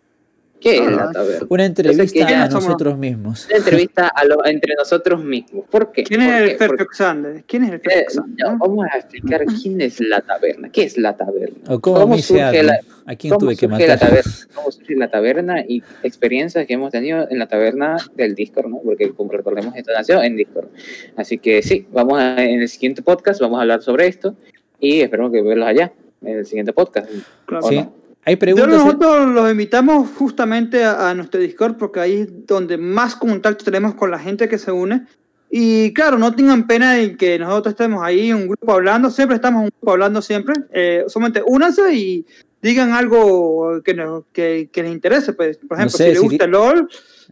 ¿Qué 0.62 0.78
es 0.78 0.92
la 0.92 1.12
taberna? 1.12 1.48
Una 1.50 1.66
entrevista 1.66 2.28
que- 2.28 2.34
a 2.36 2.50
somos? 2.50 2.66
nosotros 2.66 2.98
mismos. 2.98 3.46
Una 3.48 3.58
entrevista 3.58 4.08
a 4.08 4.26
lo- 4.26 4.46
entre 4.46 4.76
nosotros 4.76 5.24
mismos. 5.24 5.66
¿Por 5.70 5.92
qué? 5.92 6.04
¿Quién 6.04 6.22
es 6.22 6.32
¿Por 6.34 6.42
el 6.42 6.50
qué? 6.50 6.56
Perfect 6.58 6.92
Xander? 6.94 7.44
¿Quién 7.48 7.64
es 7.64 7.70
el 7.72 7.76
eh, 7.92 8.06
no, 8.38 8.58
vamos 8.58 8.86
a 8.92 8.98
explicar 8.98 9.46
quién 9.62 9.82
es 9.82 10.00
la 10.02 10.22
taberna. 10.22 10.70
¿Qué 10.70 10.84
es 10.84 10.98
la 10.98 11.16
taberna? 11.16 11.58
O 11.70 11.80
cómo, 11.80 12.00
¿Cómo 12.02 12.18
surge 12.18 12.42
algo. 12.44 12.64
la- 12.64 12.80
¿A 13.06 13.16
quién 13.16 13.32
¿Cómo 13.34 13.40
tuve 13.46 13.56
que 13.56 13.66
surge 13.68 13.88
la 13.88 13.94
matar? 13.96 14.10
taberna? 14.10 14.32
¿Cómo 14.54 14.72
surge 14.72 14.96
la 14.96 15.10
taberna 15.10 15.62
y 15.68 15.82
experiencias 16.04 16.68
que 16.68 16.74
hemos 16.74 16.92
tenido 16.92 17.26
en 17.30 17.40
la 17.40 17.48
taberna 17.48 17.98
del 18.16 18.36
Discord, 18.36 18.68
¿no? 18.70 18.82
Porque 18.84 19.10
como 19.14 19.32
recordemos, 19.32 19.76
esto 19.76 19.92
nació 19.94 20.22
en 20.22 20.36
Discord. 20.36 20.68
Así 21.16 21.38
que 21.40 21.62
sí, 21.64 21.88
vamos 21.92 22.20
a, 22.20 22.44
en 22.44 22.60
el 22.62 22.70
siguiente 22.70 23.02
podcast 23.02 23.40
vamos 23.42 23.58
a 23.58 23.62
hablar 23.62 23.82
sobre 23.82 24.08
esto 24.08 24.36
y 24.80 25.00
esperemos 25.02 25.32
que 25.32 25.42
verlos 25.42 25.68
allá 25.68 25.92
en 26.22 26.38
el 26.40 26.46
siguiente 26.46 26.74
podcast. 26.74 27.10
Claro. 27.46 27.66
¿o 27.66 27.70
Sí. 27.70 27.76
no? 27.78 27.99
Hay 28.26 28.36
Yo 28.36 28.40
preguntas. 28.40 28.70
nosotros 28.70 29.30
los 29.30 29.52
invitamos 29.52 30.10
justamente 30.18 30.84
a, 30.84 31.10
a 31.10 31.14
nuestro 31.14 31.40
Discord 31.40 31.78
porque 31.78 32.00
ahí 32.00 32.14
es 32.22 32.46
donde 32.46 32.78
más 32.78 33.16
contacto 33.16 33.66
tenemos 33.66 33.96
con 33.96 34.12
la 34.12 34.20
gente 34.20 34.50
que 34.50 34.58
se 34.58 34.72
une. 34.72 35.08
Y 35.52 35.94
claro, 35.94 36.20
no 36.20 36.36
tengan 36.36 36.68
pena 36.68 37.00
en 37.00 37.18
que 37.18 37.40
nosotros 37.40 37.74
estemos 37.74 38.04
ahí, 38.04 38.32
un 38.32 38.48
grupo 38.48 38.72
hablando, 38.72 39.10
siempre 39.10 39.36
estamos 39.36 39.64
un 39.64 39.70
grupo 39.70 39.92
hablando 39.92 40.22
siempre. 40.22 40.54
Eh, 40.72 41.06
solamente 41.08 41.42
únanse 41.46 41.92
y 41.94 42.26
digan 42.62 42.92
algo 42.92 43.82
que, 43.84 43.96
nos, 43.96 44.26
que, 44.32 44.70
que 44.72 44.84
les 44.84 44.92
interese. 44.92 45.34
Pues, 45.34 45.58
por 45.58 45.78
ejemplo, 45.78 45.98
sé, 45.98 46.04
si 46.04 46.10
les 46.10 46.20
si 46.20 46.28
gusta 46.28 46.46
el 46.46 46.52
LOL, 46.52 46.90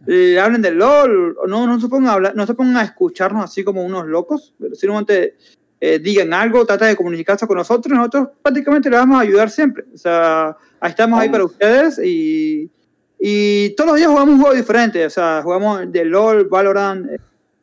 eh, 0.08 0.38
hablen 0.40 0.62
del 0.62 0.78
LOL, 0.78 1.36
no, 1.46 1.66
no, 1.66 1.80
se 1.80 1.88
pongan 1.88 2.10
a 2.10 2.12
hablar, 2.14 2.34
no 2.34 2.44
se 2.44 2.54
pongan 2.54 2.78
a 2.78 2.82
escucharnos 2.82 3.44
así 3.44 3.62
como 3.62 3.84
unos 3.84 4.06
locos, 4.06 4.52
pero 4.58 4.74
simplemente 4.74 5.36
eh, 5.80 6.00
digan 6.00 6.32
algo, 6.34 6.66
traten 6.66 6.88
de 6.88 6.96
comunicarse 6.96 7.46
con 7.46 7.56
nosotros, 7.56 7.96
nosotros 7.96 8.30
prácticamente 8.42 8.90
les 8.90 8.98
vamos 8.98 9.18
a 9.18 9.22
ayudar 9.22 9.48
siempre. 9.48 9.84
O 9.94 9.96
sea, 9.96 10.56
ahí 10.80 10.90
estamos 10.90 11.20
ahí 11.20 11.28
para 11.28 11.44
ustedes 11.44 11.98
y, 11.98 12.70
y 13.18 13.70
todos 13.70 13.90
los 13.90 13.96
días 13.96 14.08
jugamos 14.08 14.34
un 14.34 14.40
juego 14.40 14.56
diferente. 14.56 15.04
O 15.04 15.10
sea, 15.10 15.40
jugamos 15.42 15.90
de 15.90 16.04
LOL, 16.04 16.48
Valorant, 16.48 17.10
eh, 17.10 17.18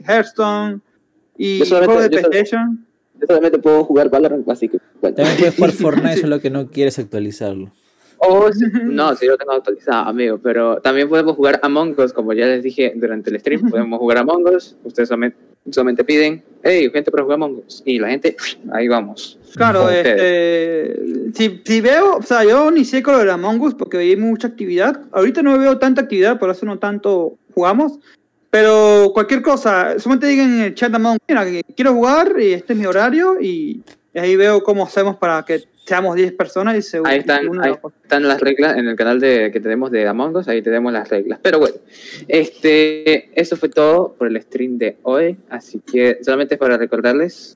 Hearthstone 0.05 0.81
y 1.37 1.59
Yo 1.59 1.65
juegos 1.65 2.03
de 2.03 2.15
yo 2.15 2.21
PlayStation. 2.21 2.85
Yo 3.19 3.27
solamente 3.27 3.59
puedo 3.59 3.83
jugar 3.85 4.09
Valorant, 4.09 4.47
así 4.49 4.67
que. 4.67 4.79
Bueno. 5.01 5.15
También 5.15 5.37
puedes 5.37 5.55
jugar 5.55 5.71
Fortnite, 5.73 6.21
solo 6.21 6.39
que 6.39 6.49
no 6.49 6.69
quieres 6.69 6.99
actualizarlo. 6.99 7.71
Oh, 8.17 8.51
sí. 8.53 8.65
No, 8.83 9.15
sí 9.15 9.25
lo 9.25 9.37
tengo 9.37 9.53
actualizado, 9.53 10.09
amigo. 10.09 10.39
Pero 10.41 10.81
también 10.81 11.07
podemos 11.07 11.35
jugar 11.35 11.59
Among 11.63 11.99
Us, 11.99 12.13
como 12.13 12.33
ya 12.33 12.45
les 12.45 12.63
dije 12.63 12.93
durante 12.95 13.29
el 13.29 13.39
stream. 13.39 13.69
Podemos 13.69 13.99
jugar 13.99 14.17
Among 14.17 14.47
Us. 14.55 14.75
Ustedes 14.83 15.09
solamente, 15.09 15.37
solamente 15.71 16.03
piden, 16.03 16.43
hey, 16.63 16.89
gente 16.91 17.11
para 17.11 17.23
jugar 17.23 17.35
Among 17.35 17.63
Us. 17.65 17.81
Y 17.85 17.99
la 17.99 18.09
gente, 18.09 18.35
ahí 18.71 18.87
vamos. 18.87 19.39
Claro, 19.55 19.89
este, 19.89 20.95
si, 21.33 21.61
si 21.63 21.81
veo, 21.81 22.17
o 22.17 22.21
sea, 22.21 22.43
yo 22.43 22.69
inicié 22.69 23.01
con 23.01 23.15
lo 23.15 23.23
de 23.23 23.31
Among 23.31 23.61
Us 23.61 23.73
porque 23.73 23.97
veía 23.97 24.17
mucha 24.17 24.47
actividad. 24.47 25.01
Ahorita 25.11 25.41
no 25.41 25.57
veo 25.57 25.77
tanta 25.77 26.01
actividad, 26.01 26.37
por 26.39 26.49
eso 26.49 26.65
no 26.65 26.79
tanto 26.79 27.37
jugamos. 27.53 27.99
Pero 28.49 29.11
cualquier 29.13 29.41
cosa, 29.41 29.99
solamente 29.99 30.27
digan 30.27 30.53
en 30.53 30.61
el 30.61 30.75
chat 30.75 30.89
de 30.89 30.95
Among 30.97 31.13
Us, 31.13 31.19
mira, 31.27 31.45
quiero 31.75 31.93
jugar 31.93 32.35
y 32.39 32.53
este 32.53 32.73
es 32.73 32.79
mi 32.79 32.85
horario 32.85 33.39
y 33.41 33.83
ahí 34.13 34.35
veo 34.35 34.63
cómo 34.63 34.83
hacemos 34.83 35.17
para 35.17 35.43
que 35.43 35.63
seamos 35.85 36.15
10 36.15 36.33
personas 36.33 36.77
y 36.77 36.81
se 36.81 36.99
Ahí 37.03 37.19
están, 37.19 37.47
una 37.47 37.65
ahí 37.65 37.73
están 38.03 38.27
las 38.27 38.41
reglas 38.41 38.77
en 38.77 38.87
el 38.87 38.95
canal 38.95 39.19
de, 39.19 39.51
que 39.51 39.59
tenemos 39.59 39.91
de 39.91 40.07
Among 40.07 40.35
Us, 40.35 40.47
ahí 40.47 40.61
tenemos 40.61 40.91
las 40.91 41.09
reglas. 41.09 41.39
Pero 41.41 41.59
bueno, 41.59 41.75
este, 42.27 43.29
eso 43.39 43.55
fue 43.55 43.69
todo 43.69 44.15
por 44.17 44.27
el 44.27 44.41
stream 44.41 44.77
de 44.77 44.97
hoy. 45.03 45.37
Así 45.49 45.79
que 45.79 46.19
solamente 46.23 46.57
para 46.57 46.77
recordarles, 46.77 47.55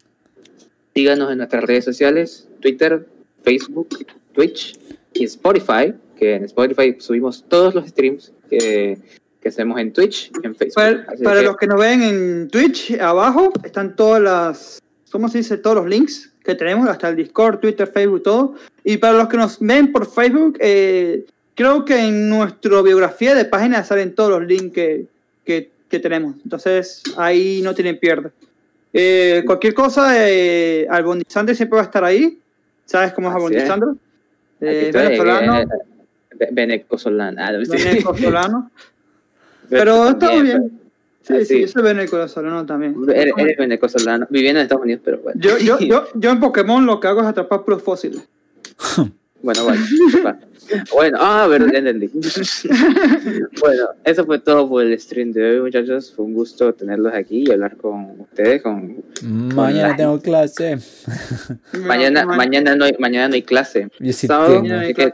síganos 1.00 1.32
en 1.32 1.38
nuestras 1.38 1.64
redes 1.64 1.86
sociales, 1.86 2.48
Twitter, 2.60 3.08
Facebook, 3.44 3.88
Twitch 4.34 4.78
y 5.14 5.24
Spotify, 5.24 5.94
que 6.18 6.36
en 6.36 6.44
Spotify 6.44 6.96
subimos 7.00 7.46
todos 7.48 7.74
los 7.74 7.88
streams 7.88 8.34
que, 8.50 8.98
que 9.42 9.48
hacemos 9.50 9.80
en 9.80 9.94
Twitch 9.94 10.30
en 10.44 10.54
Facebook. 10.56 10.76
Para, 10.76 11.06
Así 11.08 11.24
para 11.24 11.40
que- 11.40 11.46
los 11.46 11.56
que 11.58 11.68
nos 11.68 11.80
ven 11.80 12.02
en 12.04 12.50
Twitch, 12.50 13.00
abajo 13.00 13.54
están 13.64 13.96
todas 13.96 14.22
las, 14.22 14.82
¿cómo 15.10 15.30
se 15.30 15.38
dice? 15.38 15.58
Todos 15.58 15.78
los 15.78 15.88
links 15.88 16.32
que 16.44 16.54
tenemos, 16.56 16.90
hasta 16.90 17.08
el 17.10 17.16
Discord, 17.16 17.60
Twitter, 17.60 17.88
Facebook, 17.88 18.24
todo. 18.24 18.56
Y 18.84 18.98
para 18.98 19.18
los 19.18 19.30
que 19.30 19.38
nos 19.38 19.58
ven 19.60 19.94
por 19.94 20.06
Facebook, 20.12 20.58
eh, 20.60 21.26
creo 21.56 21.86
que 21.86 21.98
en 21.98 22.30
nuestra 22.30 22.82
biografía 22.82 23.36
de 23.36 23.46
página 23.46 23.84
salen 23.86 24.14
todos 24.16 24.32
los 24.32 24.46
links 24.46 24.74
que, 24.74 25.06
que, 25.46 25.70
que 25.88 26.00
tenemos. 26.00 26.36
Entonces 26.44 27.04
ahí 27.16 27.62
no 27.64 27.74
tienen 27.74 27.98
pierde. 28.00 28.32
Eh, 28.92 29.44
cualquier 29.46 29.74
cosa, 29.74 30.14
eh, 30.28 30.88
Albondizante 30.90 31.54
siempre 31.56 31.78
va 31.78 31.84
a 31.84 31.86
estar 31.86 32.04
ahí. 32.04 32.40
¿Sabes 32.86 33.14
cómo 33.14 33.30
es? 33.30 33.36
Aquí 33.36 33.56
Eh, 34.62 34.92
venezolano, 34.94 35.60
eh, 35.60 35.68
eh, 36.40 36.48
Beneco 36.52 36.98
Solana. 36.98 37.48
Ah, 37.48 37.54
sí. 37.64 37.72
venezolano. 37.72 38.72
Pero 39.70 40.10
está 40.10 40.32
muy 40.32 40.42
bien. 40.42 40.80
Sí, 41.22 41.34
Ah, 41.34 41.40
sí, 41.40 41.46
sí. 41.46 41.62
yo 41.62 41.68
soy 41.68 41.84
venezolano 41.84 42.66
también. 42.66 42.96
Eres, 43.14 43.34
eres 43.38 43.58
venezolano, 43.58 44.26
viviendo 44.32 44.60
en 44.60 44.64
Estados 44.64 44.84
Unidos, 44.84 45.02
pero 45.06 45.20
bueno. 45.20 45.40
Yo, 45.40 45.60
yo, 45.60 45.78
yo, 45.80 46.08
yo 46.16 46.32
en 46.32 46.40
Pokémon 46.40 46.84
lo 46.88 47.00
que 47.00 47.08
hago 47.08 47.22
es 47.22 47.28
atrapar 47.28 47.64
puros 47.64 47.84
fósiles. 47.84 48.28
Bueno, 49.42 49.64
bueno. 49.64 49.82
sepa. 50.12 50.40
bueno, 50.94 51.18
ah, 51.22 51.48
ver, 51.48 51.72
ya 51.72 51.80
entendí. 51.80 52.08
bueno, 53.62 53.84
eso 54.04 54.26
fue 54.26 54.40
todo 54.40 54.68
por 54.68 54.84
el 54.84 55.00
stream 55.00 55.32
de 55.32 55.52
hoy, 55.52 55.62
muchachos. 55.62 56.12
Fue 56.14 56.26
un 56.26 56.34
gusto 56.34 56.74
tenerlos 56.74 57.14
aquí 57.14 57.46
y 57.48 57.52
hablar 57.52 57.78
con 57.78 58.20
ustedes. 58.20 58.62
Con... 58.62 59.02
Mañana 59.24 59.90
la- 59.90 59.96
tengo 59.96 60.20
clase. 60.20 60.78
Mañana, 61.86 62.26
mañana, 62.26 62.76
no 62.76 62.86
hay, 62.86 62.94
mañana 63.00 63.30
no 63.30 63.36
hay 63.36 63.44
clase. 63.44 63.88
Yo 64.00 64.14
sí 64.14 64.28
Sábado, 64.28 64.62
tengo. 64.62 64.76
Así, 64.76 64.94
que, 64.94 65.14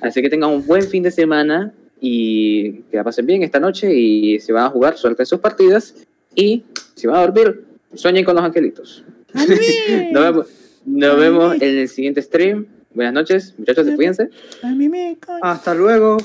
así 0.00 0.22
que 0.22 0.30
tengan 0.30 0.50
un 0.50 0.64
buen 0.66 0.82
fin 0.82 1.02
de 1.02 1.10
semana 1.10 1.72
y 2.00 2.82
que 2.90 2.96
la 2.96 3.04
pasen 3.04 3.26
bien 3.26 3.42
esta 3.42 3.58
noche. 3.58 3.92
Y 3.92 4.38
si 4.38 4.52
van 4.52 4.64
a 4.64 4.70
jugar, 4.70 4.96
suelten 4.96 5.26
sus 5.26 5.40
partidas. 5.40 5.94
Y 6.34 6.64
si 6.94 7.06
van 7.06 7.16
a 7.16 7.20
dormir, 7.26 7.64
sueñen 7.94 8.24
con 8.24 8.36
los 8.36 8.44
angelitos. 8.44 9.04
nos 10.12 10.22
vemos, 10.22 10.46
nos 10.86 11.18
vemos 11.18 11.54
en 11.56 11.78
el 11.78 11.88
siguiente 11.88 12.22
stream. 12.22 12.66
Buenas 12.94 13.12
noches, 13.12 13.54
muchachos, 13.58 13.86
cuídense. 13.96 14.28
A 14.62 14.68
mí 14.68 14.88
me 14.88 15.16
coño. 15.24 15.40
Hasta 15.42 15.74
luego. 15.74 16.16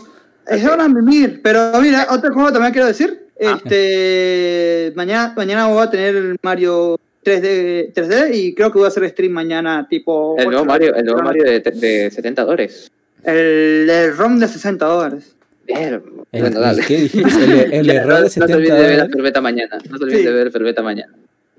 Es 0.48 0.64
hora 0.66 0.84
de 0.84 0.90
mimir. 0.90 1.42
Pero 1.44 1.72
mira, 1.82 2.08
otra 2.10 2.30
cosa 2.32 2.54
también 2.54 2.72
quiero 2.74 2.88
decir. 2.88 3.28
Ah. 3.44 3.60
Este, 3.64 4.92
mañana, 4.96 5.34
mañana 5.36 5.68
voy 5.68 5.82
a 5.82 5.90
tener 5.90 6.16
el 6.16 6.38
Mario 6.42 7.00
3D, 7.24 7.94
3D 7.94 8.34
y 8.34 8.54
creo 8.54 8.72
que 8.72 8.78
voy 8.80 8.86
a 8.86 8.90
hacer 8.90 9.08
stream 9.10 9.32
mañana 9.32 9.88
tipo... 9.90 10.36
El 10.38 10.46
nuevo 10.50 10.66
Mario, 10.66 10.94
el 10.96 11.06
nuevo 11.06 11.22
Mario 11.22 11.44
de, 11.44 11.60
de 11.62 12.12
70 12.12 12.44
dólares. 12.44 12.92
El, 13.24 13.90
el 13.90 14.16
ROM 14.18 14.40
de 14.40 14.48
60 14.48 14.86
dólares. 14.86 15.36
El- 15.68 16.02
bueno, 16.32 16.60
dale. 16.60 16.84
¿Qué 16.88 16.98
dijiste? 17.02 17.30
El, 17.64 17.74
el 17.74 17.86
Ya, 17.86 17.94
error 18.02 18.08
no, 18.10 18.16
de 18.18 18.22
no 18.24 18.30
se 18.30 18.34
70 18.40 18.56
olviden 18.58 18.76
de 18.78 18.84
ver 18.88 18.98
la. 18.98 19.08
Ferveta 19.10 19.42
mañana. 19.42 19.78
No 19.90 19.98
se 19.98 20.04
olviden 20.04 20.20
Sí. 20.22 20.26
de 20.28 20.34
ver 20.34 20.52
Ferveta 20.52 20.82
mañana. 20.84 21.14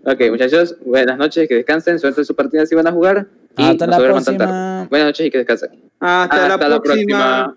Ok, 0.04 0.20
muchachos, 0.30 0.76
buenas 0.84 1.18
noches, 1.18 1.46
que 1.46 1.54
descansen, 1.56 1.98
suelten 1.98 2.24
su 2.24 2.34
partida 2.34 2.64
si 2.66 2.74
van 2.74 2.86
a 2.86 2.92
jugar. 2.92 3.26
Y 3.57 3.62
Hasta 3.62 3.86
la 3.86 3.98
próxima. 3.98 4.86
Buenas 4.88 5.09
noches 5.09 5.26
y 5.26 5.30
que 5.30 5.38
descansen. 5.38 5.70
Hasta, 6.01 6.48
la 6.48 6.59
próxima. 6.59 6.80
próxima. 6.80 7.57